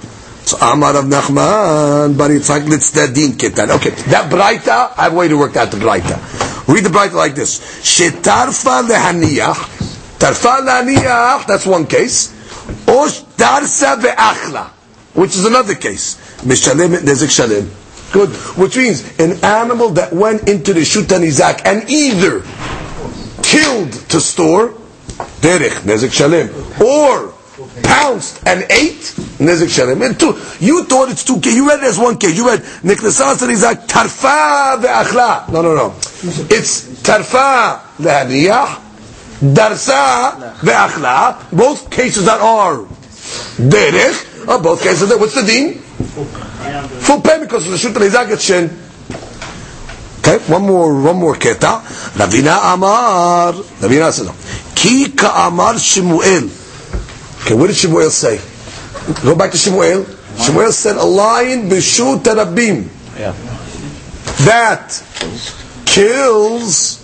So 0.46 0.58
Amar 0.58 0.94
Rav 0.94 1.06
Nachman, 1.06 2.18
but 2.18 2.32
it's 2.32 2.50
like 2.50 2.64
Litzdadin 2.64 3.32
Ketan. 3.38 3.70
Okay, 3.78 3.92
that 4.12 4.32
Braita, 4.32 4.98
I 4.98 5.04
have 5.04 5.14
a 5.14 5.16
way 5.16 5.28
to 5.28 5.38
work 5.38 5.56
out 5.56 5.72
the 5.72 5.78
Braita. 5.78 6.68
Read 6.68 6.84
the 6.84 6.90
Braita 6.90 7.14
like 7.14 7.36
this. 7.36 7.60
Shetarfa 7.82 8.88
lehaniyach, 8.88 10.20
tarfa 10.20 10.66
lehaniyach, 10.66 11.46
that's 11.48 11.66
one 11.66 11.86
case. 11.86 12.32
Or 12.88 13.08
darsa 13.08 14.00
ve'achla, 14.02 14.68
which 15.16 15.36
is 15.36 15.46
another 15.46 15.76
case. 15.76 16.16
Mishalem 16.42 16.98
nezik 16.98 17.30
shalem. 17.30 17.70
Good. 18.12 18.30
Which 18.58 18.78
means 18.78 19.02
an 19.20 19.44
animal 19.44 19.90
that 19.92 20.14
went 20.14 20.48
into 20.48 20.74
the 20.74 20.86
Shutan 20.86 21.24
Izak 21.24 21.62
and 21.66 21.90
either 21.90 22.42
killed 23.54 23.94
to 24.10 24.20
store, 24.20 24.70
derech, 25.42 25.78
nezik 25.86 26.12
shalem, 26.12 26.50
or 26.82 27.34
pounced 27.84 28.42
and 28.48 28.64
ate, 28.70 29.14
nezik 29.38 29.70
shalem. 29.70 30.02
And 30.02 30.20
two, 30.20 30.34
you 30.60 30.84
thought 30.86 31.10
it's 31.12 31.24
two. 31.24 31.40
You 31.50 31.68
read 31.68 31.80
it 31.80 31.86
as 31.86 32.00
one 32.00 32.18
case. 32.18 32.36
You 32.36 32.48
read 32.48 32.62
niknesas 32.82 33.42
and 33.44 33.52
izak 33.52 33.88
tarfa 33.88 34.82
ve'achla. 34.82 35.52
No, 35.52 35.62
no, 35.62 35.76
no. 35.76 35.90
It's 36.50 36.88
tarfa 37.04 37.80
lehaniyah, 37.98 38.82
darsa 39.54 40.56
ve'achla. 40.60 41.52
Both 41.56 41.92
cases 41.92 42.26
that 42.26 42.42
are 42.42 42.86
derech 43.58 44.48
are 44.48 44.62
both 44.62 44.82
cases 44.82 45.10
that, 45.10 45.20
what's 45.20 45.36
the 45.36 45.44
deen? 45.44 45.76
Full 45.80 47.22
payment 47.22 47.50
because 47.50 47.66
the 47.66 47.90
izak 48.00 48.32
it's 48.32 48.44
shin. 48.44 48.83
Okay, 50.26 50.38
one 50.48 50.62
more, 50.62 51.02
one 51.02 51.18
more 51.18 51.36
keta. 51.36 51.82
Ravina 52.16 52.74
Amar. 52.74 53.52
Ravina 53.84 54.10
says, 54.10 54.32
Ki 54.74 55.12
ka'amar 55.12 55.78
Shemuel. 55.78 56.50
Okay, 57.44 57.54
what 57.56 57.68
did 57.68 57.76
Shemuel 57.76 58.10
say? 58.10 58.40
Go 59.22 59.36
back 59.36 59.52
to 59.52 59.58
Shemuel. 59.58 60.06
Shemuel 60.40 60.72
said, 60.72 60.96
a 60.96 61.04
lion 61.04 61.70
b'shu 61.70 62.24
terabim. 62.24 62.88
Yeah. 63.20 63.34
That 64.46 64.92
kills, 65.86 67.04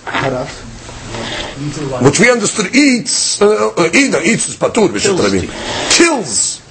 which 2.02 2.20
we 2.22 2.32
understood 2.32 2.74
eats, 2.74 3.42
uh, 3.42 3.72
uh, 3.78 3.90
eat, 3.94 4.12
no, 4.12 4.22
eats 4.22 4.48
is 4.48 4.56
patur 4.56 4.88
b'shu 4.88 5.18
terabim. 5.18 5.92
Kills 5.92 6.62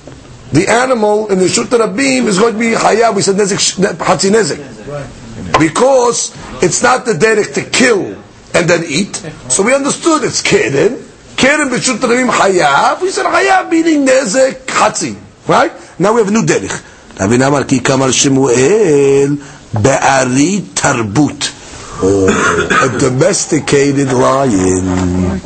the 0.52 0.66
animal 0.66 1.28
in 1.30 1.40
the 1.40 1.48
shut 1.48 1.66
terabim 1.66 2.24
is 2.24 2.38
going 2.38 2.54
to 2.54 2.58
be 2.58 2.70
hayab. 2.72 3.14
We 3.16 3.20
said 3.20 3.36
nezik, 3.36 3.76
hatzi 3.98 4.30
nezik 4.30 5.17
because 5.58 6.34
it's 6.62 6.82
not 6.82 7.04
the 7.04 7.14
derek 7.14 7.52
to 7.54 7.62
kill 7.64 8.16
and 8.54 8.68
then 8.68 8.84
eat. 8.86 9.16
So 9.48 9.62
we 9.62 9.74
understood 9.74 10.24
it's 10.24 10.42
keren. 10.42 11.04
Keren 11.36 11.68
b'shut 11.68 11.98
rabim 11.98 12.30
hayav. 12.30 13.00
We 13.02 13.10
said 13.10 13.26
hayav 13.26 13.70
meaning 13.70 14.06
nezek 14.06 14.66
hatzi. 14.66 15.16
Right? 15.46 15.72
Now 15.98 16.12
we 16.12 16.20
have 16.20 16.28
a 16.28 16.32
new 16.32 16.44
derek. 16.44 16.70
Ravina 17.18 17.48
Amar 17.48 17.64
ki 17.64 17.80
kamar 17.80 18.12
Shemuel 18.12 19.36
be'ari 19.72 20.60
tarbut. 20.74 21.54
Oh, 22.00 22.28
a 22.28 22.98
domesticated 22.98 24.12
lion. 24.12 25.40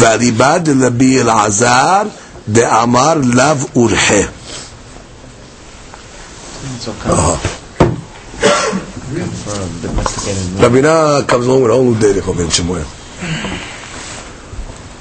Varibad 0.00 0.66
Rabbi 0.66 1.18
Elazar 1.22 2.10
de 2.52 2.62
Urhe. 9.10 10.60
Rabina 10.60 11.26
comes 11.26 11.46
along 11.46 11.62
with 11.62 11.70
a 11.70 11.74
whole 11.74 11.94
new 11.94 12.20
over 12.22 12.42
in 12.42 12.50
Shemuel. 12.50 12.84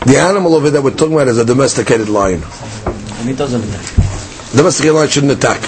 The 0.06 0.18
animal 0.18 0.56
over 0.56 0.70
there 0.70 0.82
we're 0.82 0.92
talking 0.96 1.14
about 1.14 1.28
is 1.28 1.38
a 1.38 1.46
domesticated 1.46 2.10
lion. 2.10 2.42
And 2.44 3.30
he 3.30 3.36
doesn't 3.36 3.62
attack. 3.64 4.56
Domesticated 4.56 4.96
lion 4.96 5.10
shouldn't 5.10 5.34
attack. 5.34 5.60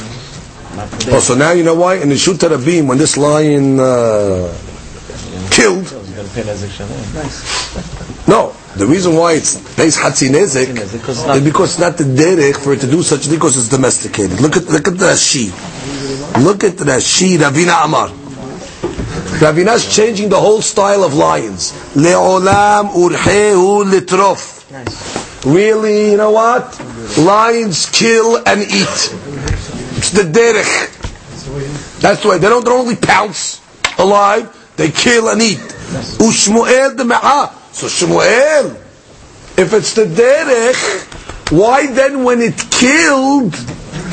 Oh, 1.14 1.20
so 1.22 1.36
now 1.36 1.52
you 1.52 1.64
know 1.64 1.76
why? 1.76 1.96
In 1.96 2.10
the 2.10 2.18
Shut 2.18 2.38
Rabim, 2.38 2.88
when 2.88 2.98
this 2.98 3.18
lion 3.18 3.80
uh, 3.80 4.56
killed, 5.52 5.82
He's 5.84 5.92
going 5.92 6.28
to 6.28 6.34
pay 6.34 6.42
Nezik 6.44 6.72
Shalom. 6.72 8.28
No, 8.28 8.56
the 8.78 8.88
reason 8.88 9.16
why 9.16 9.34
it's 9.34 9.58
Because 9.76 10.00
it's 10.00 11.26
not- 11.28 11.38
is 11.38 11.44
because 11.44 11.72
it's 11.72 11.80
not 11.80 11.98
the 11.98 12.06
derech 12.06 12.56
for 12.64 12.74
it 12.74 12.80
to 12.82 12.88
do 12.88 13.04
such 13.04 13.26
a 13.26 13.30
thing 13.30 13.36
because 13.38 13.58
it's 13.58 13.68
domesticated. 13.68 14.40
Look 14.40 14.56
at 14.58 14.66
look 14.70 14.88
at 14.88 14.98
the 14.98 15.06
Rashi. 15.06 15.52
Look 16.44 16.64
at 16.64 16.78
the 16.78 16.86
Rashi, 16.86 17.38
Ravina 17.38 17.84
Amar. 17.86 18.21
Ravina's 19.42 19.94
changing 19.94 20.30
the 20.30 20.40
whole 20.40 20.62
style 20.62 21.04
of 21.04 21.14
lions. 21.14 21.72
Le'olam 21.96 22.92
urhehu 22.94 23.84
litrof. 23.86 24.62
Really, 25.46 26.12
you 26.12 26.18
know 26.18 26.32
what? 26.32 26.80
Lions 27.18 27.90
kill 27.90 28.38
and 28.46 28.62
eat. 28.62 29.14
It's 29.98 30.12
the 30.12 30.24
derech. 30.24 32.00
That's 32.02 32.22
the 32.22 32.30
way. 32.30 32.38
They 32.38 32.48
don't, 32.48 32.64
they 32.64 32.72
don't 32.72 32.80
only 32.80 32.96
pounce 32.96 33.62
alive, 33.98 34.74
they 34.78 34.90
kill 34.92 35.30
and 35.30 35.42
eat. 35.42 35.58
Ushmuel 35.58 36.96
the 36.98 37.06
Me'ah. 37.06 37.52
So 37.72 37.88
Shmuel, 37.88 38.76
if 39.58 39.74
it's 39.74 39.94
the 39.94 40.06
derech, 40.06 41.52
why 41.52 41.88
then 41.92 42.24
when 42.24 42.42
it 42.42 42.58
killed 42.70 43.56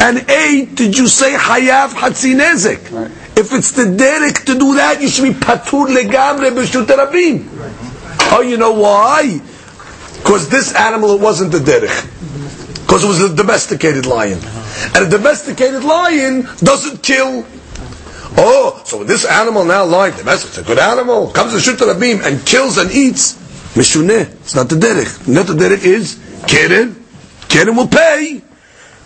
and 0.01 0.29
ate, 0.31 0.75
did 0.75 0.97
you 0.97 1.09
say 1.09 1.35
Hayav 1.35 1.91
Hatzinezek? 1.91 3.28
If 3.39 3.53
it's 3.53 3.71
the 3.71 3.85
derech 3.85 4.47
to 4.47 4.59
do 4.59 4.75
that, 4.75 5.01
you 5.01 5.09
should 5.09 5.23
be 5.23 5.31
Patur 5.31 5.87
Legamre 5.87 6.51
B'Shut 6.51 6.87
Rabim. 6.87 7.47
Oh, 8.33 8.41
you 8.41 8.57
know 8.57 8.73
why? 8.73 9.41
Because 10.17 10.49
this 10.49 10.75
animal, 10.75 11.15
it 11.15 11.21
wasn't 11.21 11.53
the 11.53 11.59
derech. 11.59 12.83
Because 12.85 13.05
it 13.05 13.07
was 13.07 13.21
a 13.21 13.37
domesticated 13.37 14.07
lion. 14.07 14.41
And 14.93 15.07
a 15.07 15.09
domesticated 15.09 15.85
lion 15.85 16.49
doesn't 16.59 17.05
kill. 17.05 17.47
Oh, 18.37 18.83
so 18.85 19.05
this 19.05 19.25
animal 19.25 19.65
now 19.65 19.85
lion, 19.85 20.17
domestic, 20.17 20.49
it's 20.49 20.59
a 20.59 20.65
good 20.65 20.81
animal, 20.81 21.31
comes 21.31 21.53
to 21.53 21.61
shoot 21.61 21.79
the 21.79 22.21
and 22.25 22.45
kills 22.45 22.77
and 22.77 22.91
eats. 22.91 23.35
Mishuneh, 23.75 24.33
it's 24.33 24.57
not 24.57 24.69
the 24.69 24.75
derech. 24.75 25.29
Not 25.29 25.47
the 25.47 25.55
derech 25.55 25.85
is 25.85 26.19
Keren. 26.49 27.05
Keren 27.49 27.77
will 27.77 27.87
pay. 27.87 28.43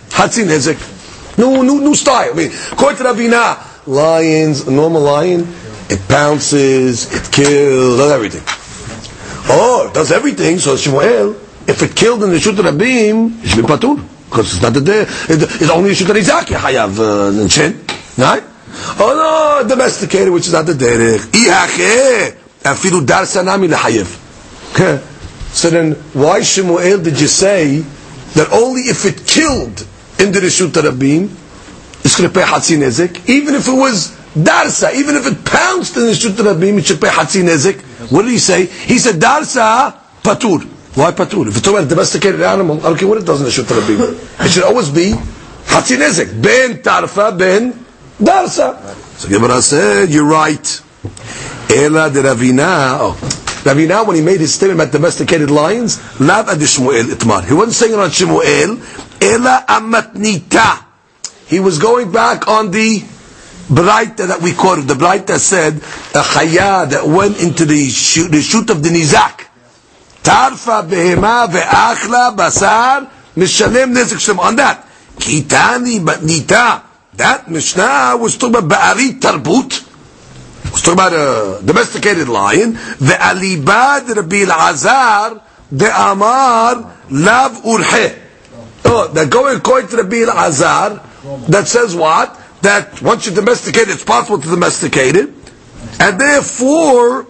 Hatzin 0.08 0.46
Nezek. 0.46 1.36
New, 1.36 1.62
new, 1.62 1.82
new 1.82 1.94
style. 1.94 2.30
I 2.32 2.34
mean, 2.34 2.50
according 2.72 2.96
to 2.96 3.04
lions, 3.86 4.66
a 4.66 4.70
normal 4.70 5.02
lion, 5.02 5.46
it 5.88 6.00
pounces, 6.08 7.12
it 7.12 7.32
kills, 7.32 7.98
does 7.98 8.10
everything. 8.12 8.42
Oh, 9.48 9.88
it 9.88 9.94
does 9.94 10.12
everything. 10.12 10.58
So 10.58 10.74
Shmuel, 10.76 11.34
if 11.68 11.82
it 11.82 11.94
killed 11.96 12.22
in 12.22 12.30
the 12.30 12.40
Shut 12.40 12.54
Rabim, 12.54 13.42
it 13.42 13.48
should 13.48 13.66
be 13.66 13.72
patur 13.72 14.02
because 14.30 14.54
it's 14.54 14.62
not 14.62 14.72
the 14.72 14.80
day. 14.80 15.02
It, 15.02 15.42
it's 15.60 15.70
only 15.70 15.90
the 15.90 15.94
Shut 15.94 16.08
Rizaki 16.16 16.56
Hayav 16.56 16.98
uh, 16.98 17.48
Shin, 17.48 17.84
right? 18.18 18.42
Oh 18.98 19.60
no, 19.62 19.68
domesticated, 19.68 20.32
which 20.32 20.46
is 20.46 20.52
not 20.52 20.66
the 20.66 20.72
derech. 20.72 21.30
Dar 23.06 23.22
sanami 23.22 23.68
lehayev. 23.68 25.08
So 25.52 25.68
then, 25.68 25.92
why 26.14 26.40
Shmuel 26.40 27.04
did 27.04 27.20
you 27.20 27.26
say 27.26 27.80
that 28.34 28.50
only 28.52 28.82
if 28.82 29.04
it 29.04 29.26
killed 29.26 29.86
in 30.18 30.32
the 30.32 30.40
Rishut 30.40 30.70
Rabim, 30.70 31.28
it's 32.04 32.18
going 32.18 32.30
to 32.30 32.34
pay 32.34 32.44
Hatzin 32.44 32.78
Nezek, 32.78 33.28
even 33.28 33.54
if 33.54 33.68
it 33.68 33.72
was 33.72 34.10
Darsa, 34.34 34.94
even 34.94 35.16
if 35.16 35.26
it 35.26 35.44
pounced 35.44 35.96
in 35.96 36.04
the 36.04 36.12
Rishut 36.12 36.32
Rabim, 36.32 36.78
it 36.78 36.86
should 36.86 37.00
pay 37.00 37.08
Hatzin 37.08 37.44
Nezek. 37.44 37.80
What 38.10 38.22
did 38.22 38.32
he 38.32 38.38
say? 38.38 38.66
He 38.66 38.98
said 38.98 39.16
Darsa 39.16 39.98
Patur. 40.22 40.64
Why 40.94 41.12
Patur? 41.12 41.48
If 41.48 41.58
it's 41.58 41.66
about 41.66 41.84
a 41.84 41.86
domesticated 41.86 42.42
animal, 42.42 42.78
I 42.80 42.82
don't 42.84 42.98
care 42.98 43.08
what 43.08 43.18
it 43.18 43.24
does 43.26 43.40
in 43.40 43.44
the 43.44 43.50
Rishut 43.50 43.80
Rabim. 43.80 44.44
It 44.44 44.50
should 44.50 44.64
always 44.64 44.90
be 44.90 45.12
Hatzin 45.66 45.98
Nezek. 45.98 46.42
Ben 46.42 46.82
Tarfa, 46.82 47.38
Ben 47.38 47.72
Darsa. 48.18 48.94
So 49.18 49.28
Gemara 49.28 49.62
said, 49.62 50.10
you're 50.10 50.24
right. 50.24 50.82
Ela 51.70 52.10
de 52.10 52.22
Ravina. 52.22 52.98
Oh. 53.00 53.18
Ravina, 53.64 54.04
when 54.06 54.16
he 54.16 54.22
made 54.22 54.40
his 54.40 54.54
statement 54.54 54.80
about 54.80 54.92
domesticated 54.92 55.50
lions, 55.50 55.98
not 56.18 56.48
ad 56.48 56.58
Shmuel 56.58 57.04
itmar. 57.04 57.46
He 57.46 57.54
wasn't 57.54 57.74
saying 57.74 57.92
it 57.92 57.98
on 57.98 58.10
Shmuel. 58.10 59.22
Ela 59.22 59.64
amatnita. 59.68 60.91
He 61.52 61.60
was 61.60 61.78
going 61.78 62.10
back 62.10 62.48
on 62.48 62.70
the 62.70 63.00
Braita 63.68 64.28
that 64.28 64.40
we 64.40 64.54
quoted. 64.54 64.88
The 64.88 64.94
Braita 64.94 65.36
said 65.36 65.74
a 65.76 66.24
chaya 66.24 66.88
that 66.88 67.04
went 67.06 67.42
into 67.42 67.66
the 67.66 67.90
shoot, 67.90 68.30
the 68.30 68.40
shoot 68.40 68.70
of 68.70 68.82
the 68.82 68.88
nizak. 68.88 69.48
Tarfa 70.24 70.80
behema 70.88 71.46
ve'achla 71.52 72.34
basar 72.34 73.10
mishalem 73.36 73.92
nezek 73.92 74.18
shem 74.18 74.40
on 74.40 74.56
that. 74.56 74.88
Kitani 75.16 76.00
matnita. 76.00 76.84
That 77.18 77.50
Mishnah 77.50 78.16
was 78.16 78.38
talking 78.38 78.56
about 78.56 78.70
ba'ari 78.70 79.20
tarbut 79.20 80.72
was 80.72 80.80
talking 80.80 80.94
about 80.94 81.12
a 81.12 81.62
domesticated 81.62 82.30
lion. 82.30 82.72
The 82.72 83.18
alibad 83.20 84.08
Rabbi 84.08 84.46
Azar, 84.48 85.42
the 85.70 85.90
Amar 85.94 86.96
lav 87.10 87.60
urhe. 87.60 88.18
Oh, 88.86 89.08
they're 89.08 89.26
going 89.26 89.58
according 89.58 89.90
to 89.90 89.96
Rabbi 89.98 90.24
Azar 90.32 91.11
that 91.48 91.68
says 91.68 91.94
what? 91.94 92.38
That 92.62 93.00
once 93.02 93.26
you 93.26 93.32
domesticate 93.34 93.88
it, 93.88 93.90
it's 93.90 94.04
possible 94.04 94.38
to 94.38 94.48
domesticate 94.48 95.16
it, 95.16 95.30
and 96.00 96.20
therefore. 96.20 97.26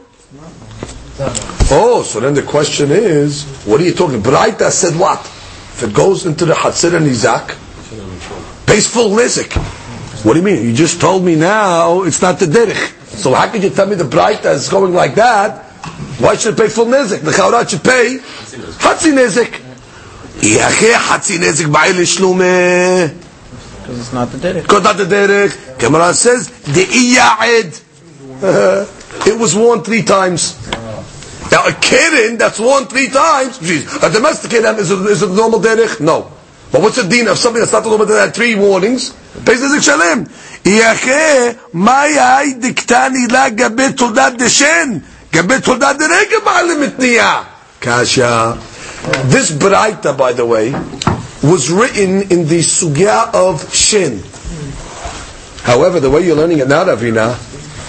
Oh, 1.74 2.03
so 2.07 2.20
then 2.20 2.34
the 2.34 2.43
question 2.43 2.90
is, 2.90 3.45
what 3.64 3.80
are 3.80 3.84
you 3.84 3.95
talking? 3.95 4.20
Braita 4.22 4.70
said 4.70 4.99
what? 4.99 5.20
If 5.20 5.82
it 5.84 5.95
goes 5.95 6.26
into 6.26 6.45
the 6.45 6.55
Hatzir 6.55 6.95
and 6.95 7.07
Izak, 7.07 7.57
pays 8.66 8.86
full 8.86 9.11
nizik. 9.11 9.53
What 10.24 10.34
do 10.34 10.38
you 10.38 10.45
mean? 10.45 10.64
You 10.64 10.72
just 10.74 11.01
told 11.01 11.24
me 11.24 11.34
now 11.34 12.03
it's 12.03 12.22
not 12.22 12.38
the 12.38 12.47
derech. 12.47 12.99
So 13.07 13.34
how 13.34 13.49
could 13.51 13.62
you 13.62 13.70
tell 13.70 13.86
me 13.86 13.95
the 13.95 14.05
Braita 14.05 14.53
is 14.55 14.68
going 14.68 14.93
like 14.95 15.14
that? 15.16 15.64
Why 16.18 16.36
should 16.36 16.55
it 16.55 16.61
pay 16.62 16.68
full 16.68 16.86
nizik? 16.86 17.20
The 17.22 17.32
Chaurat 17.32 17.70
should 17.70 17.82
pay 17.84 18.18
Hatzi 18.18 19.12
nizik. 19.12 19.61
Yache 20.40 20.93
Hatzi 20.95 21.38
nizik 21.38 21.72
ba'il 21.72 22.05
shlume. 22.05 23.21
Because 23.83 23.99
it's 24.01 24.12
not 24.12 24.30
the 24.30 24.39
derech. 24.39 24.62
Because 24.62 24.83
not 24.85 24.97
the 24.97 25.05
derech. 25.05 25.78
Gemara 25.78 26.14
says 26.14 26.49
the 26.49 26.85
iya'id. 26.85 27.83
It 29.26 29.39
was 29.39 29.55
worn 29.55 29.83
three 29.85 30.03
times. 30.03 30.57
Now 31.53 31.66
a 31.66 31.72
kitten 31.74 32.39
that's 32.39 32.59
worn 32.59 32.87
three 32.87 33.09
times, 33.09 33.59
geez, 33.59 33.85
a 34.03 34.11
domesticated 34.11 34.78
is 34.78 34.91
a, 34.91 35.07
is 35.07 35.22
a 35.22 35.28
normal 35.28 35.61
derech? 35.61 36.01
No. 36.01 36.33
But 36.72 36.80
what's 36.80 36.97
the 36.97 37.07
din 37.07 37.28
of 37.28 37.37
something 37.37 37.61
that's 37.61 37.72
not 37.72 37.85
a 37.85 37.89
normal 37.89 38.07
derech? 38.07 38.33
Three 38.35 38.55
warnings. 38.55 39.11
Nizik 39.45 39.83
shalem. 39.83 40.24
Yache 40.64 41.59
mayai 41.74 42.55
diktani 42.59 43.30
la 43.30 43.51
gabe 43.51 43.93
toldat 43.95 44.39
deshen. 44.39 45.03
Gabe 45.30 45.61
toldat 45.61 45.99
derech 45.99 46.41
ba'alim 46.41 46.89
itniya. 46.89 47.45
Kasha. 47.80 48.59
This 49.28 49.51
Braita, 49.51 50.16
by 50.16 50.33
the 50.33 50.47
way, 50.47 50.70
was 51.43 51.70
written 51.70 52.22
in 52.30 52.47
the 52.47 52.61
sugya 52.61 53.32
of 53.34 53.74
Shin. 53.74 54.22
However, 55.62 56.01
the 56.01 56.11
way 56.11 56.24
you're 56.24 56.36
learning 56.36 56.59
it 56.59 56.68
now, 56.68 56.84
Ravina, 56.84 57.34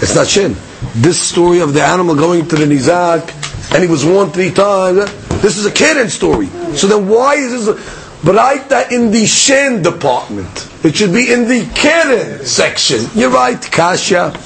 it's 0.01 0.15
not 0.15 0.27
Shin. 0.27 0.55
This 0.95 1.21
story 1.21 1.59
of 1.59 1.73
the 1.73 1.81
animal 1.81 2.15
going 2.15 2.47
to 2.47 2.55
the 2.55 2.65
Nizak, 2.65 3.73
and 3.73 3.83
he 3.83 3.89
was 3.89 4.05
warned 4.05 4.33
three 4.33 4.51
times, 4.51 5.05
this 5.41 5.57
is 5.57 5.65
a 5.65 5.71
Keren 5.71 6.09
story. 6.09 6.47
So 6.75 6.87
then 6.87 7.07
why 7.07 7.35
is 7.35 7.65
this 7.65 7.77
Braita 8.21 8.91
in 8.91 9.11
the 9.11 9.25
Shin 9.25 9.81
department? 9.81 10.69
It 10.83 10.95
should 10.95 11.13
be 11.13 11.31
in 11.31 11.47
the 11.47 11.69
Keren 11.75 12.45
section. 12.45 13.05
You're 13.13 13.31
right, 13.31 13.61
Kasha. 13.61 14.37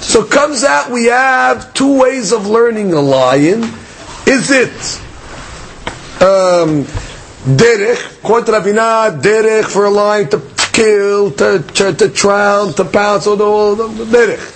So 0.00 0.24
comes 0.24 0.64
out 0.64 0.90
we 0.90 1.06
have 1.06 1.74
two 1.74 1.98
ways 1.98 2.32
of 2.32 2.46
learning 2.46 2.92
a 2.92 3.00
lion. 3.00 3.64
Is 4.26 4.50
it 4.50 5.02
um, 6.22 6.86
derech, 7.44 8.22
contra 8.22 8.60
Ravina, 8.60 9.20
derech 9.20 9.64
for 9.64 9.86
a 9.86 9.90
lion 9.90 10.28
to 10.30 10.42
kill, 10.72 11.30
to, 11.32 11.62
to, 11.74 11.92
to 11.94 12.08
drown, 12.08 12.72
to 12.74 12.84
pounce, 12.84 13.26
all 13.26 13.36
the, 13.36 13.44
all 13.44 13.74
the 13.74 14.04
derech. 14.04 14.54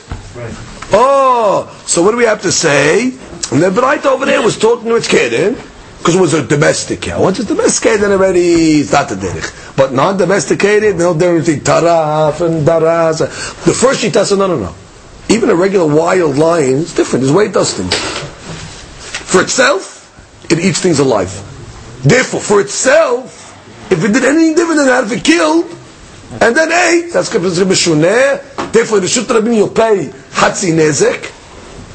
Oh, 0.94 1.82
so 1.86 2.02
what 2.02 2.10
do 2.10 2.16
we 2.16 2.24
have 2.24 2.42
to 2.42 2.52
say? 2.52 3.04
And 3.04 3.62
the 3.62 3.70
Braita 3.70 4.06
over 4.06 4.26
there 4.26 4.42
was 4.42 4.58
talking 4.58 4.86
to 4.88 4.96
its 4.96 5.08
kid, 5.08 5.56
because 5.98 6.14
it 6.16 6.20
was 6.20 6.34
a 6.34 6.46
domestic 6.46 7.02
cow. 7.02 7.22
Once 7.22 7.38
it's 7.38 7.48
domesticated, 7.48 8.00
then 8.00 8.12
already 8.12 8.80
it's 8.80 8.92
not 8.92 9.08
the 9.08 9.14
derech. 9.14 9.76
But 9.76 9.92
non-domesticated, 9.92 10.96
no 10.96 11.14
between 11.14 11.60
taraf 11.60 12.40
and 12.40 12.66
daras. 12.66 13.18
The 13.18 13.72
first 13.72 14.00
she 14.00 14.10
said, 14.10 14.38
no, 14.38 14.46
no, 14.46 14.58
no. 14.58 14.74
Even 15.28 15.48
a 15.48 15.54
regular 15.54 15.86
wild 15.86 16.36
lion 16.36 16.78
is 16.78 16.94
different. 16.94 17.24
There's 17.24 17.34
way 17.34 17.46
it 17.46 17.52
does 17.52 17.74
things. 17.74 17.94
For 19.30 19.40
itself, 19.40 20.50
it 20.50 20.58
eats 20.58 20.80
things 20.80 20.98
alive. 20.98 21.51
Therefore, 22.02 22.40
for 22.40 22.60
itself, 22.60 23.90
if 23.90 24.02
it 24.04 24.12
did 24.12 24.24
anything 24.24 24.54
different 24.54 24.78
than 24.78 24.86
that, 24.88 25.04
if 25.04 25.12
it 25.12 25.24
killed, 25.24 25.66
and 26.40 26.56
then 26.56 26.72
ate, 26.72 27.12
that's 27.12 27.28
considered 27.28 27.68
mishuneh. 27.68 28.72
Therefore, 28.72 29.00
the 29.00 29.08
shut 29.08 29.28
rabin 29.28 29.52
you'll 29.52 29.68
pay 29.68 30.06
hatzi 30.32 30.72
nezek, 30.72 31.30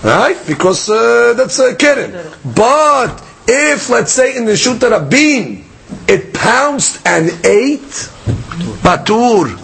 right? 0.03 0.37
Because 0.47 0.89
uh, 0.89 1.33
that's 1.35 1.57
a 1.59 1.75
keren. 1.75 2.11
But 2.55 3.23
if, 3.47 3.89
let's 3.89 4.11
say, 4.11 4.37
in 4.37 4.45
the 4.45 4.55
shut 4.55 4.81
rabin, 4.83 5.65
it 6.07 6.33
pounced 6.33 7.05
and 7.05 7.29
ate, 7.45 7.81
batur, 8.85 9.57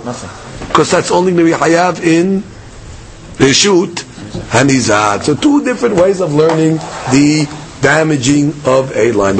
because 0.67 0.91
that's 0.91 1.11
only 1.11 1.33
going 1.33 1.45
to 1.45 1.51
be 1.51 1.57
hayav 1.57 2.03
in 2.03 2.43
the 3.37 3.53
shoot 3.53 4.03
and 4.55 4.69
izad. 4.69 5.23
So 5.23 5.35
two 5.35 5.63
different 5.63 5.95
ways 5.95 6.19
of 6.19 6.33
learning 6.33 6.77
the 7.11 7.47
damaging 7.81 8.53
of 8.65 8.95
a 8.95 9.11
line. 9.11 9.35